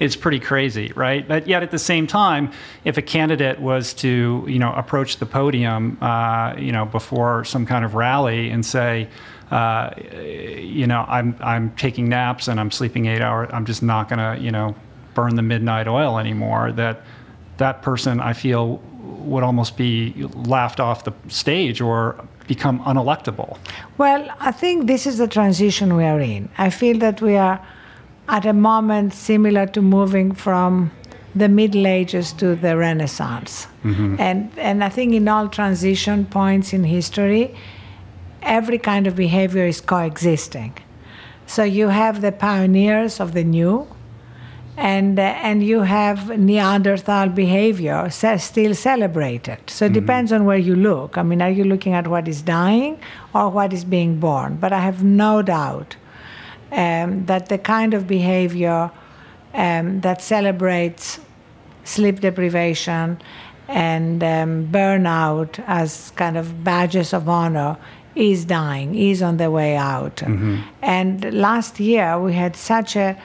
it's 0.00 0.16
pretty 0.16 0.40
crazy, 0.40 0.92
right? 0.96 1.26
But 1.26 1.46
yet 1.46 1.62
at 1.62 1.70
the 1.70 1.78
same 1.78 2.06
time, 2.06 2.50
if 2.84 2.98
a 2.98 3.02
candidate 3.02 3.60
was 3.60 3.94
to, 3.94 4.44
you 4.48 4.58
know, 4.58 4.72
approach 4.72 5.18
the 5.18 5.26
podium, 5.26 5.98
uh, 6.00 6.54
you 6.58 6.72
know, 6.72 6.84
before 6.84 7.44
some 7.44 7.64
kind 7.64 7.84
of 7.84 7.94
rally 7.94 8.50
and 8.50 8.66
say, 8.66 9.08
uh, 9.50 9.90
you 10.00 10.88
know, 10.88 11.04
I'm, 11.06 11.36
I'm 11.40 11.70
taking 11.76 12.08
naps 12.08 12.48
and 12.48 12.58
I'm 12.58 12.72
sleeping 12.72 13.06
eight 13.06 13.22
hours, 13.22 13.48
I'm 13.52 13.64
just 13.64 13.82
not 13.82 14.08
going 14.08 14.18
to, 14.18 14.42
you 14.42 14.50
know, 14.50 14.74
burn 15.14 15.36
the 15.36 15.42
midnight 15.42 15.86
oil 15.86 16.18
anymore, 16.18 16.72
that 16.72 17.02
that 17.58 17.82
person, 17.82 18.20
I 18.20 18.32
feel, 18.32 18.82
would 19.06 19.42
almost 19.42 19.76
be 19.76 20.12
laughed 20.34 20.80
off 20.80 21.04
the 21.04 21.12
stage 21.28 21.80
or 21.80 22.16
become 22.46 22.80
unelectable. 22.80 23.58
Well, 23.98 24.28
I 24.40 24.52
think 24.52 24.86
this 24.86 25.06
is 25.06 25.18
the 25.18 25.28
transition 25.28 25.96
we 25.96 26.04
are 26.04 26.20
in. 26.20 26.48
I 26.58 26.70
feel 26.70 26.98
that 26.98 27.20
we 27.20 27.36
are 27.36 27.64
at 28.28 28.46
a 28.46 28.52
moment 28.52 29.14
similar 29.14 29.66
to 29.66 29.82
moving 29.82 30.32
from 30.32 30.90
the 31.34 31.48
Middle 31.48 31.86
Ages 31.86 32.32
to 32.34 32.56
the 32.56 32.76
Renaissance. 32.76 33.66
Mm-hmm. 33.84 34.16
And, 34.18 34.50
and 34.58 34.82
I 34.82 34.88
think 34.88 35.12
in 35.12 35.28
all 35.28 35.48
transition 35.48 36.26
points 36.26 36.72
in 36.72 36.84
history, 36.84 37.54
every 38.42 38.78
kind 38.78 39.06
of 39.06 39.16
behavior 39.16 39.66
is 39.66 39.80
coexisting. 39.80 40.74
So 41.46 41.62
you 41.62 41.88
have 41.88 42.22
the 42.22 42.32
pioneers 42.32 43.20
of 43.20 43.32
the 43.32 43.44
new, 43.44 43.86
and 44.76 45.18
uh, 45.18 45.22
and 45.22 45.62
you 45.62 45.80
have 45.80 46.38
Neanderthal 46.38 47.30
behavior 47.30 48.10
still 48.10 48.74
celebrated. 48.74 49.58
So 49.68 49.86
it 49.86 49.92
depends 49.94 50.32
on 50.32 50.44
where 50.44 50.58
you 50.58 50.76
look. 50.76 51.16
I 51.16 51.22
mean, 51.22 51.40
are 51.40 51.50
you 51.50 51.64
looking 51.64 51.94
at 51.94 52.06
what 52.06 52.28
is 52.28 52.42
dying 52.42 52.98
or 53.34 53.48
what 53.48 53.72
is 53.72 53.84
being 53.84 54.20
born? 54.20 54.56
But 54.56 54.72
I 54.72 54.80
have 54.80 55.02
no 55.02 55.40
doubt 55.42 55.96
um, 56.72 57.24
that 57.26 57.48
the 57.48 57.58
kind 57.58 57.94
of 57.94 58.06
behavior 58.06 58.90
um, 59.54 60.00
that 60.02 60.20
celebrates 60.20 61.20
sleep 61.84 62.20
deprivation 62.20 63.18
and 63.68 64.22
um, 64.22 64.68
burnout 64.70 65.62
as 65.66 66.12
kind 66.16 66.36
of 66.36 66.62
badges 66.62 67.12
of 67.14 67.28
honor 67.28 67.76
is 68.14 68.44
dying, 68.44 68.94
is 68.94 69.22
on 69.22 69.36
the 69.38 69.50
way 69.50 69.76
out. 69.76 70.22
And 70.82 71.32
last 71.32 71.80
year 71.80 72.18
we 72.18 72.34
had 72.34 72.56
such 72.56 72.96
a 72.96 73.16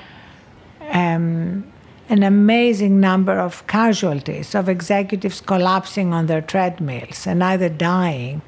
um, 0.91 1.71
an 2.09 2.23
amazing 2.23 2.99
number 2.99 3.39
of 3.39 3.65
casualties 3.67 4.53
of 4.53 4.67
executives 4.67 5.41
collapsing 5.41 6.13
on 6.13 6.25
their 6.27 6.41
treadmills 6.41 7.25
and 7.25 7.43
either 7.43 7.69
dying 7.69 8.41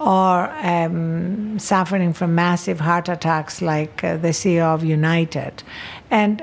or 0.00 0.48
um, 0.62 1.58
suffering 1.58 2.12
from 2.12 2.34
massive 2.34 2.80
heart 2.80 3.08
attacks, 3.08 3.60
like 3.60 4.02
uh, 4.04 4.16
the 4.16 4.28
CEO 4.28 4.62
of 4.62 4.84
United. 4.84 5.62
And 6.10 6.42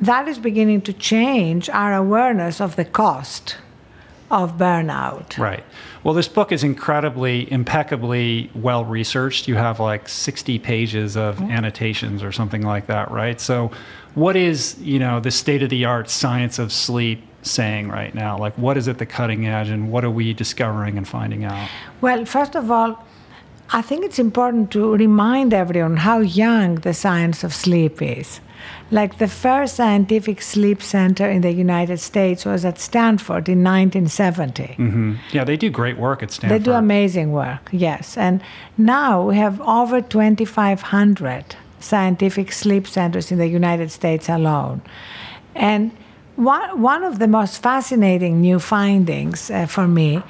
that 0.00 0.28
is 0.28 0.38
beginning 0.38 0.82
to 0.82 0.92
change 0.92 1.68
our 1.70 1.94
awareness 1.94 2.60
of 2.60 2.76
the 2.76 2.84
cost 2.84 3.56
of 4.30 4.56
burnout. 4.56 5.38
Right. 5.38 5.64
Well, 6.04 6.14
this 6.14 6.28
book 6.28 6.52
is 6.52 6.62
incredibly, 6.62 7.50
impeccably 7.50 8.50
well 8.54 8.84
researched. 8.84 9.48
You 9.48 9.56
have 9.56 9.80
like 9.80 10.08
60 10.08 10.58
pages 10.58 11.16
of 11.16 11.36
mm-hmm. 11.36 11.50
annotations 11.50 12.22
or 12.22 12.32
something 12.32 12.62
like 12.62 12.86
that, 12.86 13.10
right? 13.10 13.40
So, 13.40 13.70
what 14.14 14.36
is, 14.36 14.78
you 14.80 14.98
know, 14.98 15.20
the 15.20 15.30
state 15.30 15.62
of 15.62 15.70
the 15.70 15.84
art 15.84 16.10
science 16.10 16.58
of 16.58 16.72
sleep 16.72 17.22
saying 17.42 17.88
right 17.88 18.14
now? 18.14 18.36
Like, 18.38 18.56
what 18.58 18.76
is 18.76 18.88
at 18.88 18.98
the 18.98 19.06
cutting 19.06 19.46
edge 19.46 19.68
and 19.68 19.92
what 19.92 20.04
are 20.04 20.10
we 20.10 20.32
discovering 20.32 20.98
and 20.98 21.06
finding 21.06 21.44
out? 21.44 21.68
Well, 22.00 22.24
first 22.24 22.56
of 22.56 22.70
all, 22.70 23.04
I 23.70 23.82
think 23.82 24.04
it's 24.04 24.18
important 24.18 24.70
to 24.72 24.96
remind 24.96 25.52
everyone 25.52 25.98
how 25.98 26.20
young 26.20 26.76
the 26.76 26.94
science 26.94 27.44
of 27.44 27.54
sleep 27.54 28.00
is. 28.00 28.40
Like 28.90 29.18
the 29.18 29.28
first 29.28 29.76
scientific 29.76 30.40
sleep 30.42 30.82
center 30.82 31.28
in 31.28 31.42
the 31.42 31.52
United 31.52 32.00
States 32.00 32.44
was 32.44 32.64
at 32.64 32.78
Stanford 32.78 33.48
in 33.48 33.62
1970. 33.62 34.74
hmm 34.74 35.14
Yeah, 35.32 35.44
they 35.44 35.56
do 35.56 35.70
great 35.70 35.98
work 35.98 36.22
at 36.22 36.30
Stanford. 36.30 36.60
They 36.60 36.64
do 36.64 36.72
amazing 36.72 37.32
work, 37.32 37.68
yes. 37.70 38.16
And 38.16 38.40
now 38.76 39.22
we 39.28 39.36
have 39.36 39.60
over 39.60 40.00
2,500 40.00 41.56
scientific 41.80 42.52
sleep 42.52 42.86
centers 42.86 43.30
in 43.30 43.38
the 43.38 43.46
United 43.46 43.90
States 43.92 44.28
alone. 44.28 44.80
And 45.54 45.92
one, 46.36 46.80
one 46.80 47.04
of 47.04 47.18
the 47.18 47.28
most 47.28 47.62
fascinating 47.62 48.40
new 48.40 48.58
findings 48.58 49.50
uh, 49.50 49.66
for 49.66 49.86
me 49.86 50.22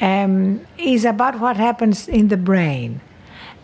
um, 0.00 0.66
is 0.78 1.04
about 1.04 1.40
what 1.40 1.56
happens 1.56 2.08
in 2.08 2.28
the 2.28 2.36
brain. 2.36 3.00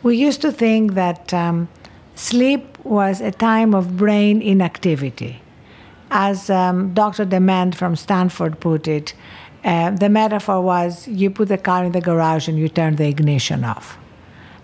We 0.03 0.17
used 0.17 0.41
to 0.43 0.53
think 0.53 0.95
that 0.95 1.33
um, 1.33 1.69
sleep 2.15 2.79
was 2.85 3.21
a 3.21 3.31
time 3.31 3.75
of 3.75 3.97
brain 3.97 4.43
inactivity. 4.43 5.41
As 6.11 6.51
um, 6.51 6.93
Dr. 6.95 7.25
Dement 7.25 7.75
from 7.75 7.97
Stanford 7.97 8.61
put 8.61 8.87
it, 8.89 9.15
uh, 9.65 9.91
the 9.91 10.09
metaphor 10.09 10.61
was 10.61 11.07
you 11.07 11.31
put 11.31 11.49
the 11.49 11.59
car 11.59 11.85
in 11.85 11.93
the 11.93 12.01
garage 12.01 12.49
and 12.49 12.59
you 12.59 12.69
turn 12.69 12.97
the 12.97 13.07
ignition 13.07 13.65
off. 13.65 13.97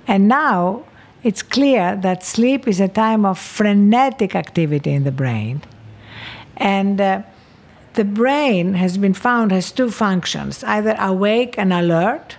And 0.06 0.26
now 0.26 0.84
it's 1.22 1.42
clear 1.42 1.96
that 1.96 2.24
sleep 2.24 2.66
is 2.66 2.80
a 2.80 2.88
time 2.88 3.24
of 3.24 3.38
frenetic 3.38 4.34
activity 4.34 4.92
in 4.92 5.04
the 5.04 5.12
brain. 5.12 5.62
And 6.56 7.00
uh, 7.00 7.22
the 7.98 8.04
brain 8.04 8.74
has 8.74 8.96
been 8.96 9.12
found 9.12 9.50
has 9.50 9.72
two 9.72 9.90
functions 9.90 10.62
either 10.62 10.94
awake 11.00 11.58
and 11.58 11.72
alert, 11.72 12.36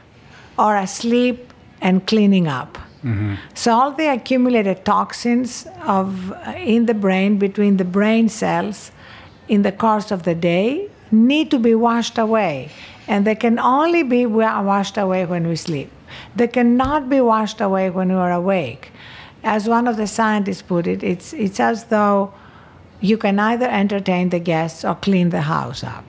or 0.57 0.77
asleep 0.77 1.51
and 1.81 2.07
cleaning 2.07 2.47
up. 2.47 2.77
Mm-hmm. 3.03 3.35
So 3.55 3.73
all 3.73 3.91
the 3.91 4.07
accumulated 4.07 4.85
toxins 4.85 5.67
of 5.97 6.31
uh, 6.31 6.53
in 6.75 6.85
the 6.85 6.93
brain 6.93 7.37
between 7.39 7.75
the 7.75 7.89
brain 7.97 8.29
cells 8.29 8.91
in 9.49 9.63
the 9.63 9.73
course 9.73 10.11
of 10.11 10.23
the 10.23 10.35
day 10.35 10.89
need 11.11 11.51
to 11.51 11.59
be 11.59 11.75
washed 11.75 12.17
away, 12.17 12.71
and 13.07 13.27
they 13.27 13.35
can 13.35 13.59
only 13.59 14.03
be 14.03 14.25
washed 14.25 14.97
away 14.97 15.25
when 15.25 15.45
we 15.45 15.57
sleep. 15.57 15.89
They 16.37 16.47
cannot 16.47 17.09
be 17.09 17.19
washed 17.19 17.59
away 17.59 17.89
when 17.89 18.07
we 18.07 18.19
are 18.25 18.31
awake. 18.31 18.91
As 19.43 19.67
one 19.67 19.89
of 19.89 19.97
the 19.97 20.07
scientists 20.07 20.61
put 20.61 20.87
it, 20.87 21.03
it's 21.03 21.33
it's 21.33 21.59
as 21.59 21.85
though 21.95 22.31
you 23.01 23.17
can 23.17 23.39
either 23.39 23.67
entertain 23.67 24.29
the 24.29 24.39
guests 24.39 24.83
or 24.83 24.95
clean 24.95 25.29
the 25.29 25.41
house 25.41 25.83
up. 25.83 26.05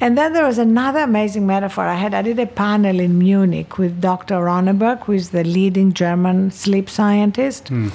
And 0.00 0.18
then 0.18 0.34
there 0.34 0.44
was 0.44 0.58
another 0.58 1.00
amazing 1.00 1.46
metaphor 1.46 1.84
I 1.84 1.94
had. 1.94 2.12
I 2.12 2.22
did 2.22 2.38
a 2.38 2.46
panel 2.46 3.00
in 3.00 3.18
Munich 3.18 3.78
with 3.78 4.00
Dr. 4.00 4.34
Roenneberg, 4.34 5.04
who 5.04 5.12
is 5.12 5.30
the 5.30 5.42
leading 5.42 5.92
German 5.92 6.50
sleep 6.50 6.90
scientist. 6.90 7.68
Hmm. 7.68 7.88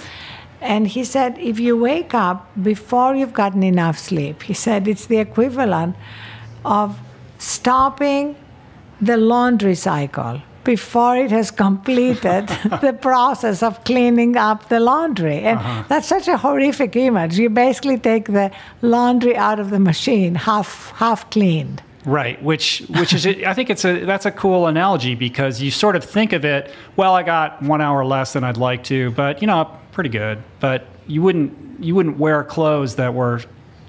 And 0.61 0.87
he 0.87 1.03
said, 1.03 1.37
if 1.37 1.59
you 1.59 1.77
wake 1.77 2.13
up 2.13 2.49
before 2.61 3.15
you've 3.15 3.33
gotten 3.33 3.63
enough 3.63 3.97
sleep, 3.97 4.43
he 4.43 4.53
said 4.53 4.87
it's 4.87 5.07
the 5.07 5.17
equivalent 5.17 5.95
of 6.65 6.99
stopping 7.37 8.35
the 8.99 9.17
laundry 9.17 9.75
cycle 9.75 10.41
before 10.63 11.17
it 11.17 11.31
has 11.31 11.51
completed 11.51 12.47
the 12.81 12.97
process 12.99 13.63
of 13.63 13.83
cleaning 13.83 14.37
up 14.37 14.69
the 14.69 14.79
laundry. 14.79 15.39
And 15.39 15.59
uh-huh. 15.59 15.83
that's 15.87 16.07
such 16.07 16.27
a 16.27 16.37
horrific 16.37 16.95
image. 16.95 17.37
You 17.37 17.49
basically 17.49 17.97
take 17.97 18.25
the 18.25 18.51
laundry 18.81 19.35
out 19.35 19.59
of 19.59 19.69
the 19.69 19.79
machine 19.79 20.35
half 20.35 20.91
half 20.95 21.29
cleaned. 21.29 21.81
Right, 22.03 22.41
which 22.41 22.79
which 22.89 23.13
is 23.13 23.27
I 23.27 23.53
think 23.53 23.69
it's 23.69 23.85
a 23.85 24.03
that's 24.05 24.25
a 24.25 24.31
cool 24.31 24.65
analogy 24.65 25.13
because 25.13 25.61
you 25.61 25.69
sort 25.69 25.95
of 25.95 26.03
think 26.03 26.33
of 26.33 26.43
it. 26.45 26.71
Well, 26.95 27.13
I 27.13 27.21
got 27.21 27.61
one 27.61 27.79
hour 27.79 28.03
less 28.03 28.33
than 28.33 28.43
I'd 28.43 28.57
like 28.57 28.83
to, 28.85 29.11
but 29.11 29.41
you 29.41 29.47
know, 29.47 29.77
pretty 29.91 30.09
good. 30.09 30.41
But 30.59 30.87
you 31.05 31.21
wouldn't 31.21 31.83
you 31.83 31.93
wouldn't 31.93 32.17
wear 32.17 32.43
clothes 32.43 32.95
that 32.95 33.13
were 33.13 33.41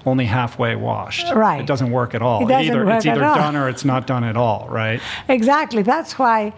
only 0.04 0.24
halfway 0.24 0.74
washed. 0.76 1.32
Right. 1.32 1.60
It 1.60 1.66
doesn't 1.66 1.90
work 1.90 2.14
at 2.14 2.22
all. 2.22 2.42
It 2.44 2.48
doesn't 2.48 2.66
either 2.66 2.84
work 2.84 2.96
it's 2.96 3.06
at 3.06 3.16
either 3.16 3.24
all. 3.24 3.34
done 3.34 3.56
or 3.56 3.68
it's 3.68 3.84
not 3.84 4.06
done 4.06 4.24
at 4.24 4.36
all. 4.36 4.66
Right. 4.68 5.00
Exactly. 5.28 5.82
That's 5.82 6.18
why 6.18 6.52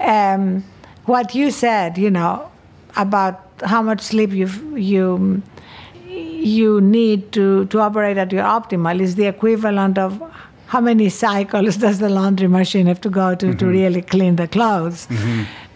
um, 0.00 0.64
what 1.06 1.34
you 1.34 1.50
said, 1.50 1.98
you 1.98 2.10
know, 2.10 2.50
about 2.96 3.42
how 3.64 3.82
much 3.82 4.00
sleep 4.00 4.32
you 4.32 4.48
you 4.76 5.42
you 6.06 6.80
need 6.80 7.32
to 7.32 7.64
to 7.66 7.80
operate 7.80 8.16
at 8.18 8.32
your 8.32 8.44
optimal 8.44 9.00
is 9.00 9.16
the 9.16 9.26
equivalent 9.26 9.98
of 9.98 10.22
how 10.66 10.80
many 10.80 11.08
cycles 11.08 11.76
does 11.86 11.98
the 11.98 12.08
laundry 12.08 12.48
machine 12.48 12.86
have 12.86 13.00
to 13.00 13.10
go 13.10 13.34
to 13.34 13.54
to 13.54 13.66
really 13.66 14.02
clean 14.02 14.36
the 14.36 14.48
clothes. 14.48 15.08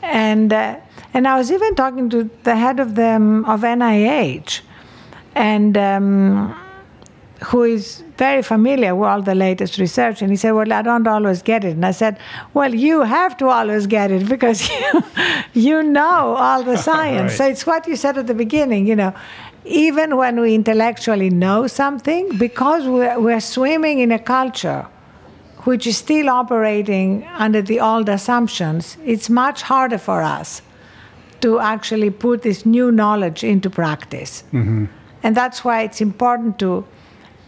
And 0.03 0.53
uh, 0.53 0.77
and 1.13 1.27
I 1.27 1.37
was 1.37 1.51
even 1.51 1.75
talking 1.75 2.09
to 2.11 2.31
the 2.45 2.57
head 2.57 2.81
of 2.81 2.95
the 2.95 3.15
of 3.47 3.63
NIH, 3.63 4.61
and. 5.35 5.77
Um, 5.77 6.57
who 7.45 7.63
is 7.63 8.03
very 8.19 8.43
familiar 8.43 8.95
with 8.95 9.09
all 9.09 9.23
the 9.23 9.35
latest 9.35 9.79
research. 9.79 10.21
And 10.21 10.31
he 10.31 10.37
said, 10.37 10.53
Well, 10.53 10.73
I 10.73 10.83
don't 10.83 11.07
always 11.07 11.43
get 11.43 11.65
it. 11.65 11.73
And 11.73 11.87
I 11.87 11.93
said, 11.93 12.19
Well, 12.55 12.75
you 12.75 13.03
have 13.03 13.37
to 13.39 13.49
always 13.49 13.87
get 13.87 14.11
it 14.11 14.29
because 14.29 14.69
you, 14.81 15.03
you 15.55 15.83
know 15.83 16.35
all 16.37 16.63
the 16.63 16.77
science. 16.89 17.33
Right. 17.33 17.39
So 17.39 17.47
it's 17.49 17.67
what 17.67 17.87
you 17.87 17.97
said 17.97 18.19
at 18.19 18.27
the 18.27 18.35
beginning, 18.35 18.87
you 18.87 18.97
know. 18.97 19.15
Even 19.65 20.17
when 20.17 20.41
we 20.41 20.55
intellectually 20.55 21.29
know 21.29 21.67
something, 21.67 22.37
because 22.39 22.87
we're, 22.87 23.21
we're 23.21 23.41
swimming 23.41 23.99
in 23.99 24.11
a 24.11 24.19
culture 24.19 24.87
which 25.65 25.87
is 25.87 25.99
still 25.99 26.31
operating 26.31 27.27
under 27.35 27.61
the 27.61 27.79
old 27.79 28.09
assumptions, 28.09 28.97
it's 29.05 29.29
much 29.29 29.61
harder 29.61 29.99
for 29.99 30.23
us 30.23 30.63
to 31.43 31.59
actually 31.59 32.09
put 32.09 32.41
this 32.41 32.65
new 32.65 32.91
knowledge 32.91 33.45
into 33.45 33.69
practice. 33.69 34.43
Mm-hmm. 34.53 34.87
And 35.23 35.37
that's 35.37 35.63
why 35.63 35.83
it's 35.83 36.01
important 36.01 36.59
to 36.61 36.87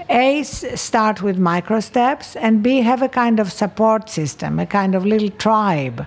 a 0.09 0.42
start 0.42 1.22
with 1.22 1.38
micro 1.38 1.80
steps 1.80 2.36
and 2.36 2.62
b 2.62 2.80
have 2.80 3.03
a 3.03 3.09
kind 3.09 3.40
of 3.40 3.53
support 3.53 4.09
system 4.09 4.59
a 4.59 4.66
kind 4.66 4.94
of 4.94 5.05
little 5.05 5.30
tribe. 5.30 6.07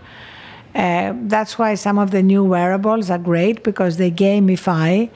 Uh, 0.76 1.14
that's 1.28 1.58
why 1.58 1.74
some 1.74 1.98
of 1.98 2.12
the 2.12 2.22
new 2.22 2.44
wearables 2.44 3.10
are 3.10 3.18
great 3.18 3.64
because 3.64 3.96
they 3.96 4.12
gamify 4.12 5.10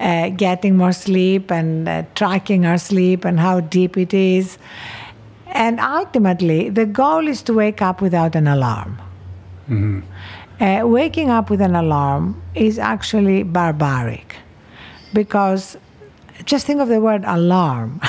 uh, 0.00 0.28
getting 0.36 0.76
more 0.76 0.92
sleep 0.92 1.50
and 1.50 1.88
uh, 1.88 2.02
tracking 2.14 2.66
our 2.66 2.76
sleep 2.76 3.24
and 3.24 3.40
how 3.40 3.60
deep 3.60 3.96
it 3.96 4.12
is. 4.12 4.58
And 5.46 5.80
ultimately 5.80 6.68
the 6.68 6.84
goal 6.84 7.26
is 7.26 7.40
to 7.44 7.54
wake 7.54 7.80
up 7.80 8.02
without 8.02 8.36
an 8.36 8.46
alarm. 8.46 9.00
Uh, 10.60 10.82
waking 10.86 11.30
up 11.30 11.48
with 11.48 11.62
an 11.62 11.74
alarm 11.74 12.40
is 12.54 12.78
actually 12.78 13.42
barbaric 13.44 14.36
because 15.14 15.78
just 16.44 16.66
think 16.66 16.80
of 16.80 16.88
the 16.88 17.00
word 17.00 17.24
alarm. 17.26 18.00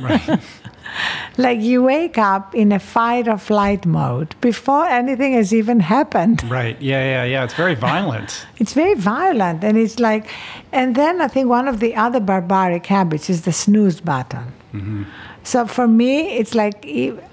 Right. 0.00 0.40
like 1.36 1.60
you 1.60 1.82
wake 1.82 2.18
up 2.18 2.54
in 2.54 2.72
a 2.72 2.78
fight 2.78 3.28
or 3.28 3.38
flight 3.38 3.84
mode 3.86 4.34
before 4.40 4.86
anything 4.86 5.32
has 5.34 5.52
even 5.52 5.80
happened. 5.80 6.42
Right. 6.50 6.80
Yeah, 6.80 7.02
yeah, 7.04 7.24
yeah. 7.24 7.44
It's 7.44 7.54
very 7.54 7.74
violent. 7.74 8.46
It's 8.58 8.72
very 8.72 8.94
violent. 8.94 9.62
And 9.64 9.76
it's 9.76 9.98
like, 9.98 10.28
and 10.72 10.94
then 10.94 11.20
I 11.20 11.28
think 11.28 11.48
one 11.48 11.68
of 11.68 11.80
the 11.80 11.94
other 11.94 12.20
barbaric 12.20 12.86
habits 12.86 13.28
is 13.30 13.42
the 13.42 13.52
snooze 13.52 14.00
button. 14.00 14.46
Mm-hmm. 14.72 15.02
So 15.42 15.66
for 15.66 15.86
me, 15.86 16.38
it's 16.38 16.54
like 16.56 16.84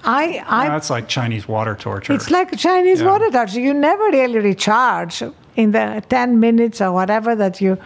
I, 0.04 0.44
I. 0.46 0.68
That's 0.68 0.88
like 0.90 1.08
Chinese 1.08 1.48
water 1.48 1.74
torture. 1.74 2.12
It's 2.12 2.30
like 2.30 2.56
Chinese 2.56 3.00
Yeah. 3.00 3.10
water 3.10 3.28
torture. 3.30 3.58
You 3.58 3.74
never 3.74 4.04
really 4.04 4.38
recharge 4.38 5.22
in 5.56 5.72
the 5.72 6.02
10 6.08 6.38
minutes 6.38 6.80
or 6.80 6.92
whatever 6.92 7.34
that 7.34 7.60
you 7.60 7.76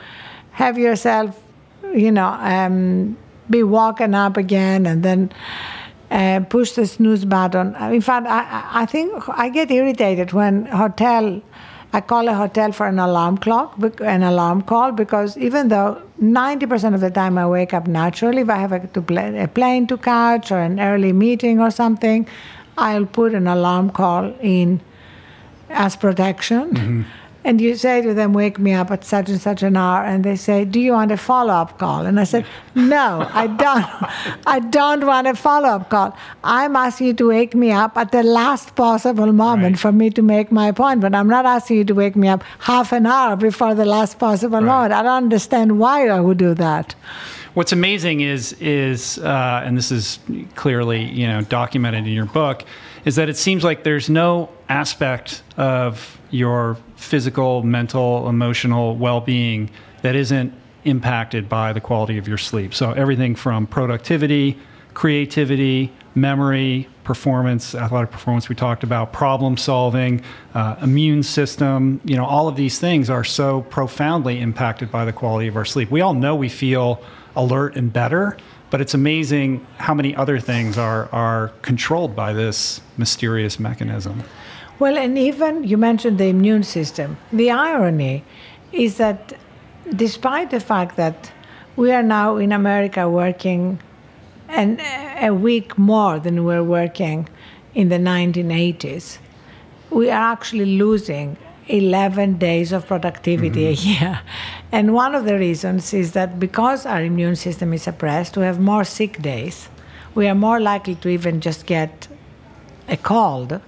have 0.52 0.76
yourself, 0.76 1.40
you 1.94 2.10
know, 2.12 2.28
um, 2.40 3.16
be 3.50 3.62
woken 3.62 4.14
up 4.14 4.36
again 4.36 4.86
and 4.86 5.02
then 5.02 5.32
uh, 6.10 6.40
push 6.48 6.72
the 6.72 6.86
snooze 6.86 7.24
button. 7.24 7.74
In 7.92 8.00
fact, 8.00 8.26
I, 8.26 8.82
I- 8.82 8.86
think 8.86 9.28
I 9.28 9.48
get 9.48 9.70
irritated 9.70 10.32
when 10.32 10.66
hotel. 10.66 11.40
I 11.90 12.02
call 12.02 12.28
a 12.28 12.34
hotel 12.34 12.70
for 12.72 12.86
an 12.86 12.98
alarm 12.98 13.38
clock, 13.38 13.74
an 14.02 14.22
alarm 14.22 14.60
call, 14.60 14.92
because 14.92 15.38
even 15.38 15.68
though 15.68 16.02
90% 16.22 16.94
of 16.94 17.00
the 17.00 17.10
time 17.10 17.38
I 17.38 17.46
wake 17.46 17.72
up 17.72 17.86
naturally, 17.86 18.42
if 18.42 18.50
I 18.50 18.56
have 18.56 18.72
a, 18.72 19.42
a 19.42 19.48
plane 19.48 19.86
to 19.86 19.96
catch 19.96 20.52
or 20.52 20.58
an 20.58 20.80
early 20.80 21.14
meeting 21.14 21.60
or 21.60 21.70
something, 21.70 22.28
I'll 22.76 23.06
put 23.06 23.32
an 23.32 23.46
alarm 23.46 23.88
call 23.88 24.34
in 24.42 24.82
as 25.70 25.96
protection. 25.96 27.06
And 27.44 27.60
you 27.60 27.76
say 27.76 28.02
to 28.02 28.14
them, 28.14 28.32
wake 28.32 28.58
me 28.58 28.72
up 28.74 28.90
at 28.90 29.04
such 29.04 29.28
and 29.30 29.40
such 29.40 29.62
an 29.62 29.76
hour, 29.76 30.04
and 30.04 30.24
they 30.24 30.34
say, 30.36 30.64
do 30.64 30.80
you 30.80 30.92
want 30.92 31.12
a 31.12 31.16
follow-up 31.16 31.78
call? 31.78 32.04
And 32.04 32.18
I 32.18 32.24
said, 32.24 32.44
no, 32.74 33.28
I 33.32 33.46
don't. 33.46 33.86
I 34.46 34.58
don't 34.58 35.06
want 35.06 35.26
a 35.28 35.34
follow-up 35.34 35.88
call. 35.88 36.16
I'm 36.42 36.74
asking 36.76 37.06
you 37.06 37.14
to 37.14 37.28
wake 37.28 37.54
me 37.54 37.70
up 37.70 37.96
at 37.96 38.10
the 38.12 38.22
last 38.24 38.74
possible 38.74 39.32
moment 39.32 39.74
Right. 39.74 39.78
for 39.80 39.92
me 39.92 40.10
to 40.10 40.20
make 40.22 40.50
my 40.50 40.68
appointment. 40.68 41.14
I'm 41.14 41.28
not 41.28 41.46
asking 41.46 41.76
you 41.78 41.84
to 41.84 41.94
wake 41.94 42.16
me 42.16 42.28
up 42.28 42.42
half 42.58 42.92
an 42.92 43.06
hour 43.06 43.36
before 43.36 43.74
the 43.74 43.84
last 43.86 44.18
possible 44.18 44.58
Right. 44.58 44.66
moment. 44.66 44.92
I 44.92 45.02
don't 45.02 45.22
understand 45.24 45.78
why 45.78 46.08
I 46.08 46.20
would 46.20 46.38
do 46.38 46.54
that. 46.54 46.94
What's 47.54 47.72
amazing 47.72 48.20
is 48.20 48.52
is 48.60 49.18
uh, 49.18 49.62
and 49.64 49.76
this 49.76 49.90
is 49.90 50.18
clearly 50.54 51.02
you 51.04 51.26
know 51.26 51.40
documented 51.40 52.06
in 52.06 52.12
your 52.12 52.26
book 52.26 52.62
is 53.04 53.16
that 53.16 53.28
it 53.28 53.36
seems 53.36 53.64
like 53.64 53.82
there's 53.84 54.08
no 54.10 54.50
aspect 54.68 55.42
of 55.56 56.18
your 56.30 56.76
physical, 56.98 57.62
mental, 57.62 58.28
emotional 58.28 58.96
well-being 58.96 59.70
that 60.02 60.14
isn't 60.14 60.52
impacted 60.84 61.48
by 61.48 61.72
the 61.72 61.80
quality 61.80 62.18
of 62.18 62.28
your 62.28 62.38
sleep. 62.38 62.74
So 62.74 62.92
everything 62.92 63.34
from 63.34 63.66
productivity, 63.66 64.58
creativity, 64.94 65.92
memory, 66.14 66.88
performance, 67.04 67.74
athletic 67.74 68.10
performance 68.10 68.48
we 68.48 68.54
talked 68.54 68.82
about, 68.82 69.12
problem 69.12 69.56
solving, 69.56 70.22
uh, 70.54 70.76
immune 70.82 71.22
system, 71.22 72.00
you 72.04 72.16
know, 72.16 72.24
all 72.24 72.48
of 72.48 72.56
these 72.56 72.78
things 72.78 73.08
are 73.08 73.24
so 73.24 73.62
profoundly 73.62 74.40
impacted 74.40 74.90
by 74.90 75.04
the 75.04 75.12
quality 75.12 75.46
of 75.46 75.56
our 75.56 75.64
sleep. 75.64 75.90
We 75.90 76.00
all 76.00 76.14
know 76.14 76.34
we 76.34 76.48
feel 76.48 77.00
alert 77.36 77.76
and 77.76 77.92
better, 77.92 78.36
but 78.70 78.80
it's 78.80 78.92
amazing 78.92 79.64
how 79.78 79.94
many 79.94 80.14
other 80.16 80.38
things 80.40 80.76
are 80.76 81.08
are 81.12 81.52
controlled 81.62 82.14
by 82.14 82.32
this 82.32 82.80
mysterious 82.98 83.58
mechanism. 83.58 84.22
Well, 84.78 84.96
and 84.96 85.18
even 85.18 85.64
you 85.64 85.76
mentioned 85.76 86.18
the 86.18 86.26
immune 86.26 86.62
system. 86.62 87.16
The 87.32 87.50
irony 87.50 88.24
is 88.72 88.96
that 88.98 89.34
despite 89.94 90.50
the 90.50 90.60
fact 90.60 90.96
that 90.96 91.32
we 91.76 91.92
are 91.92 92.02
now 92.02 92.36
in 92.36 92.52
America 92.52 93.08
working 93.08 93.80
an, 94.48 94.80
uh, 94.80 95.28
a 95.28 95.34
week 95.34 95.76
more 95.78 96.18
than 96.18 96.44
we 96.44 96.54
were 96.54 96.64
working 96.64 97.28
in 97.74 97.88
the 97.88 97.96
1980s, 97.96 99.18
we 99.90 100.10
are 100.10 100.32
actually 100.32 100.76
losing 100.76 101.36
11 101.68 102.38
days 102.38 102.72
of 102.72 102.86
productivity 102.86 103.66
a 103.66 103.74
mm-hmm. 103.74 104.04
year. 104.04 104.20
And 104.72 104.92
one 104.92 105.14
of 105.14 105.24
the 105.24 105.38
reasons 105.38 105.94
is 105.94 106.12
that 106.12 106.38
because 106.38 106.84
our 106.84 107.02
immune 107.02 107.36
system 107.36 107.72
is 107.72 107.82
suppressed, 107.82 108.36
we 108.36 108.44
have 108.44 108.60
more 108.60 108.84
sick 108.84 109.22
days. 109.22 109.68
We 110.14 110.28
are 110.28 110.34
more 110.34 110.60
likely 110.60 110.94
to 110.96 111.08
even 111.08 111.40
just 111.40 111.64
get 111.64 112.08
a 112.86 112.96
cold. 112.96 113.60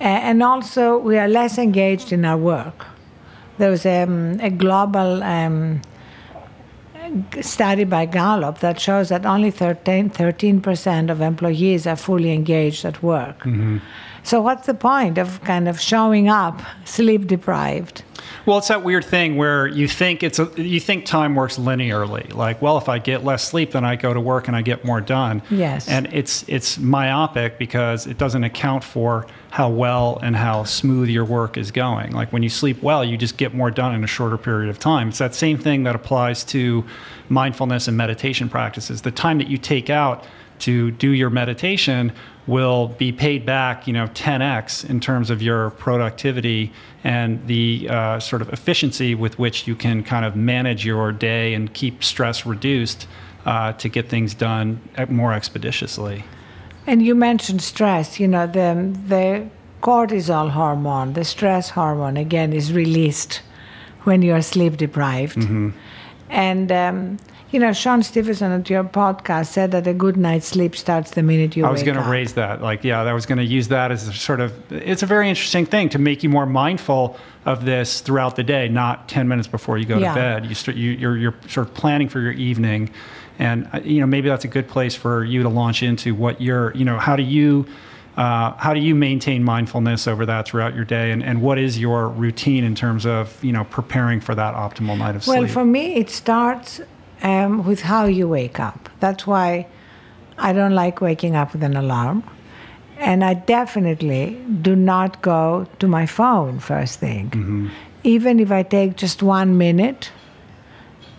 And 0.00 0.42
also, 0.42 0.96
we 0.96 1.18
are 1.18 1.28
less 1.28 1.58
engaged 1.58 2.12
in 2.12 2.24
our 2.24 2.38
work. 2.38 2.86
There 3.58 3.70
was 3.70 3.84
um, 3.84 4.40
a 4.40 4.48
global 4.48 5.22
um, 5.22 5.82
study 7.42 7.84
by 7.84 8.06
Gallup 8.06 8.60
that 8.60 8.80
shows 8.80 9.10
that 9.10 9.26
only 9.26 9.50
13, 9.50 10.08
13% 10.10 11.10
of 11.10 11.20
employees 11.20 11.86
are 11.86 11.96
fully 11.96 12.32
engaged 12.32 12.86
at 12.86 13.02
work. 13.02 13.46
So, 14.22 14.40
what's 14.40 14.66
the 14.66 14.74
point 14.74 15.18
of 15.18 15.42
kind 15.42 15.68
of 15.68 15.80
showing 15.80 16.28
up 16.28 16.60
sleep 16.84 17.26
deprived? 17.26 18.02
Well, 18.46 18.58
it's 18.58 18.68
that 18.68 18.84
weird 18.84 19.04
thing 19.04 19.36
where 19.36 19.66
you 19.66 19.88
think 19.88 20.22
it's 20.22 20.38
a, 20.38 20.50
you 20.56 20.80
think 20.80 21.06
time 21.06 21.34
works 21.34 21.58
linearly. 21.58 22.32
Like, 22.34 22.60
well, 22.60 22.78
if 22.78 22.88
I 22.88 22.98
get 22.98 23.24
less 23.24 23.42
sleep, 23.44 23.72
then 23.72 23.84
I 23.84 23.96
go 23.96 24.12
to 24.12 24.20
work 24.20 24.46
and 24.46 24.56
I 24.56 24.62
get 24.62 24.84
more 24.84 25.00
done. 25.00 25.42
Yes. 25.50 25.88
And 25.88 26.08
it's 26.12 26.44
it's 26.48 26.78
myopic 26.78 27.58
because 27.58 28.06
it 28.06 28.18
doesn't 28.18 28.44
account 28.44 28.84
for 28.84 29.26
how 29.50 29.68
well 29.68 30.18
and 30.22 30.36
how 30.36 30.62
smooth 30.62 31.08
your 31.08 31.24
work 31.24 31.56
is 31.56 31.70
going. 31.72 32.12
Like 32.12 32.32
when 32.32 32.42
you 32.42 32.48
sleep 32.48 32.82
well, 32.82 33.04
you 33.04 33.16
just 33.16 33.36
get 33.36 33.52
more 33.52 33.70
done 33.70 33.94
in 33.94 34.04
a 34.04 34.06
shorter 34.06 34.38
period 34.38 34.70
of 34.70 34.78
time. 34.78 35.08
It's 35.08 35.18
that 35.18 35.34
same 35.34 35.58
thing 35.58 35.82
that 35.84 35.96
applies 35.96 36.44
to 36.44 36.84
mindfulness 37.28 37.88
and 37.88 37.96
meditation 37.96 38.48
practices. 38.48 39.02
The 39.02 39.10
time 39.10 39.38
that 39.38 39.48
you 39.48 39.58
take 39.58 39.90
out 39.90 40.24
to 40.60 40.92
do 40.92 41.10
your 41.10 41.30
meditation 41.30 42.12
will 42.46 42.88
be 42.88 43.12
paid 43.12 43.44
back, 43.44 43.86
you 43.86 43.92
know, 43.92 44.06
10x 44.08 44.88
in 44.88 45.00
terms 45.00 45.30
of 45.30 45.42
your 45.42 45.70
productivity 45.70 46.72
and 47.02 47.44
the 47.46 47.88
uh, 47.88 48.20
sort 48.20 48.42
of 48.42 48.52
efficiency 48.52 49.14
with 49.14 49.38
which 49.38 49.66
you 49.66 49.74
can 49.74 50.02
kind 50.04 50.24
of 50.24 50.36
manage 50.36 50.84
your 50.84 51.12
day 51.12 51.54
and 51.54 51.72
keep 51.74 52.04
stress 52.04 52.46
reduced 52.46 53.06
uh, 53.46 53.72
to 53.74 53.88
get 53.88 54.08
things 54.08 54.34
done 54.34 54.80
more 55.08 55.32
expeditiously. 55.32 56.24
And 56.90 57.00
you 57.06 57.14
mentioned 57.14 57.62
stress. 57.62 58.18
You 58.18 58.26
know, 58.26 58.46
the 58.48 58.68
the 59.06 59.46
cortisol 59.80 60.50
hormone, 60.50 61.12
the 61.12 61.24
stress 61.24 61.70
hormone, 61.70 62.16
again, 62.16 62.52
is 62.52 62.72
released 62.72 63.42
when 64.06 64.22
you 64.22 64.32
are 64.34 64.42
sleep 64.42 64.76
deprived. 64.76 65.38
And 66.28 66.72
um, 66.72 67.18
you 67.52 67.60
know, 67.60 67.72
Shawn 67.72 68.02
Stevenson 68.02 68.50
at 68.52 68.68
your 68.70 68.84
podcast 68.84 69.46
said 69.46 69.70
that 69.72 69.86
a 69.86 69.94
good 69.94 70.16
night's 70.16 70.46
sleep 70.46 70.74
starts 70.76 71.12
the 71.12 71.22
minute 71.22 71.56
you 71.56 71.64
I 71.64 71.70
was 71.70 71.82
going 71.84 71.96
to 71.96 72.10
raise 72.10 72.34
that. 72.34 72.60
Like, 72.62 72.84
yeah, 72.84 73.02
I 73.02 73.12
was 73.12 73.26
going 73.26 73.38
to 73.38 73.44
use 73.44 73.68
that 73.68 73.92
as 73.92 74.08
a 74.08 74.12
sort 74.12 74.40
of. 74.40 74.52
It's 74.72 75.04
a 75.04 75.06
very 75.06 75.28
interesting 75.28 75.66
thing 75.66 75.88
to 75.90 75.98
make 75.98 76.24
you 76.24 76.28
more 76.28 76.46
mindful 76.46 77.16
of 77.46 77.64
this 77.64 78.00
throughout 78.00 78.34
the 78.36 78.44
day, 78.44 78.68
not 78.68 79.08
ten 79.08 79.28
minutes 79.28 79.48
before 79.48 79.78
you 79.78 79.84
go 79.86 79.98
Yeah. 79.98 80.08
to 80.08 80.14
bed. 80.20 80.46
You 80.46 80.54
start, 80.54 80.76
you, 80.76 80.90
you're 80.90 81.16
you're 81.16 81.34
sort 81.48 81.68
of 81.68 81.74
planning 81.74 82.08
for 82.08 82.20
your 82.20 82.32
evening, 82.32 82.90
and 83.40 83.68
uh, 83.72 83.80
you 83.82 84.00
know 84.00 84.06
maybe 84.06 84.28
that's 84.28 84.44
a 84.44 84.48
good 84.48 84.68
place 84.68 84.94
for 84.94 85.24
you 85.24 85.42
to 85.42 85.48
launch 85.48 85.82
into 85.82 86.14
what 86.14 86.40
you're. 86.40 86.72
You 86.76 86.84
know, 86.84 86.98
how 86.98 87.16
do 87.16 87.24
you. 87.24 87.66
Uh, 88.16 88.52
how 88.56 88.74
do 88.74 88.80
you 88.80 88.94
maintain 88.94 89.42
mindfulness 89.42 90.06
over 90.06 90.26
that 90.26 90.44
throughout 90.44 90.74
your 90.74 90.84
day, 90.84 91.10
and, 91.12 91.22
and 91.22 91.40
what 91.40 91.58
is 91.58 91.78
your 91.78 92.08
routine 92.08 92.64
in 92.64 92.74
terms 92.74 93.06
of 93.06 93.42
you 93.42 93.52
know 93.52 93.64
preparing 93.64 94.20
for 94.20 94.34
that 94.34 94.54
optimal 94.54 94.98
night 94.98 95.16
of 95.16 95.26
Well, 95.26 95.38
sleep? 95.38 95.40
Well 95.40 95.48
for 95.48 95.64
me, 95.64 95.94
it 95.94 96.10
starts 96.10 96.80
um, 97.22 97.64
with 97.64 97.80
how 97.82 98.04
you 98.06 98.28
wake 98.28 98.60
up. 98.60 98.90
That's 98.98 99.26
why 99.26 99.66
I 100.36 100.52
don't 100.52 100.74
like 100.74 101.00
waking 101.00 101.34
up 101.34 101.52
with 101.52 101.62
an 101.62 101.76
alarm. 101.76 102.24
And 102.98 103.24
I 103.24 103.34
definitely 103.34 104.38
do 104.60 104.76
not 104.76 105.22
go 105.22 105.66
to 105.78 105.88
my 105.88 106.04
phone 106.04 106.58
first 106.58 106.98
thing. 107.00 107.70
Even 108.04 108.38
if 108.40 108.50
I 108.50 108.62
take 108.62 108.96
just 108.96 109.22
one 109.22 109.56
minute 109.56 110.10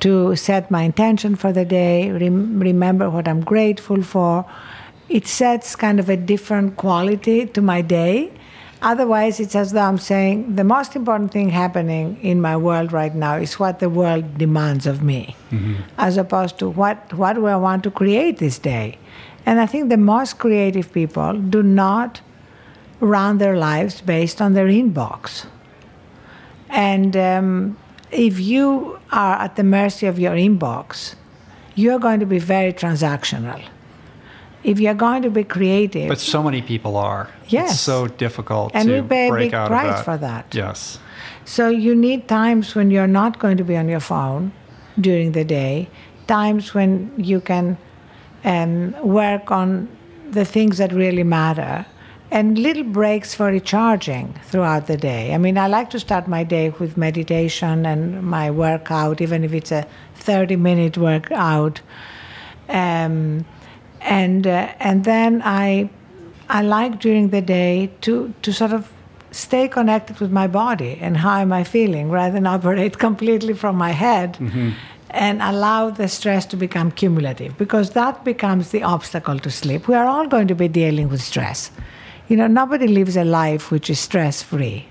to 0.01 0.35
set 0.35 0.69
my 0.69 0.83
intention 0.83 1.35
for 1.35 1.51
the 1.51 1.65
day, 1.65 2.11
rem- 2.11 2.59
remember 2.59 3.09
what 3.09 3.27
I'm 3.27 3.41
grateful 3.41 4.01
for, 4.03 4.45
it 5.09 5.27
sets 5.27 5.75
kind 5.75 5.99
of 5.99 6.09
a 6.09 6.17
different 6.17 6.77
quality 6.77 7.45
to 7.45 7.61
my 7.61 7.81
day. 7.81 8.31
Otherwise, 8.81 9.39
it's 9.39 9.55
as 9.55 9.73
though 9.73 9.81
I'm 9.81 9.99
saying 9.99 10.55
the 10.55 10.63
most 10.63 10.95
important 10.95 11.31
thing 11.31 11.49
happening 11.49 12.17
in 12.23 12.41
my 12.41 12.57
world 12.57 12.91
right 12.91 13.13
now 13.13 13.35
is 13.35 13.59
what 13.59 13.77
the 13.79 13.89
world 13.89 14.39
demands 14.39 14.87
of 14.87 15.03
me, 15.03 15.35
as 15.99 16.17
opposed 16.17 16.57
to 16.59 16.69
what, 16.69 17.13
what 17.13 17.33
do 17.33 17.45
I 17.45 17.55
want 17.57 17.83
to 17.83 17.91
create 17.91 18.39
this 18.39 18.57
day. 18.57 18.97
And 19.45 19.59
I 19.59 19.67
think 19.67 19.89
the 19.89 19.97
most 19.97 20.39
creative 20.39 20.91
people 20.91 21.33
do 21.37 21.61
not 21.61 22.21
run 22.99 23.37
their 23.37 23.57
lives 23.57 24.01
based 24.01 24.41
on 24.41 24.53
their 24.53 24.67
inbox. 24.67 25.45
And 26.69 27.15
um, 27.17 27.77
if 28.11 28.39
you 28.39 28.99
are 29.11 29.35
at 29.39 29.55
the 29.55 29.63
mercy 29.63 30.07
of 30.07 30.19
your 30.19 30.33
inbox, 30.33 31.15
you're 31.75 31.99
going 31.99 32.19
to 32.19 32.25
be 32.25 32.39
very 32.39 32.73
transactional. 32.73 33.63
If 34.63 34.79
you're 34.79 34.93
going 34.93 35.23
to 35.23 35.29
be 35.29 35.43
creative, 35.43 36.07
but 36.07 36.19
so 36.19 36.43
many 36.43 36.61
people 36.61 36.95
are. 36.95 37.29
Yes. 37.47 37.71
It's 37.71 37.79
so 37.79 38.07
difficult 38.07 38.71
And 38.75 38.87
to 38.89 39.01
we 39.01 39.07
pay 39.07 39.27
a 39.27 39.31
break 39.31 39.47
big 39.47 39.53
out 39.55 39.67
price 39.69 39.99
of 39.99 40.05
that. 40.05 40.05
for 40.05 40.17
that. 40.17 40.55
Yes. 40.55 40.99
so 41.45 41.69
you 41.69 41.95
need 41.95 42.27
times 42.27 42.75
when 42.75 42.91
you're 42.91 43.07
not 43.07 43.39
going 43.39 43.57
to 43.57 43.63
be 43.63 43.75
on 43.75 43.89
your 43.89 43.99
phone 43.99 44.51
during 44.99 45.31
the 45.31 45.43
day, 45.43 45.89
times 46.27 46.73
when 46.73 47.11
you 47.17 47.41
can 47.41 47.77
um, 48.43 48.91
work 49.01 49.49
on 49.51 49.87
the 50.29 50.45
things 50.45 50.77
that 50.77 50.91
really 50.93 51.23
matter 51.23 51.85
and 52.31 52.57
little 52.57 52.83
breaks 52.83 53.35
for 53.35 53.47
recharging 53.47 54.33
throughout 54.45 54.87
the 54.87 54.95
day. 54.95 55.33
I 55.33 55.37
mean, 55.37 55.57
I 55.57 55.67
like 55.67 55.89
to 55.89 55.99
start 55.99 56.29
my 56.29 56.45
day 56.45 56.69
with 56.69 56.95
meditation 56.95 57.85
and 57.85 58.23
my 58.23 58.49
workout, 58.49 59.19
even 59.19 59.43
if 59.43 59.53
it's 59.53 59.71
a 59.71 59.85
30 60.15 60.55
minute 60.55 60.97
workout. 60.97 61.81
Um, 62.69 63.45
and, 63.99 64.47
uh, 64.47 64.73
and 64.79 65.03
then 65.03 65.41
I, 65.43 65.89
I 66.47 66.61
like 66.61 67.01
during 67.01 67.29
the 67.29 67.41
day 67.41 67.91
to, 68.01 68.33
to 68.41 68.53
sort 68.53 68.71
of 68.71 68.89
stay 69.31 69.67
connected 69.67 70.19
with 70.19 70.31
my 70.31 70.47
body 70.47 70.97
and 71.01 71.17
how 71.17 71.37
am 71.39 71.51
I 71.51 71.65
feeling 71.65 72.09
rather 72.09 72.33
than 72.33 72.47
operate 72.47 72.97
completely 73.07 73.53
from 73.53 73.75
my 73.75 73.91
head. 73.91 74.35
Mm-hmm 74.35 74.71
and 75.13 75.41
allow 75.41 75.89
the 75.89 76.07
stress 76.07 76.45
to 76.45 76.55
become 76.55 76.89
cumulative 76.89 77.57
because 77.57 77.89
that 77.89 78.23
becomes 78.23 78.71
the 78.71 78.81
obstacle 78.81 79.37
to 79.39 79.51
sleep. 79.51 79.89
We 79.89 79.95
are 79.95 80.05
all 80.05 80.25
going 80.25 80.47
to 80.47 80.55
be 80.55 80.69
dealing 80.69 81.09
with 81.09 81.21
stress. 81.21 81.69
You 82.31 82.37
know, 82.37 82.47
nobody 82.47 82.87
lives 82.87 83.17
a 83.17 83.25
life 83.25 83.71
which 83.71 83.89
is 83.89 83.99
stress 83.99 84.41
free. 84.41 84.85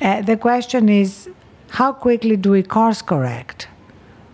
Uh, 0.00 0.22
the 0.22 0.38
question 0.38 0.88
is 0.88 1.28
how 1.68 1.92
quickly 1.92 2.34
do 2.38 2.52
we 2.52 2.62
course 2.62 3.02
correct? 3.02 3.68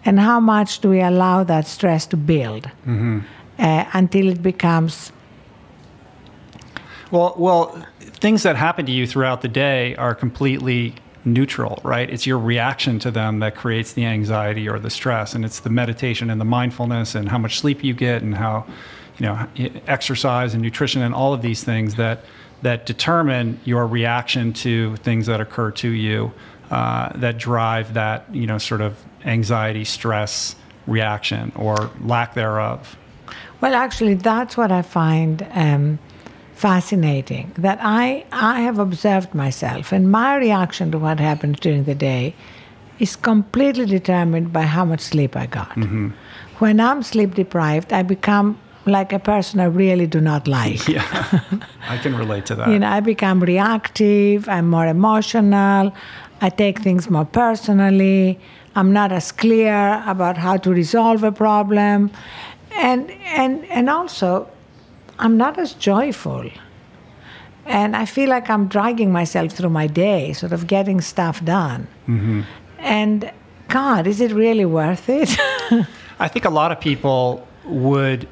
And 0.05 0.21
how 0.21 0.39
much 0.39 0.79
do 0.79 0.91
we 0.91 1.01
allow 1.01 1.43
that 1.43 1.67
stress 1.67 2.07
to 2.07 2.17
build 2.17 2.71
mm-hmm. 2.87 3.21
uh, 3.59 3.87
until 3.93 4.29
it 4.29 4.41
becomes. 4.41 5.11
Well, 7.11 7.35
well, 7.37 7.85
things 7.99 8.45
that 8.45 8.55
happen 8.55 8.87
to 8.87 8.93
you 8.93 9.05
throughout 9.05 9.41
the 9.43 9.49
day 9.49 9.97
are 9.97 10.15
completely 10.15 10.95
neutral, 11.25 11.81
right? 11.83 12.09
It's 12.09 12.25
your 12.25 12.39
reaction 12.39 13.01
to 13.01 13.11
them 13.11 13.41
that 13.41 13.57
creates 13.57 13.95
the 13.95 14.07
anxiety 14.07 14.69
or 14.69 14.79
the 14.79 14.91
stress, 14.91 15.35
and 15.35 15.45
it's 15.45 15.59
the 15.59 15.71
meditation 15.71 16.31
and 16.31 16.41
the 16.41 16.45
mindfulness 16.45 17.17
and 17.17 17.31
how 17.31 17.39
much 17.39 17.59
sleep 17.59 17.83
you 17.83 17.95
get 17.95 18.23
and 18.23 18.37
how 18.37 18.65
you 19.19 19.27
know 19.27 19.47
exercise 19.87 20.55
and 20.55 20.63
nutrition 20.63 21.03
and 21.03 21.15
all 21.15 21.33
of 21.33 21.43
these 21.43 21.63
things 21.65 21.97
that 21.97 22.25
that 22.63 22.87
determine 22.87 23.61
your 23.65 23.87
reaction 23.87 24.53
to 24.53 24.97
things 24.97 25.27
that 25.27 25.41
occur 25.41 25.71
to 25.71 25.89
you 25.89 26.33
uh, 26.71 27.11
that 27.17 27.39
drive 27.39 27.95
that 27.95 28.25
you 28.35 28.47
know 28.47 28.59
sort 28.59 28.81
of 28.81 28.97
anxiety 29.25 29.85
stress 29.85 30.57
reaction 30.87 31.53
or 31.55 31.91
lack 32.01 32.35
thereof 32.35 32.97
well 33.61 33.75
actually 33.75 34.15
that's 34.15 34.57
what 34.57 34.73
i 34.73 34.83
find 34.83 35.47
um, 35.53 35.99
fascinating 36.55 37.53
that 37.57 37.79
i 37.83 38.25
i 38.33 38.61
have 38.61 38.79
observed 38.79 39.35
myself 39.35 39.93
and 39.93 40.11
my 40.11 40.37
reaction 40.37 40.91
to 40.91 40.99
what 40.99 41.21
happens 41.21 41.59
during 41.61 41.85
the 41.85 41.95
day 41.95 42.35
is 42.99 43.17
completely 43.17 43.87
determined 43.87 44.53
by 44.53 44.63
how 44.63 44.85
much 44.85 45.01
sleep 45.01 45.37
i 45.37 45.47
got 45.47 45.71
mm-hmm. 45.71 46.09
when 46.59 46.81
i'm 46.81 47.03
sleep 47.03 47.35
deprived 47.35 47.93
i 47.93 48.03
become 48.03 48.59
like 48.87 49.13
a 49.13 49.19
person 49.19 49.61
I 49.61 49.65
really 49.65 50.07
do 50.07 50.21
not 50.21 50.49
like. 50.49 50.89
Yeah, 50.89 51.41
I 51.89 51.99
can 51.99 52.17
relate 52.17 52.47
to 52.47 52.55
that. 52.57 52.69
you 52.69 52.79
know, 52.79 52.89
I 52.89 53.01
become 53.01 53.41
reactive, 53.41 54.49
I'm 54.49 54.69
more 54.69 54.87
emotional, 54.87 55.93
I 56.41 56.49
take 56.51 56.81
things 56.81 57.09
more 57.09 57.25
personally, 57.25 58.39
I'm 58.75 58.93
not 58.93 59.13
as 59.13 59.33
clear 59.33 60.03
about 60.07 60.37
how 60.37 60.57
to 60.59 60.71
resolve 60.71 61.23
a 61.25 61.33
problem. 61.33 62.11
And, 62.77 63.11
and, 63.25 63.65
and 63.67 63.91
also, 63.91 64.49
I'm 65.19 65.37
not 65.37 65.59
as 65.59 65.75
joyful. 65.75 66.51
And 67.67 67.95
I 67.95 68.07
feel 68.07 68.29
like 68.29 68.51
I'm 68.51 68.67
dragging 68.67 69.13
myself 69.13 69.53
through 69.53 69.71
my 69.71 69.87
day, 69.87 70.33
sort 70.33 70.53
of 70.53 70.67
getting 70.67 71.01
stuff 71.01 71.45
done. 71.45 71.87
Mm-hmm. 72.09 72.41
And 72.79 73.31
God, 73.69 74.07
is 74.07 74.21
it 74.21 74.33
really 74.33 74.65
worth 74.65 75.09
it? 75.09 75.37
I 76.19 76.29
think 76.29 76.45
a 76.45 76.51
lot 76.51 76.73
of 76.73 76.81
people 76.81 77.47
would 77.65 78.27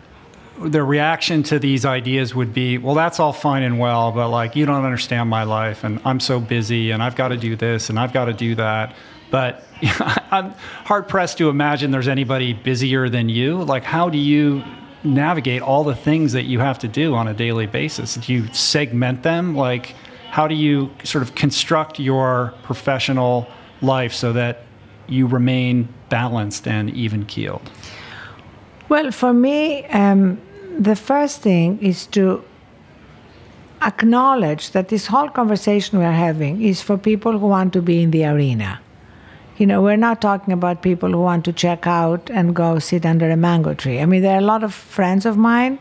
their 0.61 0.85
reaction 0.85 1.43
to 1.45 1.59
these 1.59 1.85
ideas 1.85 2.35
would 2.35 2.53
be, 2.53 2.79
well, 2.79 2.95
that's 2.95 3.19
all 3.19 3.33
fine 3.33 3.63
and 3.63 3.79
well, 3.79 4.13
but 4.13 4.29
like, 4.29 4.57
you 4.57 4.67
don't 4.67 4.85
understand 4.85 5.29
my 5.29 5.45
life, 5.45 5.85
and 5.85 6.01
I'm 6.05 6.21
so 6.21 6.39
busy, 6.41 6.91
and 6.91 7.03
I've 7.03 7.17
got 7.17 7.29
to 7.29 7.37
do 7.37 7.57
this, 7.57 7.89
and 7.89 7.99
I've 7.99 8.13
got 8.13 8.27
to 8.27 8.33
do 8.33 8.55
that. 8.57 8.95
But 9.31 9.65
I'm 10.31 10.53
hard 10.85 11.09
pressed 11.09 11.39
to 11.39 11.49
imagine 11.49 11.91
there's 11.91 12.09
anybody 12.09 12.53
busier 12.53 13.09
than 13.09 13.29
you. 13.29 13.63
Like, 13.63 13.85
how 13.85 14.11
do 14.11 14.19
you 14.19 14.63
navigate 15.03 15.63
all 15.63 15.83
the 15.85 15.95
things 15.95 16.33
that 16.33 16.45
you 16.45 16.59
have 16.59 16.79
to 16.81 16.89
do 16.89 17.15
on 17.15 17.29
a 17.29 17.35
daily 17.35 17.67
basis? 17.67 18.17
Do 18.17 18.33
you 18.33 18.53
segment 18.53 19.23
them? 19.23 19.57
Like, 19.57 19.95
how 20.31 20.47
do 20.47 20.55
you 20.55 20.91
sort 21.05 21.23
of 21.23 21.35
construct 21.35 21.99
your 21.99 22.55
professional 22.63 23.49
life 23.81 24.13
so 24.13 24.33
that 24.35 24.65
you 25.09 25.27
remain 25.27 25.89
balanced 26.09 26.69
and 26.69 26.91
even 26.91 27.25
keeled? 27.25 27.71
Well, 28.89 29.11
for 29.13 29.33
me, 29.33 29.87
um, 29.87 30.41
the 30.81 30.97
first 30.97 31.43
thing 31.43 31.79
is 31.83 32.07
to 32.07 32.43
acknowledge 33.83 34.71
that 34.71 34.89
this 34.89 35.07
whole 35.07 35.29
conversation 35.29 35.99
we're 35.99 36.11
having 36.11 36.63
is 36.63 36.81
for 36.81 36.97
people 36.97 37.39
who 37.39 37.47
want 37.47 37.75
to 37.75 37.83
be 37.83 38.03
in 38.03 38.11
the 38.11 38.25
arena. 38.25 38.81
You 39.59 39.67
know, 39.67 39.83
we're 39.83 39.97
not 39.97 40.23
talking 40.23 40.55
about 40.55 40.81
people 40.81 41.11
who 41.11 41.21
want 41.21 41.45
to 41.45 41.53
check 41.53 41.87
out 41.87 42.31
and 42.31 42.57
go 42.57 42.79
sit 42.79 43.05
under 43.05 43.31
a 43.31 43.37
mango 43.37 43.75
tree. 43.75 44.01
I 44.01 44.07
mean, 44.07 44.23
there 44.23 44.37
are 44.37 44.39
a 44.39 44.53
lot 44.53 44.65
of 44.65 44.73
friends 44.73 45.27
of 45.27 45.37
mine 45.37 45.79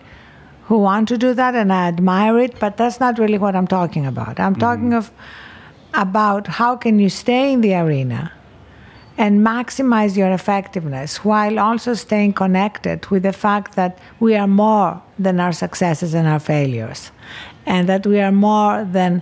who 0.65 0.77
want 0.77 1.07
to 1.07 1.17
do 1.17 1.33
that 1.33 1.55
and 1.55 1.71
I 1.71 1.87
admire 1.87 2.37
it, 2.37 2.59
but 2.59 2.75
that's 2.75 2.99
not 2.99 3.17
really 3.19 3.37
what 3.37 3.55
I'm 3.55 3.67
talking 3.67 4.05
about. 4.05 4.37
I'm 4.37 4.51
mm-hmm. 4.51 4.59
talking 4.59 4.93
of 4.93 5.11
about 5.93 6.45
how 6.47 6.75
can 6.75 6.99
you 6.99 7.09
stay 7.09 7.53
in 7.53 7.61
the 7.61 7.73
arena 7.75 8.33
and 9.19 9.45
maximize 9.45 10.15
your 10.15 10.31
effectiveness 10.31 11.25
while 11.25 11.59
also 11.59 11.93
staying 11.93 12.31
connected 12.31 13.05
with 13.07 13.23
the 13.23 13.33
fact 13.33 13.75
that 13.75 13.99
we 14.21 14.33
are 14.33 14.47
more 14.47 14.99
than 15.19 15.41
our 15.41 15.51
successes 15.51 16.13
and 16.13 16.25
our 16.25 16.39
failures, 16.39 17.11
and 17.65 17.89
that 17.89 18.07
we 18.07 18.21
are 18.21 18.31
more 18.31 18.85
than 18.85 19.21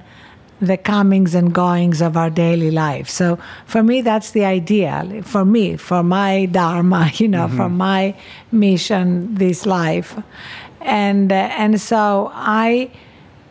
the 0.61 0.77
comings 0.77 1.33
and 1.33 1.53
goings 1.53 1.99
of 1.99 2.15
our 2.15 2.29
daily 2.29 2.69
life. 2.69 3.09
So 3.09 3.39
for 3.65 3.81
me, 3.81 4.01
that's 4.01 4.31
the 4.31 4.45
ideal. 4.45 5.23
For 5.23 5.43
me, 5.43 5.77
for 5.77 6.03
my 6.03 6.45
dharma, 6.45 7.11
you 7.15 7.27
know, 7.27 7.47
mm-hmm. 7.47 7.57
for 7.57 7.69
my 7.69 8.15
mission, 8.51 9.33
this 9.33 9.65
life, 9.65 10.15
and 10.81 11.31
uh, 11.31 11.49
and 11.57 11.81
so 11.81 12.31
I, 12.35 12.91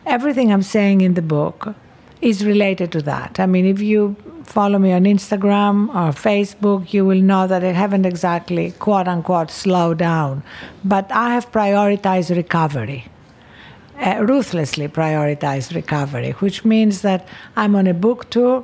everything 0.05 0.53
I'm 0.53 0.63
saying 0.63 1.01
in 1.01 1.13
the 1.15 1.21
book 1.21 1.75
is 2.21 2.45
related 2.45 2.93
to 2.93 3.01
that. 3.01 3.37
I 3.37 3.45
mean, 3.45 3.65
if 3.65 3.81
you 3.81 4.15
follow 4.49 4.79
me 4.79 4.91
on 4.93 5.03
Instagram 5.03 5.89
or 5.89 6.11
Facebook, 6.11 6.93
you 6.93 7.05
will 7.05 7.21
know 7.21 7.47
that 7.47 7.63
I 7.63 7.71
haven't 7.71 8.05
exactly 8.05 8.71
quote 8.71 9.07
unquote 9.07 9.51
slowed 9.51 9.99
down, 9.99 10.43
but 10.83 11.11
I 11.11 11.33
have 11.33 11.51
prioritized 11.51 12.35
recovery. 12.35 13.05
Uh, 13.99 14.23
ruthlessly 14.23 14.87
prioritized 14.87 15.73
recovery, 15.73 16.31
which 16.33 16.63
means 16.63 17.01
that 17.01 17.27
I'm 17.55 17.75
on 17.75 17.87
a 17.87 17.93
book 17.93 18.29
tour. 18.29 18.63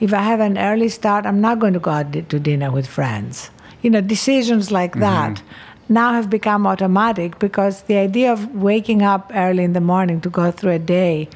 If 0.00 0.12
I 0.12 0.22
have 0.22 0.40
an 0.40 0.58
early 0.58 0.90
start, 0.90 1.24
I'm 1.24 1.40
not 1.40 1.58
going 1.58 1.72
to 1.72 1.80
go 1.80 1.90
out 1.90 2.12
to 2.12 2.40
dinner 2.40 2.70
with 2.70 2.86
friends. 2.86 3.50
You 3.80 3.90
know, 3.90 4.02
decisions 4.02 4.70
like 4.70 4.92
mm-hmm. 4.92 5.00
that 5.00 5.42
now 5.88 6.12
have 6.12 6.28
become 6.28 6.66
automatic 6.66 7.38
because 7.38 7.82
the 7.82 7.96
idea 7.96 8.32
of 8.32 8.54
waking 8.54 9.02
up 9.02 9.30
early 9.34 9.64
in 9.64 9.72
the 9.72 9.80
morning 9.80 10.20
to 10.20 10.30
go 10.30 10.50
through 10.50 10.72
a 10.72 10.78
day 10.78 11.28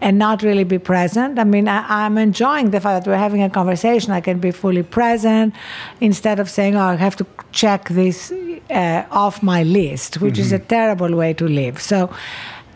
and 0.00 0.18
not 0.18 0.42
really 0.42 0.64
be 0.64 0.78
present. 0.78 1.38
I 1.38 1.44
mean, 1.44 1.68
I, 1.68 2.06
am 2.06 2.18
enjoying 2.18 2.70
the 2.70 2.80
fact 2.80 3.04
that 3.04 3.10
we're 3.10 3.16
having 3.16 3.42
a 3.42 3.50
conversation. 3.50 4.12
I 4.12 4.20
can 4.20 4.38
be 4.38 4.50
fully 4.50 4.82
present 4.82 5.54
instead 6.00 6.38
of 6.38 6.48
saying, 6.48 6.76
oh, 6.76 6.80
I 6.80 6.94
have 6.94 7.16
to 7.16 7.26
check 7.52 7.88
this 7.88 8.32
uh, 8.70 9.04
off 9.10 9.42
my 9.42 9.62
list, 9.62 10.20
which 10.20 10.34
mm-hmm. 10.34 10.42
is 10.42 10.52
a 10.52 10.58
mm-hmm. 10.58 10.68
terrible 10.68 11.14
way 11.16 11.32
to 11.34 11.48
live. 11.48 11.80
So, 11.80 12.14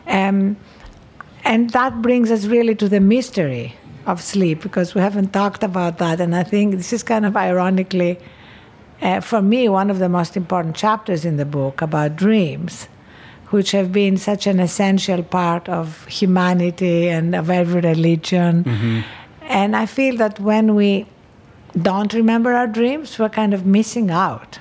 um, 0.06 0.56
and 1.44 1.70
that 1.70 2.02
brings 2.02 2.30
us 2.30 2.46
really 2.46 2.74
to 2.76 2.88
the 2.88 3.00
mystery 3.00 3.76
of 4.06 4.20
sleep 4.20 4.62
because 4.62 4.94
we 4.94 5.00
haven't 5.00 5.32
talked 5.32 5.62
about 5.62 5.98
that. 5.98 6.20
And 6.20 6.34
I 6.34 6.42
think 6.42 6.74
this 6.76 6.92
is 6.92 7.02
kind 7.02 7.24
of 7.24 7.36
ironically, 7.36 8.18
uh, 9.00 9.20
for 9.20 9.42
me, 9.42 9.68
one 9.68 9.90
of 9.90 9.98
the 10.00 10.08
most 10.08 10.36
important 10.36 10.74
chapters 10.74 11.24
in 11.24 11.36
the 11.36 11.44
book 11.44 11.82
about 11.82 12.16
dreams 12.16 12.88
which 13.52 13.70
have 13.72 13.92
been 13.92 14.16
such 14.16 14.46
an 14.46 14.58
essential 14.60 15.22
part 15.22 15.68
of 15.68 16.06
humanity 16.06 17.08
and 17.08 17.34
of 17.34 17.50
every 17.50 17.80
religion. 17.80 18.64
Mm-hmm. 18.64 19.00
And 19.42 19.76
I 19.76 19.86
feel 19.86 20.16
that 20.16 20.40
when 20.40 20.74
we 20.74 21.06
don't 21.80 22.12
remember 22.14 22.54
our 22.54 22.66
dreams, 22.66 23.18
we're 23.18 23.28
kind 23.28 23.52
of 23.52 23.66
missing 23.66 24.10
out. 24.10 24.58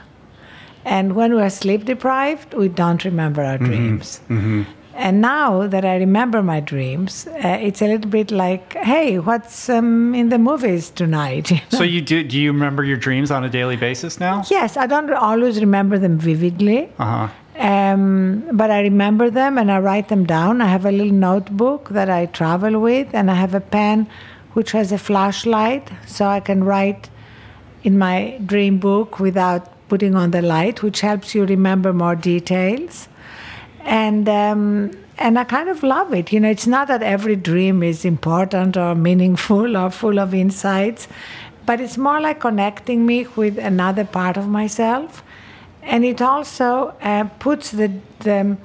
And 0.84 1.16
when 1.16 1.36
we're 1.36 1.50
sleep 1.50 1.86
deprived, 1.86 2.54
we 2.54 2.68
don't 2.68 3.04
remember 3.06 3.44
our 3.44 3.58
mm-hmm. 3.58 3.66
dreams. 3.66 4.20
Mm-hmm. 4.30 4.64
And 4.94 5.22
now 5.22 5.68
that 5.68 5.86
I 5.86 5.96
remember 5.96 6.44
my 6.44 6.60
dreams, 6.60 7.26
uh, 7.28 7.58
it's 7.62 7.82
a 7.82 7.88
little 7.88 8.10
bit 8.10 8.30
like, 8.30 8.74
hey, 8.74 9.20
what's 9.20 9.70
um, 9.70 10.14
in 10.14 10.30
the 10.30 10.38
movies 10.38 10.90
tonight? 10.90 11.50
You 11.52 11.58
know? 11.58 11.78
So 11.78 11.84
you 11.84 12.02
do? 12.02 12.24
Do 12.24 12.38
you 12.38 12.52
remember 12.52 12.84
your 12.84 12.98
dreams 12.98 13.32
on 13.32 13.44
a 13.44 13.50
daily 13.50 13.78
basis 13.78 14.20
now? 14.20 14.44
Yes, 14.50 14.78
I 14.78 14.88
don't 14.88 15.12
always 15.14 15.60
remember 15.60 15.98
them 15.98 16.18
vividly. 16.18 16.90
Uh-huh. 17.00 17.30
Um, 17.58 18.48
but 18.54 18.72
I 18.72 18.82
remember 18.82 19.30
them 19.30 19.58
and 19.58 19.72
I 19.72 19.80
write 19.80 20.08
them 20.08 20.26
down. 20.26 20.62
I 20.62 20.68
have 20.68 20.86
a 20.86 20.92
little 20.92 21.14
notebook 21.14 21.90
that 21.90 22.10
I 22.10 22.26
travel 22.28 22.80
with, 22.80 23.14
and 23.14 23.30
I 23.30 23.36
have 23.36 23.54
a 23.54 23.60
pen 23.60 24.08
which 24.54 24.72
has 24.72 24.92
a 24.92 24.98
flashlight, 24.98 25.90
so 26.06 26.26
I 26.26 26.40
can 26.40 26.64
write 26.64 27.10
in 27.84 27.98
my 27.98 28.40
dream 28.46 28.80
book 28.80 29.20
without 29.20 29.68
putting 29.90 30.16
on 30.16 30.32
the 30.32 30.42
light, 30.42 30.84
which 30.84 31.02
helps 31.02 31.34
you 31.36 31.46
remember 31.46 31.94
more 31.94 32.16
details. 32.16 33.08
and 33.84 34.30
um, 34.30 34.92
and 35.18 35.38
I 35.38 35.44
kind 35.44 35.70
of 35.70 35.84
love 35.84 36.14
it. 36.14 36.32
You 36.32 36.40
know, 36.40 36.50
it's 36.50 36.68
not 36.68 36.88
that 36.88 37.04
every 37.04 37.36
dream 37.36 37.84
is 37.84 38.06
important 38.06 38.78
or 38.78 38.96
meaningful 38.96 39.78
or 39.82 39.90
full 39.92 40.20
of 40.20 40.34
insights, 40.34 41.08
but 41.66 41.80
it's 41.80 41.98
more 41.98 42.20
like 42.20 42.40
connecting 42.40 43.06
me 43.06 43.28
with 43.36 43.58
another 43.58 44.06
part 44.06 44.38
of 44.38 44.48
myself, 44.48 45.24
and 45.84 46.06
it 46.06 46.22
also 46.22 46.96
uh, 47.02 47.26
puts 47.40 47.72
the 47.72 47.92
the 48.20 48.58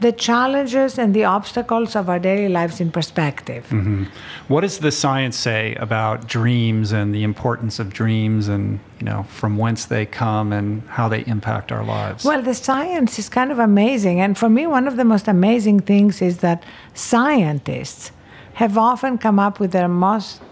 the 0.00 0.12
challenges 0.12 0.98
and 0.98 1.14
the 1.14 1.24
obstacles 1.24 1.96
of 1.96 2.08
our 2.08 2.18
daily 2.18 2.48
lives 2.48 2.80
in 2.80 2.90
perspective. 2.90 3.64
Mm-hmm. 3.70 4.04
What 4.48 4.60
does 4.60 4.78
the 4.78 4.90
science 4.90 5.36
say 5.36 5.74
about 5.76 6.26
dreams 6.26 6.92
and 6.92 7.14
the 7.14 7.22
importance 7.22 7.78
of 7.78 7.92
dreams 7.92 8.48
and, 8.48 8.80
you 8.98 9.06
know, 9.06 9.22
from 9.30 9.56
whence 9.56 9.86
they 9.86 10.04
come 10.04 10.52
and 10.52 10.82
how 10.88 11.08
they 11.08 11.24
impact 11.26 11.72
our 11.72 11.84
lives? 11.84 12.24
Well, 12.24 12.42
the 12.42 12.54
science 12.54 13.18
is 13.18 13.28
kind 13.28 13.50
of 13.50 13.58
amazing. 13.58 14.20
And 14.20 14.36
for 14.36 14.50
me, 14.50 14.66
one 14.66 14.86
of 14.86 14.96
the 14.96 15.04
most 15.04 15.26
amazing 15.26 15.80
things 15.80 16.20
is 16.20 16.38
that 16.38 16.64
scientists 16.92 18.10
have 18.54 18.76
often 18.76 19.16
come 19.16 19.38
up 19.38 19.58
with 19.58 19.72
their 19.72 19.88
most 19.88 20.42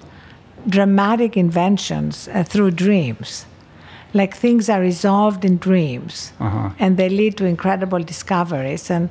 dramatic 0.69 1.37
inventions 1.37 2.29
uh, 2.29 2.45
through 2.45 2.71
dreams 2.71 3.45
like 4.15 4.37
things 4.37 4.69
are 4.69 4.81
resolved 4.81 5.45
in 5.45 5.57
dreams 5.59 6.33
uh-huh. 6.41 6.71
and 6.79 6.97
they 6.97 7.09
lead 7.09 7.37
to 7.37 7.45
incredible 7.45 8.03
discoveries 8.03 8.91
and 8.91 9.09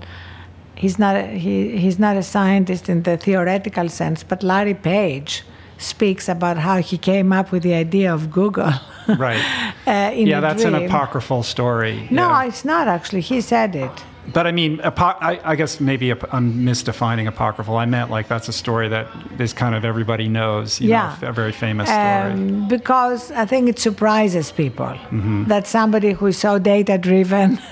he's 0.76 1.00
not 1.00 1.16
a, 1.16 1.24
he, 1.28 1.78
he's 1.78 2.00
not 2.00 2.16
a 2.18 2.24
scientist 2.24 2.90
in 2.90 3.04
the 3.04 3.18
theoretical 3.18 3.90
sense 3.90 4.24
but 4.24 4.44
larry 4.44 4.74
page 4.74 5.44
speaks 5.78 6.30
about 6.30 6.58
how 6.58 6.78
he 6.78 6.98
came 6.98 7.34
up 7.34 7.52
with 7.52 7.64
the 7.64 7.74
idea 7.74 8.14
of 8.14 8.32
google 8.32 8.72
right 9.18 9.44
uh, 9.88 10.12
yeah 10.14 10.40
that's 10.40 10.62
dream. 10.62 10.76
an 10.76 10.86
apocryphal 10.86 11.44
story 11.44 12.08
no 12.12 12.30
yeah. 12.30 12.46
it's 12.46 12.64
not 12.64 12.88
actually 12.88 13.22
he 13.22 13.42
said 13.42 13.76
it 13.76 14.04
but 14.34 14.46
I 14.46 14.52
mean, 14.52 14.80
I, 14.84 15.40
I, 15.44 15.56
guess 15.56 15.80
maybe 15.80 16.12
I'm 16.12 16.66
misdefining 16.66 17.28
apocryphal. 17.28 17.78
I 17.78 17.86
meant 17.86 18.12
like 18.12 18.28
that's 18.28 18.48
a 18.48 18.54
story 18.54 18.88
that 18.90 19.08
is 19.40 19.54
kind 19.54 19.76
of 19.76 19.84
everybody 19.84 20.28
knows. 20.28 20.80
yeah, 20.80 21.18
know, 21.22 21.30
a 21.30 21.34
very 21.34 21.52
famous 21.52 21.90
story. 21.90 22.02
Um, 22.02 22.68
because 22.68 23.32
I 23.32 23.46
think 23.46 23.70
it 23.70 23.80
surprises 23.80 24.52
people 24.52 24.86
mm-hmm. 24.86 25.46
that 25.46 25.68
somebody 25.68 26.12
who 26.12 26.28
is 26.28 26.38
so 26.38 26.60
data 26.60 26.98
driven. 26.98 27.60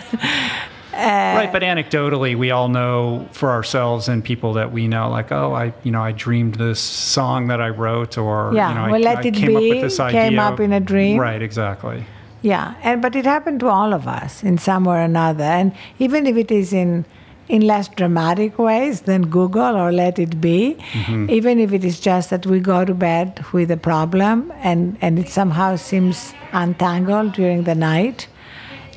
Uh, 0.91 1.35
right, 1.37 1.49
but 1.53 1.61
anecdotally, 1.61 2.35
we 2.35 2.51
all 2.51 2.67
know 2.67 3.25
for 3.31 3.51
ourselves 3.51 4.09
and 4.09 4.21
people 4.21 4.53
that 4.53 4.73
we 4.73 4.85
know, 4.85 5.09
like, 5.09 5.31
oh, 5.31 5.53
I, 5.53 5.73
you 5.83 5.91
know, 5.91 6.01
I 6.01 6.11
dreamed 6.11 6.55
this 6.55 6.81
song 6.81 7.47
that 7.47 7.61
I 7.61 7.69
wrote, 7.69 8.17
or 8.17 8.51
yeah, 8.53 8.67
you 8.67 8.75
know, 8.75 8.91
well, 8.91 8.95
I, 8.95 9.13
let 9.13 9.17
I 9.19 9.27
it 9.29 9.33
came 9.33 9.47
be, 9.47 9.55
up 9.55 9.61
with 9.61 9.81
this 9.81 9.99
idea. 10.01 10.21
Came 10.23 10.39
up 10.39 10.59
in 10.59 10.73
a 10.73 10.81
dream. 10.81 11.17
Right, 11.17 11.41
exactly. 11.41 12.05
Yeah, 12.41 12.75
and 12.83 13.01
but 13.01 13.15
it 13.15 13.25
happened 13.25 13.59
to 13.61 13.67
all 13.67 13.93
of 13.93 14.07
us 14.07 14.43
in 14.43 14.57
some 14.57 14.85
way 14.85 14.97
or 14.97 15.01
another, 15.01 15.43
and 15.43 15.73
even 15.99 16.25
if 16.25 16.37
it 16.37 16.51
is 16.51 16.71
in 16.71 17.05
in 17.49 17.63
less 17.63 17.87
dramatic 17.87 18.59
ways 18.59 19.01
than 19.01 19.27
Google 19.27 19.75
or 19.75 19.91
Let 19.91 20.19
It 20.19 20.39
Be, 20.39 20.77
mm-hmm. 20.91 21.29
even 21.31 21.59
if 21.59 21.73
it 21.73 21.83
is 21.83 21.99
just 21.99 22.29
that 22.29 22.45
we 22.45 22.59
go 22.59 22.85
to 22.85 22.93
bed 22.93 23.43
with 23.51 23.71
a 23.71 23.77
problem 23.77 24.53
and 24.61 24.97
and 25.01 25.19
it 25.19 25.29
somehow 25.29 25.75
seems 25.75 26.33
untangled 26.53 27.33
during 27.33 27.63
the 27.63 27.75
night, 27.75 28.27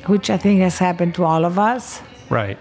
which 0.05 0.29
I 0.29 0.37
think 0.37 0.61
has 0.61 0.77
happened 0.77 1.15
to 1.15 1.25
all 1.25 1.45
of 1.45 1.59
us. 1.59 2.01
Right. 2.29 2.57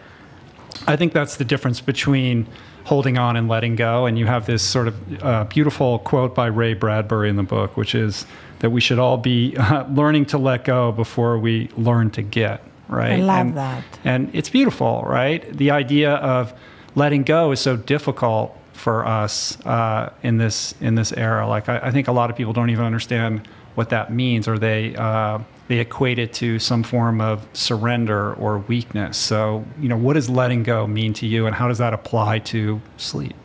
I 0.87 0.97
think 0.97 1.12
that's 1.12 1.37
the 1.37 1.45
difference 1.45 1.80
between 1.80 2.49
holding 2.85 3.16
on 3.16 3.37
and 3.37 3.49
letting 3.49 3.76
go. 3.76 4.07
And 4.07 4.18
you 4.18 4.26
have 4.26 4.47
this 4.47 4.62
sort 4.62 4.89
of 4.89 5.22
uh, 5.22 5.45
beautiful 5.45 6.01
quote 6.01 6.35
by 6.35 6.47
Ray 6.47 6.74
Bradbury 6.74 7.28
in 7.28 7.37
the 7.37 7.43
book, 7.43 7.76
which 7.76 7.95
is 7.95 8.26
that 8.62 8.70
we 8.70 8.80
should 8.80 8.98
all 8.98 9.18
be 9.18 9.54
uh, 9.58 9.84
learning 9.88 10.26
to 10.26 10.38
let 10.38 10.64
go 10.64 10.90
before 10.90 11.38
we 11.38 11.68
learn 11.76 12.10
to 12.10 12.22
get. 12.22 12.62
Right. 12.88 13.12
I 13.12 13.16
love 13.16 13.46
and, 13.46 13.56
that. 13.56 13.84
And 14.04 14.30
it's 14.34 14.50
beautiful, 14.50 15.02
right? 15.02 15.44
The 15.56 15.70
idea 15.70 16.14
of 16.14 16.52
letting 16.94 17.22
go 17.22 17.52
is 17.52 17.60
so 17.60 17.76
difficult 17.76 18.56
for 18.72 19.06
us 19.06 19.58
uh, 19.66 20.12
in 20.22 20.38
this 20.38 20.74
in 20.80 20.94
this 20.94 21.12
era. 21.12 21.46
Like 21.46 21.68
I, 21.68 21.78
I, 21.78 21.90
think 21.90 22.08
a 22.08 22.12
lot 22.12 22.30
of 22.30 22.36
people 22.36 22.52
don't 22.52 22.70
even 22.70 22.84
understand 22.84 23.48
what 23.76 23.90
that 23.90 24.12
means, 24.12 24.46
or 24.46 24.58
they 24.58 24.94
uh, 24.96 25.38
they 25.68 25.78
equate 25.78 26.18
it 26.18 26.34
to 26.34 26.58
some 26.58 26.82
form 26.82 27.20
of 27.20 27.46
surrender 27.54 28.34
or 28.34 28.58
weakness. 28.58 29.16
So, 29.16 29.64
you 29.80 29.88
know, 29.88 29.96
what 29.96 30.14
does 30.14 30.28
letting 30.28 30.64
go 30.64 30.86
mean 30.86 31.14
to 31.14 31.26
you, 31.26 31.46
and 31.46 31.54
how 31.54 31.68
does 31.68 31.78
that 31.78 31.94
apply 31.94 32.40
to 32.40 32.80
sleep? 32.96 33.36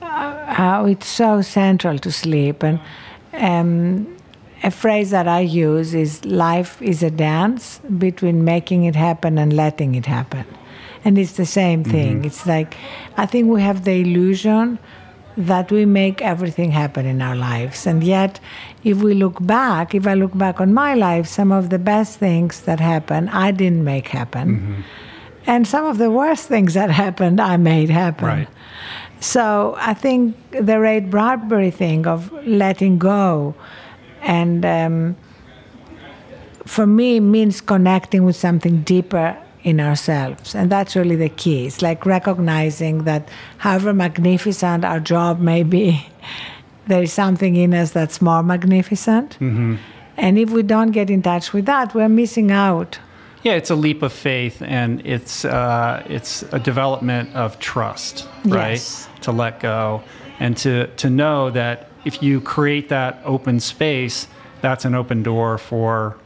Uh, 0.00 0.54
how 0.54 0.86
it's 0.86 1.06
so 1.06 1.42
central 1.42 1.98
to 1.98 2.10
sleep, 2.10 2.62
and 2.62 2.80
um, 3.32 4.16
a 4.62 4.70
phrase 4.70 5.10
that 5.10 5.28
I 5.28 5.40
use 5.40 5.94
is 5.94 6.24
life 6.24 6.80
is 6.82 7.02
a 7.02 7.10
dance 7.10 7.80
between 7.98 8.44
making 8.44 8.84
it 8.84 8.96
happen 8.96 9.38
and 9.38 9.52
letting 9.52 9.94
it 9.94 10.06
happen. 10.06 10.44
And 11.04 11.16
it's 11.16 11.32
the 11.32 11.46
same 11.46 11.84
thing. 11.84 12.18
Mm-hmm. 12.18 12.26
It's 12.26 12.46
like, 12.46 12.76
I 13.16 13.26
think 13.26 13.48
we 13.48 13.62
have 13.62 13.84
the 13.84 14.00
illusion 14.00 14.78
that 15.36 15.70
we 15.70 15.84
make 15.84 16.20
everything 16.20 16.72
happen 16.72 17.06
in 17.06 17.22
our 17.22 17.36
lives. 17.36 17.86
And 17.86 18.02
yet, 18.02 18.40
if 18.82 19.00
we 19.00 19.14
look 19.14 19.38
back, 19.46 19.94
if 19.94 20.06
I 20.06 20.14
look 20.14 20.36
back 20.36 20.60
on 20.60 20.74
my 20.74 20.94
life, 20.94 21.28
some 21.28 21.52
of 21.52 21.70
the 21.70 21.78
best 21.78 22.18
things 22.18 22.62
that 22.62 22.80
happened, 22.80 23.30
I 23.30 23.52
didn't 23.52 23.84
make 23.84 24.08
happen. 24.08 24.48
Mm-hmm. 24.48 24.80
And 25.46 25.66
some 25.66 25.86
of 25.86 25.98
the 25.98 26.10
worst 26.10 26.48
things 26.48 26.74
that 26.74 26.90
happened, 27.04 27.40
I 27.40 27.56
made 27.56 27.90
happen. 27.90 28.26
Right. 28.26 28.48
So 29.20 29.74
I 29.78 29.94
think 29.94 30.36
the 30.50 30.78
Ray 30.78 31.00
Bradbury 31.00 31.70
thing 31.70 32.06
of 32.06 32.32
letting 32.46 32.98
go 32.98 33.54
and 34.22 34.64
um, 34.64 35.16
for 36.64 36.86
me 36.86 37.20
means 37.20 37.60
connecting 37.60 38.24
with 38.24 38.36
something 38.36 38.82
deeper 38.82 39.36
in 39.64 39.80
ourselves. 39.80 40.54
And 40.54 40.70
that's 40.70 40.94
really 40.94 41.16
the 41.16 41.28
key. 41.28 41.66
It's 41.66 41.82
like 41.82 42.06
recognizing 42.06 43.04
that 43.04 43.28
however 43.58 43.92
magnificent 43.92 44.84
our 44.84 45.00
job 45.00 45.40
may 45.40 45.62
be 45.62 46.06
there 46.86 47.02
is 47.02 47.12
something 47.12 47.54
in 47.56 47.74
us 47.74 47.90
that's 47.90 48.22
more 48.22 48.42
magnificent. 48.42 49.32
Mm-hmm. 49.40 49.76
and 50.16 50.38
if 50.38 50.50
we 50.50 50.62
don't 50.62 50.90
get 50.90 51.10
in 51.10 51.22
touch 51.22 51.52
with 51.52 51.66
that 51.66 51.94
we're 51.94 52.08
missing 52.08 52.50
out 52.50 52.98
yeah, 53.42 53.52
it's 53.52 53.70
a 53.70 53.74
leap 53.74 54.02
of 54.02 54.12
faith, 54.12 54.62
and 54.62 55.04
it's 55.06 55.44
uh, 55.44 56.04
it's 56.08 56.42
a 56.52 56.58
development 56.58 57.34
of 57.34 57.58
trust, 57.58 58.28
right? 58.44 58.72
Yes. 58.72 59.08
To 59.22 59.32
let 59.32 59.60
go, 59.60 60.02
and 60.40 60.56
to 60.58 60.88
to 60.96 61.10
know 61.10 61.50
that 61.50 61.88
if 62.04 62.22
you 62.22 62.40
create 62.40 62.88
that 62.88 63.20
open 63.24 63.60
space, 63.60 64.28
that's 64.60 64.84
an 64.84 64.94
open 64.94 65.22
door 65.22 65.58
for 65.58 66.16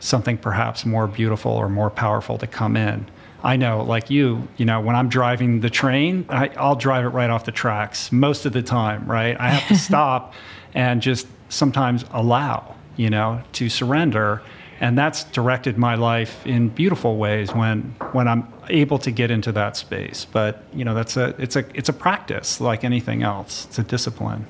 something 0.00 0.38
perhaps 0.38 0.84
more 0.84 1.06
beautiful 1.06 1.52
or 1.52 1.68
more 1.68 1.90
powerful 1.90 2.38
to 2.38 2.46
come 2.46 2.76
in. 2.76 3.06
I 3.42 3.56
know, 3.56 3.82
like 3.82 4.10
you, 4.10 4.48
you 4.56 4.64
know, 4.64 4.80
when 4.80 4.96
I'm 4.96 5.08
driving 5.08 5.60
the 5.60 5.70
train, 5.70 6.26
I, 6.28 6.48
I'll 6.56 6.74
drive 6.74 7.04
it 7.04 7.10
right 7.10 7.30
off 7.30 7.44
the 7.44 7.52
tracks 7.52 8.10
most 8.10 8.44
of 8.44 8.52
the 8.52 8.62
time, 8.62 9.06
right? 9.06 9.36
I 9.38 9.50
have 9.50 9.68
to 9.68 9.76
stop 9.90 10.34
and 10.74 11.00
just 11.00 11.26
sometimes 11.48 12.04
allow, 12.12 12.74
you 12.96 13.10
know, 13.10 13.42
to 13.52 13.68
surrender 13.68 14.42
and 14.80 14.98
that's 14.98 15.24
directed 15.24 15.78
my 15.78 15.94
life 15.94 16.46
in 16.46 16.68
beautiful 16.68 17.16
ways 17.16 17.54
when 17.54 17.94
when 18.12 18.28
I'm 18.28 18.46
able 18.68 18.98
to 18.98 19.10
get 19.10 19.30
into 19.30 19.52
that 19.52 19.76
space. 19.76 20.26
But 20.30 20.62
you 20.74 20.84
know, 20.84 20.94
that's 20.94 21.16
a 21.16 21.34
it's 21.38 21.56
a 21.56 21.64
it's 21.74 21.88
a 21.88 21.92
practice 21.92 22.60
like 22.60 22.84
anything 22.84 23.22
else. 23.22 23.66
It's 23.66 23.78
a 23.78 23.82
discipline. 23.82 24.46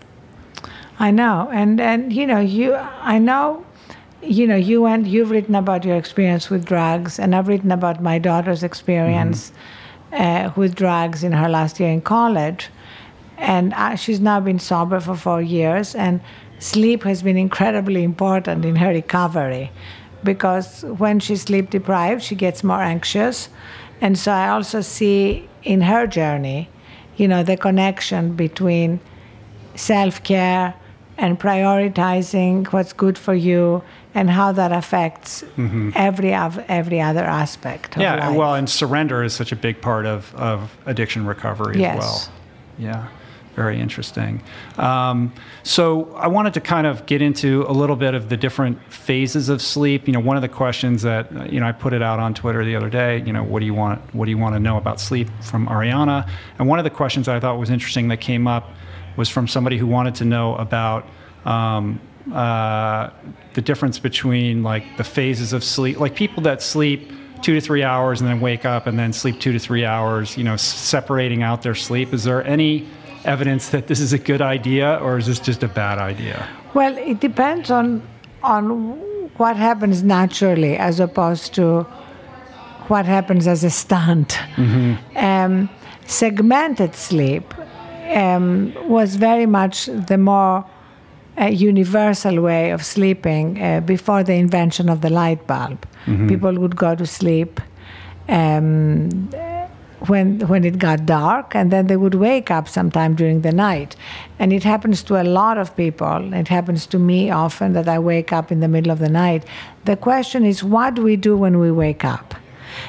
I 0.98 1.10
know, 1.10 1.48
and 1.52 1.80
and 1.80 2.12
you 2.12 2.26
know, 2.26 2.40
you 2.40 2.74
I 2.74 3.18
know, 3.18 3.64
you 4.22 4.46
know, 4.46 4.56
you 4.56 4.86
and 4.86 5.06
you've 5.06 5.30
written 5.30 5.54
about 5.54 5.84
your 5.84 5.96
experience 5.96 6.50
with 6.50 6.64
drugs, 6.64 7.18
and 7.18 7.34
I've 7.34 7.48
written 7.48 7.70
about 7.70 8.02
my 8.02 8.18
daughter's 8.18 8.62
experience 8.62 9.52
mm-hmm. 10.10 10.22
uh, 10.48 10.52
with 10.56 10.74
drugs 10.74 11.22
in 11.22 11.32
her 11.32 11.48
last 11.48 11.78
year 11.78 11.90
in 11.90 12.00
college, 12.00 12.68
and 13.38 13.74
uh, 13.74 13.94
she's 13.94 14.18
now 14.18 14.40
been 14.40 14.58
sober 14.58 14.98
for 14.98 15.14
four 15.14 15.42
years, 15.42 15.94
and 15.94 16.20
sleep 16.58 17.04
has 17.04 17.22
been 17.22 17.36
incredibly 17.36 18.02
important 18.02 18.64
in 18.64 18.74
her 18.76 18.88
recovery 18.88 19.70
because 20.22 20.82
when 20.82 21.20
she's 21.20 21.42
sleep 21.42 21.70
deprived, 21.70 22.22
she 22.22 22.34
gets 22.34 22.64
more 22.64 22.82
anxious. 22.82 23.48
And 24.00 24.18
so 24.18 24.32
I 24.32 24.48
also 24.48 24.80
see 24.80 25.48
in 25.62 25.80
her 25.82 26.06
journey, 26.06 26.68
you 27.16 27.28
know, 27.28 27.42
the 27.42 27.56
connection 27.56 28.36
between 28.36 29.00
self 29.74 30.22
care 30.22 30.74
and 31.18 31.40
prioritizing 31.40 32.66
what's 32.72 32.92
good 32.92 33.16
for 33.16 33.34
you 33.34 33.82
and 34.14 34.28
how 34.30 34.52
that 34.52 34.72
affects 34.72 35.42
mm-hmm. 35.56 35.90
every 35.94 36.32
every 36.32 37.00
other 37.00 37.24
aspect. 37.24 37.96
yeah, 37.96 38.28
life. 38.28 38.36
well, 38.36 38.54
and 38.54 38.68
surrender 38.68 39.22
is 39.22 39.32
such 39.32 39.52
a 39.52 39.56
big 39.56 39.80
part 39.80 40.06
of, 40.06 40.34
of 40.34 40.76
addiction 40.86 41.26
recovery 41.26 41.78
yes. 41.78 41.96
as 41.96 42.00
well. 42.00 42.34
Yeah 42.78 43.08
very 43.56 43.80
interesting. 43.80 44.42
Um, 44.76 45.32
so 45.62 46.14
I 46.14 46.28
wanted 46.28 46.54
to 46.54 46.60
kind 46.60 46.86
of 46.86 47.06
get 47.06 47.22
into 47.22 47.64
a 47.66 47.72
little 47.72 47.96
bit 47.96 48.14
of 48.14 48.28
the 48.28 48.36
different 48.36 48.78
phases 48.92 49.48
of 49.48 49.60
sleep. 49.60 50.06
You 50.06 50.12
know, 50.12 50.20
one 50.20 50.36
of 50.36 50.42
the 50.42 50.48
questions 50.48 51.02
that 51.02 51.52
you 51.52 51.58
know 51.58 51.66
I 51.66 51.72
put 51.72 51.92
it 51.92 52.02
out 52.02 52.20
on 52.20 52.34
Twitter 52.34 52.64
the 52.64 52.76
other 52.76 52.90
day. 52.90 53.22
You 53.26 53.32
know, 53.32 53.42
what 53.42 53.60
do 53.60 53.66
you 53.66 53.74
want? 53.74 54.14
What 54.14 54.26
do 54.26 54.30
you 54.30 54.38
want 54.38 54.54
to 54.54 54.60
know 54.60 54.76
about 54.76 55.00
sleep 55.00 55.28
from 55.40 55.66
Arianna? 55.66 56.28
And 56.58 56.68
one 56.68 56.78
of 56.78 56.84
the 56.84 56.90
questions 56.90 57.26
I 57.26 57.40
thought 57.40 57.58
was 57.58 57.70
interesting 57.70 58.08
that 58.08 58.18
came 58.18 58.46
up 58.46 58.70
was 59.16 59.28
from 59.30 59.48
somebody 59.48 59.78
who 59.78 59.86
wanted 59.86 60.14
to 60.16 60.24
know 60.24 60.54
about. 60.56 61.08
Um, 61.44 62.00
uh, 62.32 63.10
the 63.54 63.62
difference 63.62 64.00
between 64.00 64.64
like 64.64 64.96
the 64.96 65.04
phases 65.04 65.52
of 65.52 65.62
sleep, 65.62 66.00
like 66.00 66.16
people 66.16 66.42
that 66.42 66.60
sleep 66.60 67.12
two 67.42 67.54
to 67.54 67.60
three 67.60 67.82
hours 67.82 68.20
and 68.20 68.28
then 68.28 68.40
wake 68.40 68.64
up 68.64 68.86
and 68.86 68.98
then 68.98 69.12
sleep 69.12 69.40
two 69.40 69.52
to 69.52 69.58
three 69.58 69.84
hours, 69.84 70.36
you 70.36 70.44
know, 70.44 70.56
separating 70.56 71.42
out 71.42 71.62
their 71.62 71.74
sleep. 71.74 72.12
Is 72.12 72.24
there 72.24 72.44
any 72.44 72.86
evidence 73.26 73.70
that 73.70 73.86
this 73.86 74.00
is 74.00 74.12
a 74.12 74.18
good 74.18 74.40
idea 74.40 74.98
or 75.02 75.18
is 75.18 75.26
this 75.26 75.40
just 75.40 75.62
a 75.62 75.68
bad 75.68 75.98
idea? 75.98 76.48
Well, 76.74 76.96
it 76.98 77.20
depends 77.20 77.70
on 77.70 78.02
on 78.42 78.62
what 79.38 79.56
happens 79.56 80.02
naturally 80.02 80.76
as 80.76 81.00
opposed 81.00 81.54
to 81.54 81.82
what 82.88 83.04
happens 83.04 83.46
as 83.46 83.64
a 83.64 83.70
stunt. 83.70 84.38
Mm-hmm. 84.56 85.16
Um, 85.16 85.68
segmented 86.06 86.94
sleep 86.94 87.54
um, 88.14 88.72
was 88.88 89.16
very 89.16 89.46
much 89.46 89.86
the 89.86 90.16
more 90.16 90.64
uh, 91.38 91.46
universal 91.46 92.40
way 92.40 92.70
of 92.70 92.84
sleeping 92.84 93.62
uh, 93.62 93.80
before 93.80 94.22
the 94.22 94.34
invention 94.34 94.88
of 94.88 95.00
the 95.00 95.10
light 95.10 95.46
bulb. 95.46 95.86
Mm-hmm. 96.06 96.28
People 96.28 96.54
would 96.54 96.76
go 96.76 96.94
to 96.94 97.04
sleep 97.04 97.60
um, 98.28 99.10
when 100.08 100.40
when 100.48 100.64
it 100.64 100.78
got 100.78 101.06
dark, 101.06 101.54
and 101.54 101.70
then 101.70 101.86
they 101.86 101.96
would 101.96 102.14
wake 102.14 102.50
up 102.50 102.68
sometime 102.68 103.14
during 103.14 103.42
the 103.42 103.52
night. 103.52 103.96
And 104.38 104.52
it 104.52 104.64
happens 104.64 105.02
to 105.04 105.20
a 105.20 105.24
lot 105.24 105.58
of 105.58 105.76
people. 105.76 106.32
It 106.34 106.48
happens 106.48 106.86
to 106.86 106.98
me 106.98 107.30
often 107.30 107.72
that 107.74 107.88
I 107.88 107.98
wake 107.98 108.32
up 108.32 108.52
in 108.52 108.60
the 108.60 108.68
middle 108.68 108.92
of 108.92 108.98
the 108.98 109.08
night. 109.08 109.44
The 109.84 109.96
question 109.96 110.44
is, 110.44 110.62
what 110.62 110.94
do 110.94 111.02
we 111.02 111.16
do 111.16 111.36
when 111.36 111.58
we 111.58 111.70
wake 111.70 112.04
up? 112.04 112.34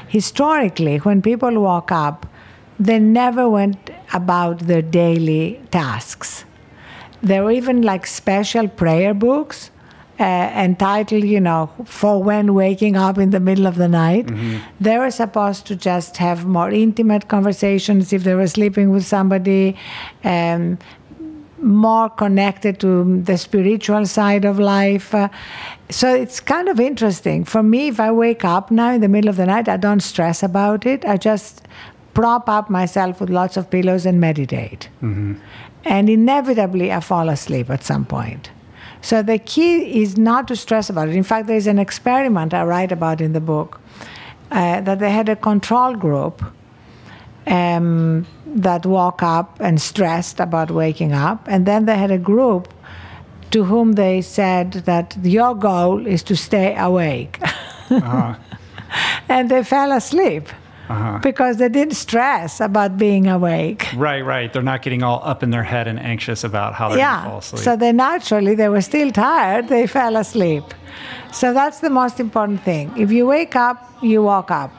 Historically, 0.08 0.98
when 0.98 1.22
people 1.22 1.62
woke 1.62 1.92
up, 1.92 2.26
they 2.80 3.00
never 3.00 3.50
went 3.50 3.90
about 4.14 4.60
their 4.60 4.82
daily 4.82 5.62
tasks. 5.72 6.46
There 7.22 7.44
were 7.44 7.52
even 7.52 7.82
like 7.82 8.06
special 8.06 8.68
prayer 8.68 9.14
books 9.14 9.72
entitled, 10.20 11.24
you 11.24 11.40
know, 11.40 11.70
for 11.86 12.22
when 12.22 12.54
waking 12.54 12.96
up 12.96 13.18
in 13.18 13.30
the 13.30 13.40
middle 13.40 13.68
of 13.68 13.76
the 13.76 13.88
night. 13.88 14.28
Mm-hmm. 14.28 14.58
They 14.80 14.98
were 14.98 15.12
supposed 15.12 15.68
to 15.68 15.76
just 15.76 16.18
have 16.18 16.46
more 16.46 16.70
intimate 16.70 17.28
conversations 17.28 18.14
if 18.14 18.24
they 18.24 18.34
were 18.34 18.48
sleeping 18.48 18.92
with 18.92 19.06
somebody, 19.06 19.76
um, 20.24 20.80
more 21.60 22.10
connected 22.10 22.80
to 22.80 23.22
the 23.22 23.38
spiritual 23.38 24.06
side 24.06 24.46
of 24.46 24.60
life. 24.60 25.14
Uh, 25.14 25.30
so 25.90 26.14
it's 26.14 26.40
kind 26.40 26.68
of 26.68 26.80
interesting. 26.80 27.44
For 27.44 27.64
me, 27.64 27.88
if 27.88 28.00
I 28.00 28.12
wake 28.12 28.46
up 28.46 28.72
now 28.72 28.92
in 28.94 29.02
the 29.02 29.08
middle 29.08 29.30
of 29.30 29.38
the 29.38 29.46
night, 29.46 29.68
I 29.68 29.78
don't 29.78 30.02
stress 30.02 30.44
about 30.44 30.86
it. 30.86 31.06
I 31.06 31.18
just 31.18 31.68
prop 32.14 32.50
up 32.50 32.70
myself 32.70 33.22
with 33.22 33.30
lots 33.30 33.58
of 33.58 33.70
pillows 33.70 34.06
and 34.06 34.20
meditate. 34.20 34.90
Mm-hmm. 35.04 35.36
And 35.86 36.10
inevitably, 36.10 36.92
I 36.92 37.00
fall 37.00 37.30
asleep 37.30 37.70
at 37.70 37.84
some 37.84 38.06
point. 38.06 38.50
So 39.08 39.22
the 39.24 39.40
key 39.40 40.02
is 40.02 40.18
not 40.18 40.50
to 40.50 40.56
stress 40.58 40.90
about 40.90 41.08
it. 41.08 41.16
In 41.16 41.24
fact, 41.24 41.48
there's 41.48 41.66
an 41.66 41.80
experiment 41.80 42.54
I 42.54 42.66
write 42.66 42.92
about 42.92 43.22
in 43.22 43.32
the 43.32 43.40
book 43.40 43.80
uh, 44.52 44.82
that 44.82 45.00
they 45.00 45.12
had 45.12 45.30
a 45.30 45.36
control 45.38 45.96
group 45.96 46.44
um, 47.46 48.28
that 48.48 48.86
woke 48.86 49.24
up 49.24 49.62
and 49.62 49.80
stressed 49.80 50.42
about 50.42 50.72
waking 50.72 51.14
up, 51.14 51.48
and 51.48 51.66
then 51.66 51.86
they 51.86 51.96
had 51.96 52.12
a 52.12 52.18
group 52.18 52.74
to 53.52 53.64
whom 53.64 53.94
they 53.94 54.22
said 54.22 54.74
that 54.92 55.16
your 55.24 55.56
goal 55.56 56.06
is 56.06 56.22
to 56.24 56.36
stay 56.36 56.76
awake. 56.76 57.40
Uh-huh. 57.90 58.36
and 59.30 59.50
they 59.50 59.64
fell 59.64 59.94
asleep 59.94 60.50
uh-huh. 60.90 61.20
because 61.22 61.58
they 61.58 61.70
didn't 61.70 61.96
stress 61.96 62.60
about 62.60 62.98
being 62.98 63.28
awake. 63.28 63.88
Right, 63.96 64.22
right. 64.22 64.52
They're 64.52 64.62
not 64.62 64.82
getting 64.82 65.04
all 65.04 65.22
up 65.24 65.44
in 65.44 65.50
their 65.50 65.64
head 65.64 65.88
and 65.88 66.00
anxious 66.00 66.44
about 66.44 66.74
how 66.74 66.90
they're 66.90 66.98
yeah. 66.98 67.16
going 67.16 67.24
to 67.24 67.30
fall 67.30 67.40
asleep. 67.40 67.64
So 67.64 67.76
they 67.76 67.92
naturally, 67.92 68.56
they 68.56 68.70
were 68.70 68.82
still 68.82 69.12
tired, 69.12 69.68
they 69.68 69.88
fell 69.88 70.16
asleep. 70.16 70.64
So 71.32 71.54
that's 71.54 71.80
the 71.80 71.90
most 71.90 72.20
important 72.20 72.64
thing. 72.64 72.92
If 72.98 73.12
you 73.12 73.26
wake 73.26 73.56
up, 73.56 73.92
you 74.02 74.24
walk 74.24 74.52
up. 74.52 74.72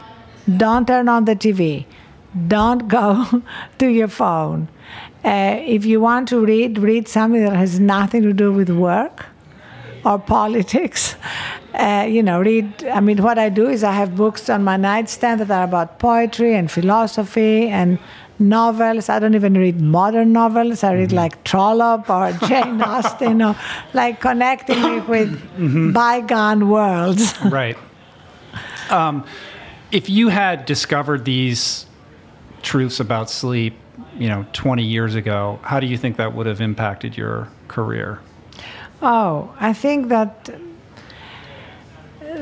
Don't 0.56 0.86
turn 0.86 1.08
on 1.08 1.24
the 1.26 1.36
TV. 1.36 1.84
Don't 2.46 2.88
go 2.88 3.42
to 3.78 3.88
your 3.88 4.08
phone. 4.08 4.68
Uh, 5.24 5.60
if 5.60 5.84
you 5.84 6.00
want 6.00 6.28
to 6.28 6.44
read, 6.44 6.78
read 6.78 7.08
something 7.08 7.44
that 7.44 7.56
has 7.56 7.80
nothing 7.80 8.22
to 8.22 8.32
do 8.32 8.52
with 8.52 8.70
work 8.70 9.26
or 10.04 10.18
politics. 10.36 11.16
Uh, 11.74 12.06
you 12.08 12.22
know, 12.22 12.40
read. 12.40 12.84
I 12.86 13.00
mean, 13.00 13.22
what 13.22 13.38
I 13.38 13.50
do 13.50 13.68
is 13.68 13.84
I 13.84 13.92
have 13.92 14.16
books 14.16 14.48
on 14.48 14.64
my 14.64 14.76
nightstand 14.76 15.40
that 15.40 15.50
are 15.50 15.64
about 15.64 15.98
poetry 15.98 16.54
and 16.54 16.70
philosophy 16.70 17.68
and 17.68 17.98
novels. 18.38 19.08
I 19.08 19.18
don't 19.18 19.34
even 19.34 19.54
read 19.54 19.80
modern 19.80 20.32
novels. 20.32 20.82
I 20.82 20.94
read 20.94 21.08
mm-hmm. 21.08 21.16
like 21.16 21.44
Trollope 21.44 22.08
or 22.08 22.32
Jane 22.48 22.80
Austen 22.80 23.42
or 23.42 23.56
like 23.92 24.20
connecting 24.20 24.80
me 24.82 25.00
with 25.00 25.30
mm-hmm. 25.58 25.92
bygone 25.92 26.68
worlds. 26.68 27.34
right. 27.44 27.76
Um, 28.90 29.24
if 29.90 30.08
you 30.08 30.28
had 30.28 30.64
discovered 30.64 31.24
these 31.24 31.86
truths 32.62 33.00
about 33.00 33.30
sleep, 33.30 33.74
you 34.18 34.28
know, 34.28 34.46
20 34.52 34.82
years 34.82 35.14
ago, 35.14 35.58
how 35.62 35.80
do 35.80 35.86
you 35.86 35.98
think 35.98 36.16
that 36.16 36.34
would 36.34 36.46
have 36.46 36.60
impacted 36.60 37.16
your 37.16 37.48
career? 37.68 38.20
Oh, 39.00 39.54
I 39.60 39.72
think 39.72 40.08
that 40.08 40.50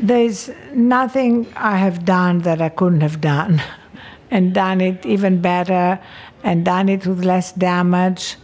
there's 0.03 0.51
nothing 0.75 1.47
I 1.57 1.77
have 1.79 2.05
done 2.05 2.41
that 2.41 2.61
I 2.61 2.69
couldn't 2.69 3.01
have 3.01 3.21
done, 3.21 3.63
and 4.31 4.55
done 4.55 4.81
it 4.81 5.05
even 5.07 5.41
better, 5.41 5.99
and 6.43 6.65
done 6.65 6.89
it 6.89 7.07
with 7.07 7.25
less 7.25 7.53
damage 7.53 8.37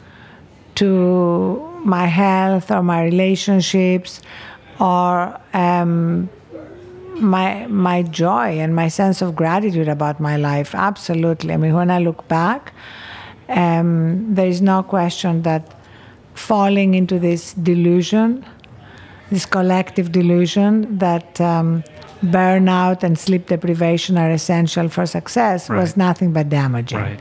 to 0.77 1.69
my 1.85 2.07
health 2.07 2.71
or 2.71 2.83
my 2.83 3.03
relationships 3.03 4.21
or 4.81 5.39
um, 5.53 6.29
my 7.17 7.67
my 7.67 8.03
joy 8.03 8.59
and 8.59 8.75
my 8.75 8.89
sense 8.89 9.23
of 9.23 9.37
gratitude 9.37 9.89
about 9.89 10.21
my 10.21 10.37
life. 10.37 10.75
Absolutely. 10.75 11.53
I 11.53 11.57
mean, 11.57 11.75
when 11.75 11.91
I 11.91 11.99
look 11.99 12.27
back, 12.29 12.73
um, 13.49 14.35
there 14.35 14.47
is 14.47 14.61
no 14.63 14.83
question 14.83 15.43
that 15.43 15.75
falling 16.35 16.95
into 16.95 17.19
this 17.19 17.53
delusion, 17.55 18.45
this 19.33 19.47
collective 19.47 20.13
delusion 20.13 20.99
that 20.99 21.41
um, 21.41 21.83
burnout 22.23 23.03
and 23.03 23.19
sleep 23.19 23.47
deprivation 23.47 24.19
are 24.19 24.31
essential 24.31 24.91
for 24.91 25.07
success 25.07 25.71
right. 25.71 25.81
was 25.81 25.97
nothing 25.97 26.35
but 26.35 26.51
damaging. 26.51 26.99
Right. 26.99 27.21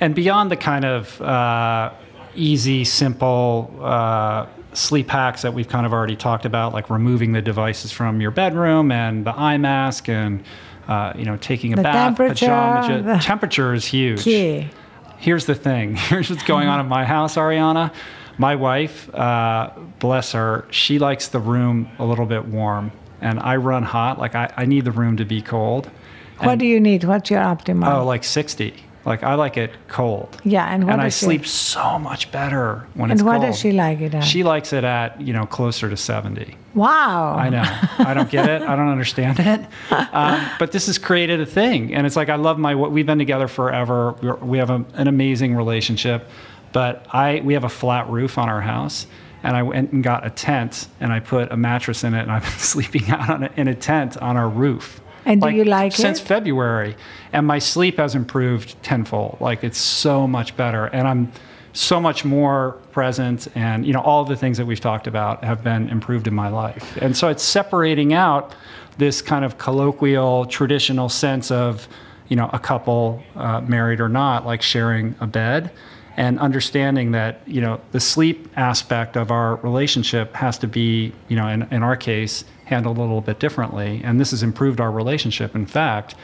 And 0.00 0.14
beyond 0.14 0.50
the 0.50 0.56
kind 0.56 0.86
of 0.86 1.20
uh, 1.20 1.92
easy, 2.34 2.84
simple 2.84 3.70
uh, 3.82 4.46
sleep 4.72 5.10
hacks 5.10 5.42
that 5.42 5.52
we've 5.52 5.68
kind 5.68 5.84
of 5.84 5.92
already 5.92 6.16
talked 6.16 6.46
about, 6.46 6.72
like 6.72 6.88
removing 6.88 7.32
the 7.32 7.42
devices 7.42 7.92
from 7.92 8.22
your 8.22 8.30
bedroom 8.30 8.90
and 8.90 9.26
the 9.26 9.36
eye 9.36 9.58
mask 9.58 10.08
and 10.08 10.42
uh, 10.86 11.12
you 11.14 11.26
know 11.26 11.36
taking 11.36 11.74
a 11.74 11.76
the 11.76 11.82
bath, 11.82 12.16
pajama. 12.16 13.02
The 13.02 13.18
temperature 13.22 13.74
is 13.74 13.84
huge. 13.84 14.22
Key. 14.22 14.70
Here's 15.18 15.44
the 15.44 15.54
thing. 15.54 15.96
Here's 16.10 16.30
what's 16.30 16.44
going 16.44 16.68
on 16.68 16.80
in 16.80 16.88
my 16.88 17.04
house, 17.04 17.36
Arianna. 17.36 17.92
My 18.38 18.54
wife, 18.54 19.12
uh, 19.14 19.70
bless 19.98 20.32
her, 20.32 20.66
she 20.70 20.98
likes 20.98 21.28
the 21.28 21.40
room 21.40 21.90
a 21.98 22.04
little 22.04 22.26
bit 22.26 22.46
warm, 22.46 22.92
and 23.20 23.40
I 23.40 23.56
run 23.56 23.82
hot. 23.82 24.18
Like 24.18 24.34
I, 24.34 24.52
I 24.56 24.64
need 24.64 24.84
the 24.84 24.92
room 24.92 25.16
to 25.16 25.24
be 25.24 25.42
cold. 25.42 25.90
What 26.38 26.52
and, 26.52 26.60
do 26.60 26.66
you 26.66 26.78
need? 26.78 27.02
What's 27.02 27.30
your 27.30 27.40
optimal? 27.40 27.92
Oh, 27.92 28.04
like 28.04 28.22
sixty. 28.22 28.74
Like 29.04 29.22
I 29.22 29.34
like 29.34 29.56
it 29.56 29.72
cold. 29.88 30.40
Yeah, 30.44 30.72
and 30.72 30.84
what 30.84 30.92
and 30.92 31.02
I 31.02 31.08
sleep 31.08 31.46
so 31.46 31.98
much 31.98 32.30
better 32.30 32.86
when 32.94 33.10
and 33.10 33.18
it's 33.18 33.22
cold. 33.22 33.34
And 33.36 33.42
what 33.42 33.48
does 33.48 33.58
she 33.58 33.72
like 33.72 34.00
it 34.00 34.14
at? 34.14 34.20
She 34.20 34.44
likes 34.44 34.72
it 34.72 34.84
at 34.84 35.20
you 35.20 35.32
know 35.32 35.46
closer 35.46 35.88
to 35.88 35.96
seventy. 35.96 36.56
Wow. 36.74 37.34
I 37.34 37.48
know. 37.48 37.64
I 37.98 38.14
don't 38.14 38.30
get 38.30 38.48
it. 38.48 38.62
I 38.62 38.76
don't 38.76 38.88
understand 38.88 39.40
it. 39.40 39.60
Um, 40.12 40.48
but 40.58 40.72
this 40.72 40.86
has 40.86 40.96
created 40.96 41.40
a 41.40 41.46
thing, 41.46 41.94
and 41.94 42.06
it's 42.06 42.16
like 42.16 42.28
I 42.28 42.36
love 42.36 42.58
my. 42.58 42.74
We've 42.74 43.06
been 43.06 43.18
together 43.18 43.48
forever. 43.48 44.12
We're, 44.22 44.36
we 44.36 44.58
have 44.58 44.70
a, 44.70 44.84
an 44.94 45.08
amazing 45.08 45.54
relationship. 45.54 46.28
But 46.72 47.06
I 47.12 47.40
we 47.44 47.54
have 47.54 47.64
a 47.64 47.68
flat 47.68 48.08
roof 48.08 48.38
on 48.38 48.48
our 48.48 48.60
house, 48.60 49.06
and 49.42 49.56
I 49.56 49.62
went 49.62 49.92
and 49.92 50.02
got 50.02 50.26
a 50.26 50.30
tent, 50.30 50.88
and 51.00 51.12
I 51.12 51.20
put 51.20 51.50
a 51.52 51.56
mattress 51.56 52.04
in 52.04 52.14
it, 52.14 52.22
and 52.22 52.32
I've 52.32 52.42
been 52.42 52.50
sleeping 52.58 53.10
out 53.10 53.30
on 53.30 53.44
a, 53.44 53.50
in 53.56 53.68
a 53.68 53.74
tent 53.74 54.16
on 54.16 54.36
our 54.36 54.48
roof. 54.48 55.00
And 55.24 55.42
like, 55.42 55.52
do 55.52 55.58
you 55.58 55.64
like 55.64 55.92
since 55.92 56.20
it? 56.20 56.24
February, 56.24 56.96
and 57.32 57.46
my 57.46 57.58
sleep 57.58 57.98
has 57.98 58.14
improved 58.14 58.82
tenfold. 58.82 59.38
Like 59.40 59.64
it's 59.64 59.78
so 59.78 60.26
much 60.26 60.56
better, 60.56 60.86
and 60.86 61.06
I'm 61.06 61.32
so 61.72 62.00
much 62.00 62.24
more 62.24 62.72
present 62.90 63.46
and 63.54 63.86
you 63.86 63.92
know 63.92 64.00
all 64.00 64.24
the 64.24 64.34
things 64.34 64.58
that 64.58 64.66
we've 64.66 64.80
talked 64.80 65.06
about 65.06 65.44
have 65.44 65.62
been 65.62 65.88
improved 65.90 66.26
in 66.26 66.34
my 66.34 66.48
life 66.48 66.96
and 67.00 67.16
so 67.16 67.28
it's 67.28 67.42
separating 67.42 68.12
out 68.12 68.52
this 68.96 69.22
kind 69.22 69.44
of 69.44 69.58
colloquial 69.58 70.44
traditional 70.46 71.08
sense 71.08 71.50
of 71.50 71.86
you 72.28 72.36
know 72.36 72.50
a 72.52 72.58
couple 72.58 73.22
uh, 73.36 73.60
married 73.60 74.00
or 74.00 74.08
not 74.08 74.44
like 74.44 74.60
sharing 74.60 75.14
a 75.20 75.26
bed 75.26 75.70
and 76.18 76.38
understanding 76.38 77.12
that 77.12 77.40
you 77.46 77.60
know 77.60 77.80
the 77.92 78.00
sleep 78.00 78.48
aspect 78.56 79.16
of 79.16 79.30
our 79.30 79.56
relationship 79.56 80.34
has 80.34 80.58
to 80.58 80.66
be 80.66 81.12
you 81.28 81.36
know 81.36 81.48
in, 81.48 81.62
in 81.70 81.82
our 81.82 81.96
case 81.96 82.44
handled 82.66 82.98
a 82.98 83.00
little 83.00 83.22
bit 83.22 83.38
differently 83.38 84.02
and 84.04 84.20
this 84.20 84.32
has 84.32 84.42
improved 84.42 84.80
our 84.80 84.90
relationship 84.90 85.54
in 85.54 85.64
fact 85.64 86.14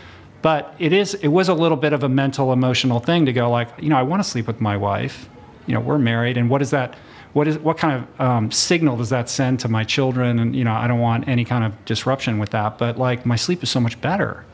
but 0.42 0.74
it 0.78 0.92
is 0.92 1.14
it 1.14 1.28
was 1.28 1.48
a 1.48 1.54
little 1.54 1.78
bit 1.78 1.94
of 1.94 2.02
a 2.02 2.08
mental 2.08 2.52
emotional 2.52 3.00
thing 3.00 3.24
to 3.24 3.32
go 3.32 3.50
like 3.50 3.68
you 3.80 3.88
know 3.88 3.96
i 3.96 4.02
want 4.02 4.22
to 4.22 4.28
sleep 4.28 4.46
with 4.46 4.60
my 4.60 4.76
wife 4.76 5.28
you 5.66 5.74
know, 5.74 5.80
we're 5.80 5.98
married, 5.98 6.36
and 6.36 6.50
what 6.50 6.62
is 6.62 6.70
that? 6.70 6.94
What 7.32 7.48
is 7.48 7.58
what 7.58 7.78
kind 7.78 8.04
of 8.04 8.20
um, 8.20 8.50
signal 8.50 8.96
does 8.96 9.10
that 9.10 9.28
send 9.28 9.60
to 9.60 9.68
my 9.68 9.84
children? 9.84 10.38
And 10.38 10.54
you 10.54 10.64
know, 10.64 10.74
I 10.74 10.86
don't 10.86 11.00
want 11.00 11.26
any 11.26 11.44
kind 11.44 11.64
of 11.64 11.84
disruption 11.84 12.38
with 12.38 12.50
that. 12.50 12.78
But 12.78 12.98
like, 12.98 13.26
my 13.26 13.36
sleep 13.36 13.62
is 13.62 13.70
so 13.70 13.80
much 13.80 14.00
better. 14.00 14.44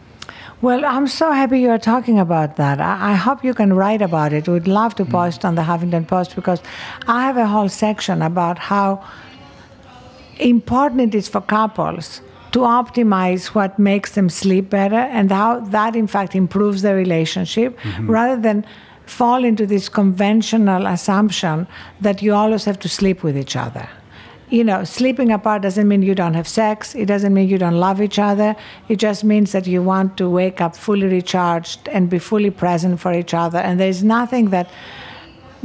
Well, 0.62 0.84
I'm 0.84 1.06
so 1.06 1.32
happy 1.32 1.60
you 1.60 1.70
are 1.70 1.78
talking 1.78 2.18
about 2.18 2.56
that. 2.56 2.80
I, 2.80 3.12
I 3.12 3.14
hope 3.14 3.42
you 3.42 3.54
can 3.54 3.72
write 3.72 4.02
about 4.02 4.34
it. 4.34 4.46
We'd 4.46 4.68
love 4.68 4.94
to 4.96 5.04
hmm. 5.04 5.10
post 5.10 5.44
on 5.44 5.54
the 5.54 5.62
Huffington 5.62 6.06
Post 6.06 6.36
because 6.36 6.60
I 7.06 7.24
have 7.24 7.38
a 7.38 7.46
whole 7.46 7.68
section 7.68 8.20
about 8.20 8.58
how 8.58 9.02
important 10.38 11.14
it 11.14 11.14
is 11.14 11.28
for 11.28 11.40
couples 11.40 12.20
to 12.52 12.60
optimize 12.60 13.46
what 13.48 13.78
makes 13.78 14.12
them 14.12 14.28
sleep 14.28 14.70
better 14.70 14.96
and 14.96 15.30
how 15.30 15.60
that 15.60 15.94
in 15.94 16.06
fact 16.06 16.34
improves 16.34 16.82
the 16.82 16.94
relationship 16.94 17.78
mm-hmm. 17.78 18.10
rather 18.10 18.40
than 18.40 18.64
fall 19.06 19.44
into 19.44 19.66
this 19.66 19.88
conventional 19.88 20.86
assumption 20.86 21.66
that 22.00 22.22
you 22.22 22.34
always 22.34 22.64
have 22.64 22.78
to 22.80 22.88
sleep 22.88 23.22
with 23.22 23.36
each 23.36 23.54
other 23.54 23.88
you 24.50 24.64
know 24.64 24.84
sleeping 24.84 25.30
apart 25.32 25.62
doesn't 25.62 25.86
mean 25.88 26.02
you 26.02 26.14
don't 26.14 26.34
have 26.34 26.48
sex. 26.48 26.94
It 26.94 27.06
doesn't 27.06 27.32
mean 27.32 27.48
you 27.48 27.58
don't 27.58 27.78
love 27.78 28.02
each 28.02 28.18
other. 28.18 28.56
It 28.88 28.96
just 28.96 29.24
means 29.24 29.52
that 29.52 29.66
you 29.66 29.82
want 29.82 30.16
to 30.18 30.28
wake 30.28 30.60
up 30.60 30.76
fully 30.76 31.06
recharged 31.06 31.88
and 31.88 32.10
be 32.10 32.18
fully 32.18 32.50
present 32.50 33.00
for 33.00 33.12
each 33.12 33.34
other. 33.34 33.58
And 33.58 33.78
there's 33.78 34.02
nothing 34.02 34.50
that 34.50 34.70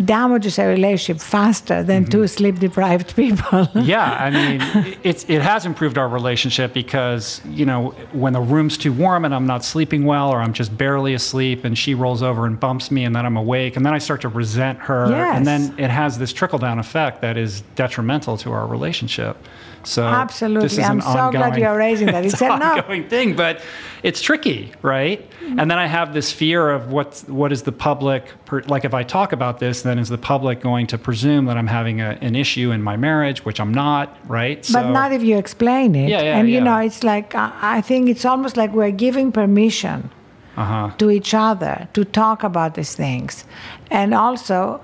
damages 0.03 0.59
a 0.59 0.67
relationship 0.67 1.21
faster 1.21 1.83
than 1.83 2.05
two 2.05 2.17
mm-hmm. 2.17 2.25
sleep 2.25 2.59
deprived 2.59 3.15
people. 3.21 3.67
Yeah, 3.75 4.11
I 4.11 4.29
mean, 4.29 4.97
it's 5.03 5.23
it 5.29 5.41
has 5.41 5.65
improved 5.65 5.97
our 5.97 6.09
relationship 6.09 6.73
because 6.73 7.41
you 7.45 7.65
know 7.65 7.89
when 8.11 8.33
the 8.33 8.41
room's 8.41 8.77
too 8.77 8.91
warm 8.91 9.25
and 9.25 9.33
I'm 9.33 9.47
not 9.47 9.63
sleeping 9.63 10.05
well 10.05 10.29
or 10.29 10.41
I'm 10.41 10.53
just 10.53 10.77
barely 10.77 11.13
asleep 11.13 11.63
and 11.63 11.77
she 11.77 11.93
rolls 11.93 12.21
over 12.21 12.45
and 12.45 12.59
bumps 12.59 12.91
me 12.91 13.05
and 13.05 13.15
then 13.15 13.25
I'm 13.25 13.37
awake 13.37 13.75
and 13.75 13.85
then 13.85 13.93
I 13.93 13.99
start 13.99 14.21
to 14.21 14.29
resent 14.29 14.79
her 14.79 15.13
and 15.13 15.45
then 15.45 15.75
it 15.77 15.89
has 15.89 16.17
this 16.17 16.33
trickle 16.33 16.59
down 16.59 16.79
effect 16.79 17.21
that 17.21 17.37
is 17.37 17.61
detrimental 17.75 18.37
to 18.37 18.51
our 18.51 18.67
relationship. 18.67 19.37
So 19.85 20.03
Absolutely. 20.03 20.83
I'm 20.83 21.01
so 21.01 21.31
glad 21.31 21.57
you're 21.57 21.77
raising 21.77 22.07
that. 22.07 22.25
It's 22.25 22.33
It's 22.33 22.41
a 22.41 22.51
an 22.51 22.59
no. 22.59 22.73
ongoing 22.73 23.07
thing, 23.07 23.35
but 23.35 23.61
it's 24.03 24.21
tricky, 24.21 24.71
right? 24.81 25.27
And 25.41 25.69
then 25.71 25.79
I 25.79 25.85
have 25.85 26.13
this 26.13 26.31
fear 26.31 26.69
of 26.69 26.91
what 26.91 27.23
what 27.27 27.51
is 27.51 27.63
the 27.63 27.71
public 27.71 28.23
per, 28.45 28.61
like 28.67 28.85
if 28.85 28.93
I 28.93 29.03
talk 29.03 29.31
about 29.31 29.59
this, 29.59 29.81
then 29.83 29.99
is 29.99 30.09
the 30.09 30.17
public 30.17 30.59
going 30.59 30.87
to 30.87 30.97
presume 30.97 31.45
that 31.45 31.57
I'm 31.57 31.67
having 31.67 32.01
a, 32.01 32.17
an 32.21 32.35
issue 32.35 32.71
in 32.71 32.81
my 32.81 32.97
marriage, 32.97 33.45
which 33.45 33.59
I'm 33.59 33.73
not, 33.73 34.17
right? 34.27 34.67
But 34.71 34.89
not 34.89 35.11
if 35.11 35.23
you 35.23 35.37
explain 35.37 35.95
it. 35.95 36.09
Yeah, 36.09 36.21
yeah, 36.21 36.37
and 36.37 36.49
you 36.49 36.61
know, 36.61 36.77
it's 36.77 37.03
like 37.03 37.35
I 37.35 37.51
I 37.77 37.81
think 37.81 38.09
it's 38.09 38.25
almost 38.25 38.57
like 38.57 38.71
we're 38.73 38.91
giving 38.91 39.31
permission 39.31 40.09
uh-huh. 40.57 40.91
to 40.97 41.09
each 41.09 41.33
other 41.33 41.87
to 41.93 42.05
talk 42.05 42.43
about 42.43 42.75
these 42.75 42.95
things, 42.95 43.45
and 43.91 44.13
also. 44.13 44.81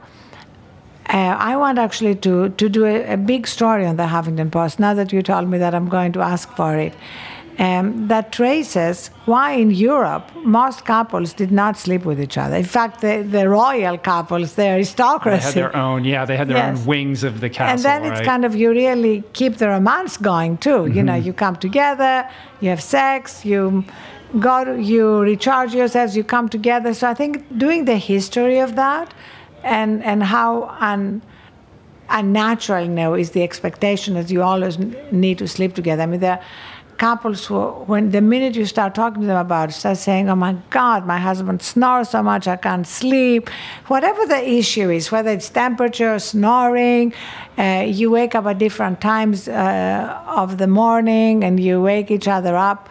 Uh, 1.14 1.36
I 1.51 1.57
want 1.57 1.78
actually 1.78 2.16
to, 2.16 2.49
to 2.49 2.70
do 2.70 2.86
a, 2.86 3.14
a 3.14 3.18
big 3.18 3.45
story 3.45 3.86
on 3.86 3.97
the 3.97 4.03
Huffington 4.03 4.49
Post. 4.49 4.80
Now 4.80 4.93
that 4.93 5.12
you 5.12 5.22
told 5.22 5.49
me 5.49 5.57
that 5.57 5.76
I'm 5.76 5.89
going 5.89 6.14
to 6.14 6.22
ask 6.22 6.49
for 6.55 6.78
it, 6.78 6.93
um, 7.59 8.07
that 8.07 8.32
traces 8.32 9.09
why 9.26 9.51
in 9.51 9.72
Europe 9.72 10.32
most 10.45 10.86
couples 10.86 11.34
did 11.34 11.51
not 11.51 11.78
sleep 11.78 12.05
with 12.05 12.20
each 12.20 12.38
other. 12.38 12.55
In 12.55 12.64
fact, 12.64 13.01
the, 13.01 13.24
the 13.30 13.49
royal 13.49 13.97
couples, 13.97 14.51
the 14.55 14.62
They 14.62 14.70
aristocracy, 14.72 15.43
had 15.43 15.53
their 15.53 15.76
own, 15.76 16.05
yeah, 16.05 16.24
they 16.24 16.38
had 16.38 16.47
their 16.47 16.57
Yes. 16.57 16.80
own 16.80 16.86
wings 16.86 17.24
of 17.26 17.41
the 17.41 17.49
castle. 17.49 17.74
and 17.74 18.03
then 18.05 18.12
it's 18.12 18.26
kind 18.26 18.45
of 18.45 18.55
you 18.55 18.72
really 18.72 19.24
keep 19.34 19.57
the 19.57 19.68
romance 19.68 20.16
going 20.16 20.57
too. 20.59 20.88
You 20.88 21.03
know, 21.03 21.16
you 21.16 21.34
come 21.34 21.57
together, 21.57 22.26
you 22.62 22.70
have 22.70 22.82
sex, 22.82 23.43
you 23.45 23.84
go, 24.39 24.76
you 24.76 25.20
recharge 25.20 25.74
yourselves, 25.76 26.16
you 26.16 26.24
come 26.24 26.47
together. 26.47 26.93
So 26.93 27.09
I 27.09 27.14
think 27.14 27.45
doing 27.57 27.84
the 27.84 27.97
history 27.97 28.59
of 28.59 28.76
that, 28.78 29.14
and 29.64 30.03
and 30.03 30.24
how 30.24 30.76
un, 30.80 31.22
unnatural 32.09 32.88
now 32.88 33.14
is 33.14 33.32
the 33.32 33.43
expectation 33.43 34.14
that 34.16 34.30
you 34.30 34.41
always 34.41 34.78
need 35.12 35.38
to 35.38 35.47
sleep 35.47 35.74
together. 35.74 36.03
I 36.03 36.05
mean, 36.05 36.20
there 36.20 36.34
are 36.34 36.43
couples 36.97 37.47
who, 37.47 37.59
when 37.91 38.12
the 38.12 38.22
minute 38.22 38.55
you 38.55 38.66
start 38.66 38.93
talking 38.93 39.22
to 39.22 39.28
them 39.28 39.38
about 39.38 39.70
it, 39.70 39.74
start 39.74 39.97
saying, 39.97 40.30
"Oh 40.30 40.36
my 40.36 40.55
God, 40.70 41.07
my 41.07 41.18
husband 41.18 41.62
snores 41.62 42.09
so 42.09 42.22
much, 42.22 42.47
I 42.47 42.57
can't 42.57 42.86
sleep." 42.86 43.49
Whatever 43.88 44.26
the 44.28 44.41
issue 44.59 44.89
is, 44.89 45.12
whether 45.12 45.32
it's 45.32 45.49
temperature, 45.49 46.20
snoring, 46.20 47.14
uh, 47.57 47.84
you 47.88 48.12
wake 48.12 48.36
up 48.36 48.45
at 48.45 48.57
different 48.59 49.01
times 49.01 49.47
uh, 49.47 50.22
of 50.41 50.57
the 50.57 50.68
morning, 50.68 51.43
and 51.43 51.59
you 51.59 51.82
wake 51.82 52.12
each 52.12 52.28
other 52.28 52.55
up. 52.55 52.89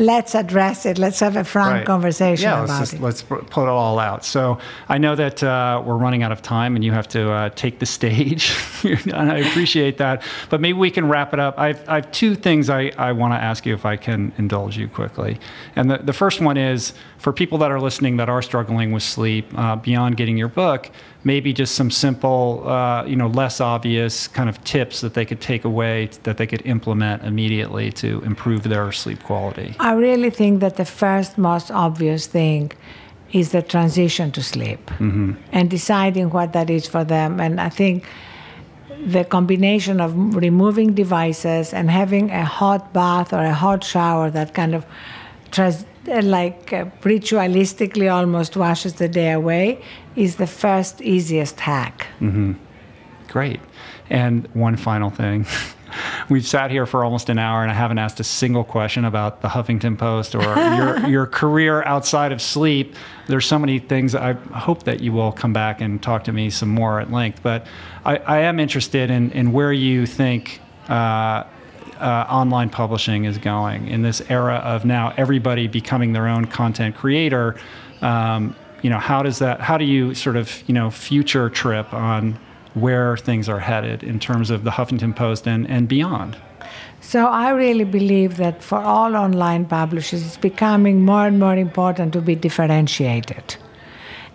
Let's 0.00 0.36
address 0.36 0.86
it. 0.86 0.96
Let's 0.96 1.18
have 1.18 1.34
a 1.36 1.42
frank 1.42 1.72
Right. 1.72 1.84
conversation 1.86 2.44
yeah, 2.44 2.62
about 2.62 2.68
let's 2.68 2.78
just, 2.80 2.94
it. 2.94 3.00
let's 3.00 3.22
pu- 3.22 3.42
put 3.42 3.64
it 3.64 3.68
all 3.68 3.98
out. 3.98 4.24
So 4.24 4.58
I 4.88 4.96
know 4.96 5.16
that 5.16 5.42
uh, 5.42 5.82
we're 5.84 5.96
running 5.96 6.22
out 6.22 6.30
of 6.30 6.40
time, 6.40 6.76
and 6.76 6.84
you 6.84 6.92
have 6.92 7.08
to 7.08 7.28
uh, 7.32 7.48
take 7.56 7.80
the 7.80 7.86
stage, 7.86 8.56
and 8.84 9.32
I 9.32 9.38
appreciate 9.38 9.98
that. 9.98 10.22
But 10.50 10.60
maybe 10.60 10.78
we 10.78 10.92
can 10.92 11.08
wrap 11.08 11.34
it 11.34 11.40
up. 11.40 11.58
I've, 11.58 11.86
I 11.88 11.96
have 11.96 12.12
two 12.12 12.36
things 12.36 12.70
I, 12.70 12.92
I 12.96 13.10
want 13.10 13.34
to 13.34 13.38
ask 13.38 13.66
you 13.66 13.74
if 13.74 13.84
I 13.84 13.96
can 13.96 14.32
indulge 14.38 14.76
you 14.78 14.86
quickly. 14.86 15.40
And 15.74 15.90
the, 15.90 15.98
the 15.98 16.12
first 16.12 16.40
one 16.40 16.56
is 16.56 16.92
for 17.18 17.32
people 17.32 17.58
that 17.58 17.72
are 17.72 17.80
listening 17.80 18.18
that 18.18 18.28
are 18.28 18.40
struggling 18.40 18.92
with 18.92 19.02
sleep, 19.02 19.46
uh, 19.58 19.74
beyond 19.74 20.16
getting 20.16 20.38
your 20.38 20.46
book, 20.48 20.90
maybe 21.24 21.52
just 21.52 21.74
some 21.74 21.90
simple, 21.90 22.68
uh, 22.68 23.04
you 23.04 23.16
know, 23.16 23.28
less 23.28 23.60
obvious 23.60 24.28
kind 24.28 24.48
of 24.48 24.62
tips 24.64 25.00
that 25.00 25.14
they 25.14 25.24
could 25.24 25.40
take 25.40 25.64
away 25.64 26.08
that 26.22 26.36
they 26.36 26.46
could 26.46 26.64
implement 26.64 27.24
immediately 27.24 27.90
to 27.92 28.22
improve 28.24 28.62
their 28.62 28.92
sleep 28.92 29.22
quality. 29.24 29.74
I 29.80 29.92
really 29.92 30.30
think 30.30 30.60
that 30.60 30.76
the 30.76 30.84
first 30.84 31.36
most 31.36 31.70
obvious 31.70 32.26
thing 32.26 32.72
is 33.32 33.50
the 33.50 33.62
transition 33.62 34.30
to 34.32 34.42
sleep 34.42 34.90
and 35.52 35.68
deciding 35.68 36.30
what 36.30 36.52
that 36.54 36.70
is 36.70 36.86
for 36.86 37.04
them. 37.04 37.40
And 37.40 37.60
I 37.60 37.68
think 37.68 38.04
the 39.04 39.24
combination 39.24 40.00
of 40.00 40.14
removing 40.34 40.94
devices 40.94 41.74
and 41.74 41.90
having 41.90 42.30
a 42.30 42.44
hot 42.44 42.92
bath 42.92 43.32
or 43.32 43.44
a 43.44 43.52
hot 43.52 43.84
shower 43.84 44.30
that 44.30 44.54
kind 44.54 44.74
of 44.74 44.86
trans- 45.50 45.84
like 46.06 46.72
uh, 46.72 46.86
ritualistically 47.02 48.10
almost 48.10 48.56
washes 48.56 48.94
the 48.94 49.08
day 49.08 49.32
away 49.32 49.82
is 50.18 50.36
the 50.36 50.46
first 50.46 51.00
easiest 51.00 51.60
hack. 51.60 52.08
Mm-hmm. 52.20 52.54
Great. 53.28 53.60
And 54.10 54.48
one 54.52 54.76
final 54.76 55.10
thing. 55.10 55.46
We've 56.28 56.46
sat 56.46 56.70
here 56.70 56.86
for 56.86 57.04
almost 57.04 57.28
an 57.30 57.38
hour 57.38 57.62
and 57.62 57.70
I 57.70 57.74
haven't 57.74 57.98
asked 57.98 58.18
a 58.18 58.24
single 58.24 58.64
question 58.64 59.04
about 59.04 59.42
the 59.42 59.48
Huffington 59.48 59.96
Post 59.96 60.34
or 60.34 60.42
your, 60.76 61.06
your 61.06 61.26
career 61.26 61.82
outside 61.84 62.32
of 62.32 62.42
sleep. 62.42 62.94
There's 63.28 63.46
so 63.46 63.58
many 63.58 63.78
things. 63.78 64.14
I 64.14 64.32
hope 64.32 64.82
that 64.82 65.00
you 65.00 65.12
will 65.12 65.32
come 65.32 65.52
back 65.52 65.80
and 65.80 66.02
talk 66.02 66.24
to 66.24 66.32
me 66.32 66.50
some 66.50 66.68
more 66.68 67.00
at 67.00 67.12
length. 67.12 67.40
But 67.42 67.66
I, 68.04 68.16
I 68.16 68.38
am 68.40 68.58
interested 68.58 69.10
in, 69.10 69.30
in 69.30 69.52
where 69.52 69.72
you 69.72 70.04
think 70.04 70.60
uh, 70.88 71.44
uh, 72.00 72.26
online 72.28 72.70
publishing 72.70 73.24
is 73.24 73.38
going 73.38 73.86
in 73.88 74.02
this 74.02 74.20
era 74.28 74.56
of 74.56 74.84
now 74.84 75.14
everybody 75.16 75.68
becoming 75.68 76.12
their 76.12 76.26
own 76.26 76.46
content 76.46 76.96
creator. 76.96 77.56
Um, 78.02 78.56
you 78.82 78.90
know, 78.90 78.98
how 78.98 79.22
does 79.22 79.38
that? 79.38 79.60
How 79.60 79.76
do 79.78 79.84
you 79.84 80.14
sort 80.14 80.36
of 80.36 80.62
you 80.66 80.74
know 80.74 80.90
future 80.90 81.50
trip 81.50 81.92
on 81.92 82.38
where 82.74 83.16
things 83.16 83.48
are 83.48 83.60
headed 83.60 84.02
in 84.02 84.20
terms 84.20 84.50
of 84.50 84.64
the 84.64 84.70
Huffington 84.70 85.14
Post 85.14 85.46
and 85.46 85.68
and 85.68 85.88
beyond? 85.88 86.36
So 87.00 87.26
I 87.26 87.50
really 87.50 87.84
believe 87.84 88.36
that 88.36 88.62
for 88.62 88.78
all 88.78 89.16
online 89.16 89.64
publishers, 89.64 90.26
it's 90.26 90.36
becoming 90.36 91.04
more 91.04 91.26
and 91.26 91.38
more 91.38 91.56
important 91.56 92.12
to 92.12 92.20
be 92.20 92.34
differentiated 92.34 93.56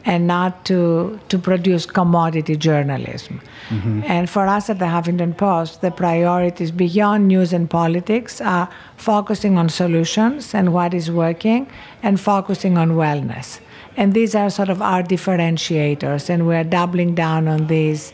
and 0.06 0.28
not 0.28 0.66
to, 0.66 1.20
to 1.30 1.38
produce 1.38 1.86
commodity 1.86 2.56
journalism. 2.56 3.41
Mm-hmm. 3.70 4.02
And 4.06 4.30
for 4.30 4.48
us 4.48 4.70
at 4.70 4.80
the 4.80 4.86
Huffington 4.86 5.38
Post, 5.38 5.82
the 5.82 5.91
priorities 5.91 6.72
beyond 6.72 7.28
news 7.28 7.54
and 7.54 7.70
politics 7.70 8.41
are 8.41 8.70
focusing 8.98 9.58
on 9.58 9.70
solutions 9.70 10.54
and 10.54 10.74
what 10.74 10.94
is 10.94 11.10
working 11.10 11.68
and 12.02 12.20
focusing 12.20 12.78
on 12.78 12.91
wellness. 12.91 13.60
And 13.96 14.14
these 14.14 14.34
are 14.36 14.50
sort 14.50 14.70
of 14.70 14.82
our 14.82 15.04
differentiators, 15.04 16.30
and 16.30 16.48
we're 16.48 16.64
doubling 16.64 17.16
down 17.16 17.48
on 17.48 17.67
these. 17.67 18.13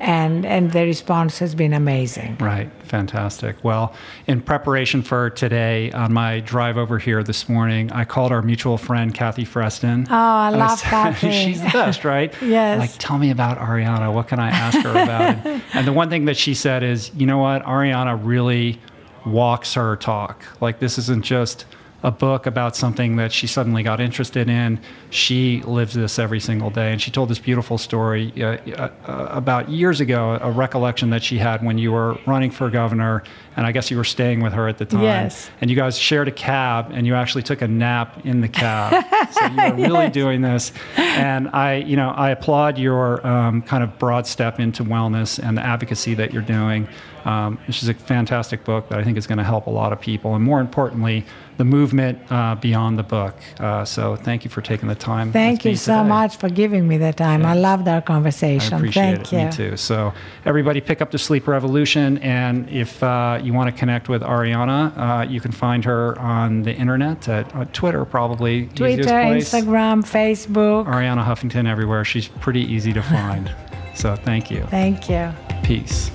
And, 0.00 0.46
and 0.46 0.70
the 0.70 0.84
response 0.84 1.40
has 1.40 1.56
been 1.56 1.72
amazing. 1.72 2.36
Right, 2.38 2.70
fantastic. 2.84 3.56
Well, 3.64 3.92
in 4.28 4.40
preparation 4.40 5.02
for 5.02 5.28
today, 5.28 5.90
on 5.90 6.12
my 6.12 6.38
drive 6.38 6.76
over 6.76 7.00
here 7.00 7.24
this 7.24 7.48
morning, 7.48 7.90
I 7.90 8.04
called 8.04 8.30
our 8.30 8.40
mutual 8.40 8.78
friend 8.78 9.12
Kathy 9.12 9.44
Freston. 9.44 10.06
Oh, 10.08 10.14
I 10.14 10.48
And 10.50 10.58
love 10.58 10.80
Kathy. 10.82 11.32
She's 11.32 11.60
the 11.60 11.70
best, 11.70 12.04
right? 12.04 12.32
Yes. 12.42 12.78
Like, 12.78 12.92
tell 13.00 13.18
me 13.18 13.30
about 13.32 13.58
Arianna. 13.58 14.12
What 14.14 14.28
can 14.28 14.38
I 14.38 14.50
ask 14.50 14.78
her 14.82 14.90
about? 14.90 15.44
and, 15.44 15.62
and 15.74 15.84
the 15.86 15.92
one 15.92 16.08
thing 16.10 16.26
that 16.26 16.36
she 16.36 16.54
said 16.54 16.84
is, 16.84 17.10
you 17.16 17.26
know 17.26 17.38
what? 17.38 17.64
Arianna 17.64 18.20
really 18.24 18.80
walks 19.26 19.74
her 19.74 19.96
talk. 19.96 20.44
Like, 20.60 20.78
this 20.78 20.96
isn't 20.98 21.24
just 21.24 21.64
a 22.04 22.10
book 22.12 22.46
about 22.46 22.76
something 22.76 23.16
that 23.16 23.32
she 23.32 23.46
suddenly 23.48 23.82
got 23.82 24.00
interested 24.00 24.48
in. 24.48 24.78
she 25.10 25.60
lives 25.62 25.94
this 25.94 26.18
every 26.18 26.38
single 26.38 26.70
day. 26.70 26.92
And 26.92 27.02
she 27.02 27.10
told 27.10 27.28
this 27.28 27.40
beautiful 27.40 27.76
story 27.76 28.32
uh, 28.40 28.56
uh, 28.76 28.90
about 29.30 29.68
years 29.68 30.00
ago, 30.00 30.38
a 30.40 30.50
recollection 30.50 31.10
that 31.10 31.24
she 31.24 31.38
had 31.38 31.64
when 31.64 31.76
you 31.76 31.90
were 31.90 32.16
running 32.26 32.50
for 32.52 32.70
governor. 32.70 33.24
And 33.56 33.66
I 33.66 33.72
guess 33.72 33.90
you 33.90 33.96
were 33.96 34.04
staying 34.04 34.42
with 34.42 34.52
her 34.52 34.68
at 34.68 34.78
the 34.78 34.84
time. 34.84 35.02
Yes. 35.02 35.50
And 35.60 35.70
you 35.70 35.76
guys 35.76 35.98
shared 35.98 36.28
a 36.28 36.32
cab 36.32 36.90
and 36.92 37.04
you 37.04 37.14
actually 37.16 37.42
took 37.42 37.62
a 37.62 37.68
nap 37.68 38.24
in 38.24 38.42
the 38.42 38.48
cab. 38.48 39.04
so 39.32 39.46
you 39.46 39.56
were 39.56 39.74
really 39.74 40.04
Yes. 40.04 40.12
doing 40.14 40.40
this. 40.42 40.72
And 40.96 41.48
I, 41.48 41.76
you 41.76 41.96
know, 41.96 42.10
I 42.10 42.30
applaud 42.30 42.78
your 42.78 43.26
um, 43.26 43.62
kind 43.62 43.82
of 43.82 43.98
broad 43.98 44.26
step 44.28 44.60
into 44.60 44.84
wellness 44.84 45.40
and 45.42 45.56
the 45.58 45.66
advocacy 45.66 46.14
that 46.14 46.32
you're 46.32 46.42
doing. 46.42 46.86
Um, 47.26 47.58
this 47.66 47.82
is 47.82 47.88
a 47.88 47.94
fantastic 47.94 48.64
book 48.64 48.88
that 48.88 48.98
I 48.98 49.04
think 49.04 49.18
is 49.18 49.26
going 49.26 49.38
to 49.38 49.44
help 49.44 49.66
a 49.66 49.70
lot 49.70 49.92
of 49.92 50.00
people. 50.00 50.34
And 50.34 50.44
more 50.44 50.60
importantly, 50.60 51.24
the 51.58 51.64
movement 51.64 52.18
uh, 52.30 52.54
beyond 52.54 52.98
the 52.98 53.02
book. 53.02 53.34
Uh, 53.58 53.84
so 53.84 54.14
thank 54.16 54.44
you 54.44 54.50
for 54.50 54.62
taking 54.62 54.88
the 54.88 54.94
time. 54.94 55.32
Thank 55.32 55.64
you 55.64 55.74
so 55.74 55.98
today. 55.98 56.08
much 56.08 56.36
for 56.36 56.48
giving 56.48 56.86
me 56.86 56.96
the 56.98 57.12
time. 57.12 57.44
I 57.44 57.54
loved 57.54 57.88
our 57.88 58.00
conversation. 58.00 58.74
I 58.74 58.76
appreciate 58.78 59.26
Thank 59.26 59.32
it. 59.32 59.32
you. 59.32 59.66
Me 59.66 59.70
too. 59.70 59.76
So, 59.76 60.14
everybody, 60.44 60.80
pick 60.80 61.02
up 61.02 61.10
the 61.10 61.18
Sleep 61.18 61.48
Revolution, 61.48 62.18
and 62.18 62.70
if 62.70 63.02
uh, 63.02 63.40
you 63.42 63.52
want 63.52 63.74
to 63.74 63.78
connect 63.78 64.08
with 64.08 64.22
Arianna, 64.22 64.96
uh, 64.96 65.28
you 65.28 65.40
can 65.40 65.50
find 65.50 65.84
her 65.84 66.18
on 66.20 66.62
the 66.62 66.74
internet 66.74 67.28
at 67.28 67.54
uh, 67.54 67.64
Twitter, 67.72 68.04
probably 68.04 68.66
Twitter. 68.66 69.02
Instagram, 69.02 70.02
Facebook. 70.04 70.86
Arianna 70.86 71.24
Huffington 71.24 71.68
everywhere. 71.68 72.04
She's 72.04 72.28
pretty 72.28 72.62
easy 72.62 72.92
to 72.92 73.02
find. 73.02 73.52
so, 73.94 74.14
thank 74.14 74.48
you. 74.50 74.64
Thank 74.70 75.10
you. 75.10 75.32
Peace. 75.64 76.12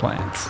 Plans. 0.00 0.48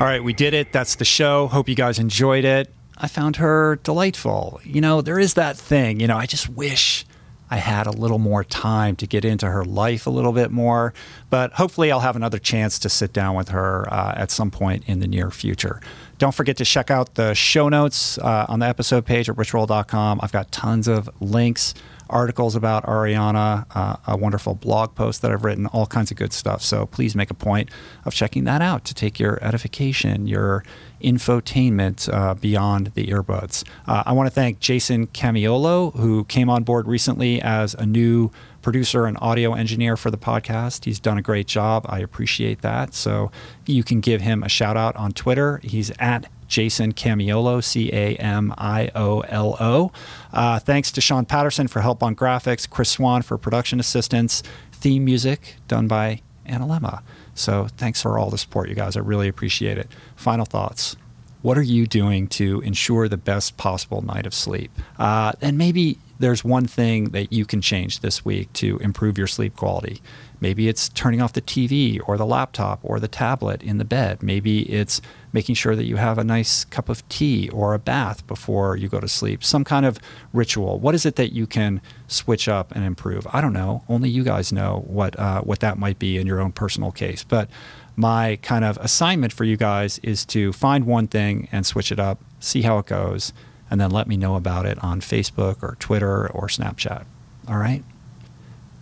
All 0.00 0.10
right, 0.10 0.22
we 0.22 0.32
did 0.32 0.52
it. 0.52 0.72
That's 0.72 0.96
the 0.96 1.04
show. 1.04 1.46
Hope 1.46 1.68
you 1.68 1.76
guys 1.76 2.00
enjoyed 2.00 2.44
it. 2.44 2.74
I 2.98 3.06
found 3.06 3.36
her 3.36 3.76
delightful. 3.84 4.60
You 4.64 4.80
know, 4.80 5.00
there 5.00 5.20
is 5.20 5.34
that 5.34 5.56
thing, 5.56 6.00
you 6.00 6.08
know, 6.08 6.16
I 6.16 6.26
just 6.26 6.48
wish 6.48 7.06
I 7.50 7.56
had 7.56 7.86
a 7.86 7.90
little 7.90 8.18
more 8.18 8.42
time 8.42 8.96
to 8.96 9.06
get 9.06 9.24
into 9.24 9.46
her 9.48 9.64
life 9.64 10.06
a 10.06 10.10
little 10.10 10.32
bit 10.32 10.50
more. 10.50 10.94
But 11.30 11.52
hopefully, 11.52 11.92
I'll 11.92 12.00
have 12.00 12.16
another 12.16 12.38
chance 12.38 12.78
to 12.80 12.88
sit 12.88 13.12
down 13.12 13.34
with 13.36 13.50
her 13.50 13.92
uh, 13.92 14.14
at 14.16 14.30
some 14.30 14.50
point 14.50 14.84
in 14.86 15.00
the 15.00 15.06
near 15.06 15.30
future. 15.30 15.80
Don't 16.18 16.34
forget 16.34 16.56
to 16.58 16.64
check 16.64 16.90
out 16.90 17.14
the 17.14 17.34
show 17.34 17.68
notes 17.68 18.18
uh, 18.18 18.46
on 18.48 18.60
the 18.60 18.66
episode 18.66 19.04
page 19.04 19.28
at 19.28 19.36
richroll.com. 19.36 20.20
I've 20.22 20.32
got 20.32 20.52
tons 20.52 20.88
of 20.88 21.10
links, 21.20 21.74
articles 22.08 22.54
about 22.54 22.84
Arianna, 22.84 23.66
uh, 23.74 23.96
a 24.06 24.16
wonderful 24.16 24.54
blog 24.54 24.94
post 24.94 25.22
that 25.22 25.30
I've 25.30 25.44
written, 25.44 25.66
all 25.66 25.86
kinds 25.86 26.10
of 26.10 26.16
good 26.16 26.32
stuff. 26.32 26.62
So 26.62 26.86
please 26.86 27.14
make 27.14 27.30
a 27.30 27.34
point 27.34 27.70
of 28.04 28.14
checking 28.14 28.44
that 28.44 28.62
out 28.62 28.84
to 28.86 28.94
take 28.94 29.18
your 29.18 29.38
edification, 29.42 30.26
your 30.26 30.64
infotainment 31.02 32.12
uh, 32.12 32.34
beyond 32.34 32.92
the 32.94 33.06
earbuds. 33.08 33.64
Uh, 33.86 34.02
I 34.06 34.12
want 34.12 34.26
to 34.26 34.34
thank 34.34 34.60
Jason 34.60 35.06
Camiolo, 35.08 35.94
who 35.96 36.24
came 36.24 36.48
on 36.48 36.62
board 36.64 36.86
recently 36.86 37.40
as 37.42 37.74
a 37.74 37.86
new 37.86 38.30
producer 38.62 39.04
and 39.04 39.18
audio 39.20 39.52
engineer 39.52 39.96
for 39.96 40.10
the 40.10 40.16
podcast. 40.16 40.86
He's 40.86 40.98
done 40.98 41.18
a 41.18 41.22
great 41.22 41.46
job. 41.46 41.84
I 41.88 41.98
appreciate 42.00 42.62
that. 42.62 42.94
So 42.94 43.30
you 43.66 43.84
can 43.84 44.00
give 44.00 44.22
him 44.22 44.42
a 44.42 44.48
shout 44.48 44.76
out 44.76 44.96
on 44.96 45.12
Twitter. 45.12 45.60
He's 45.62 45.92
at 45.98 46.26
Jason 46.48 46.92
Camiolo, 46.92 47.62
C 47.62 47.90
A 47.92 48.16
M 48.16 48.54
I 48.58 48.90
O 48.94 49.20
L 49.20 49.56
O. 49.60 49.92
Uh, 50.32 50.58
thanks 50.58 50.90
to 50.92 51.00
Sean 51.00 51.24
Patterson 51.24 51.68
for 51.68 51.80
help 51.80 52.02
on 52.02 52.14
graphics, 52.14 52.68
Chris 52.68 52.90
Swan 52.90 53.22
for 53.22 53.38
production 53.38 53.80
assistance, 53.80 54.42
theme 54.72 55.04
music 55.04 55.56
done 55.68 55.88
by 55.88 56.20
Anna 56.46 56.66
Lemma. 56.66 57.02
So 57.34 57.68
thanks 57.76 58.00
for 58.02 58.18
all 58.18 58.30
the 58.30 58.38
support, 58.38 58.68
you 58.68 58.74
guys. 58.74 58.96
I 58.96 59.00
really 59.00 59.28
appreciate 59.28 59.78
it. 59.78 59.88
Final 60.16 60.44
thoughts. 60.44 60.96
What 61.42 61.58
are 61.58 61.62
you 61.62 61.86
doing 61.86 62.28
to 62.28 62.60
ensure 62.62 63.06
the 63.06 63.18
best 63.18 63.58
possible 63.58 64.00
night 64.00 64.24
of 64.24 64.32
sleep? 64.32 64.70
Uh, 64.98 65.32
and 65.42 65.58
maybe 65.58 65.98
there's 66.18 66.42
one 66.42 66.66
thing 66.66 67.10
that 67.10 67.32
you 67.32 67.44
can 67.44 67.60
change 67.60 68.00
this 68.00 68.24
week 68.24 68.50
to 68.54 68.78
improve 68.78 69.18
your 69.18 69.26
sleep 69.26 69.54
quality. 69.56 70.00
Maybe 70.44 70.68
it's 70.68 70.90
turning 70.90 71.22
off 71.22 71.32
the 71.32 71.40
TV 71.40 71.98
or 72.06 72.18
the 72.18 72.26
laptop 72.26 72.78
or 72.82 73.00
the 73.00 73.08
tablet 73.08 73.62
in 73.62 73.78
the 73.78 73.84
bed. 73.86 74.22
Maybe 74.22 74.70
it's 74.70 75.00
making 75.32 75.54
sure 75.54 75.74
that 75.74 75.86
you 75.86 75.96
have 75.96 76.18
a 76.18 76.22
nice 76.22 76.66
cup 76.66 76.90
of 76.90 77.08
tea 77.08 77.48
or 77.48 77.72
a 77.72 77.78
bath 77.78 78.26
before 78.26 78.76
you 78.76 78.86
go 78.86 79.00
to 79.00 79.08
sleep. 79.08 79.42
Some 79.42 79.64
kind 79.64 79.86
of 79.86 79.98
ritual. 80.34 80.78
What 80.78 80.94
is 80.94 81.06
it 81.06 81.16
that 81.16 81.32
you 81.32 81.46
can 81.46 81.80
switch 82.08 82.46
up 82.46 82.72
and 82.76 82.84
improve? 82.84 83.26
I 83.32 83.40
don't 83.40 83.54
know. 83.54 83.84
Only 83.88 84.10
you 84.10 84.22
guys 84.22 84.52
know 84.52 84.84
what 84.86 85.18
uh, 85.18 85.40
what 85.40 85.60
that 85.60 85.78
might 85.78 85.98
be 85.98 86.18
in 86.18 86.26
your 86.26 86.42
own 86.42 86.52
personal 86.52 86.92
case. 86.92 87.24
But 87.24 87.48
my 87.96 88.38
kind 88.42 88.66
of 88.66 88.76
assignment 88.82 89.32
for 89.32 89.44
you 89.44 89.56
guys 89.56 89.98
is 90.00 90.26
to 90.26 90.52
find 90.52 90.84
one 90.84 91.06
thing 91.06 91.48
and 91.52 91.64
switch 91.64 91.90
it 91.90 91.98
up, 91.98 92.20
see 92.38 92.60
how 92.60 92.76
it 92.80 92.84
goes, 92.84 93.32
and 93.70 93.80
then 93.80 93.90
let 93.90 94.06
me 94.06 94.18
know 94.18 94.34
about 94.36 94.66
it 94.66 94.76
on 94.84 95.00
Facebook 95.00 95.62
or 95.62 95.78
Twitter 95.80 96.30
or 96.32 96.48
Snapchat. 96.48 97.06
All 97.48 97.56
right? 97.56 97.82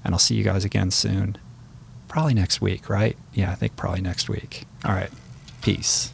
And 0.05 0.13
I'll 0.13 0.19
see 0.19 0.35
you 0.35 0.43
guys 0.43 0.65
again 0.65 0.91
soon. 0.91 1.39
Probably 2.13 2.35
next 2.35 2.61
week, 2.61 2.91
right? 2.91 3.17
Yeah, 3.33 3.51
I 3.51 3.55
think 3.55 3.75
probably 3.75 4.03
next 4.03 4.29
week. 4.29 4.65
All 4.85 4.93
right. 4.93 5.11
Peace. 5.63 6.13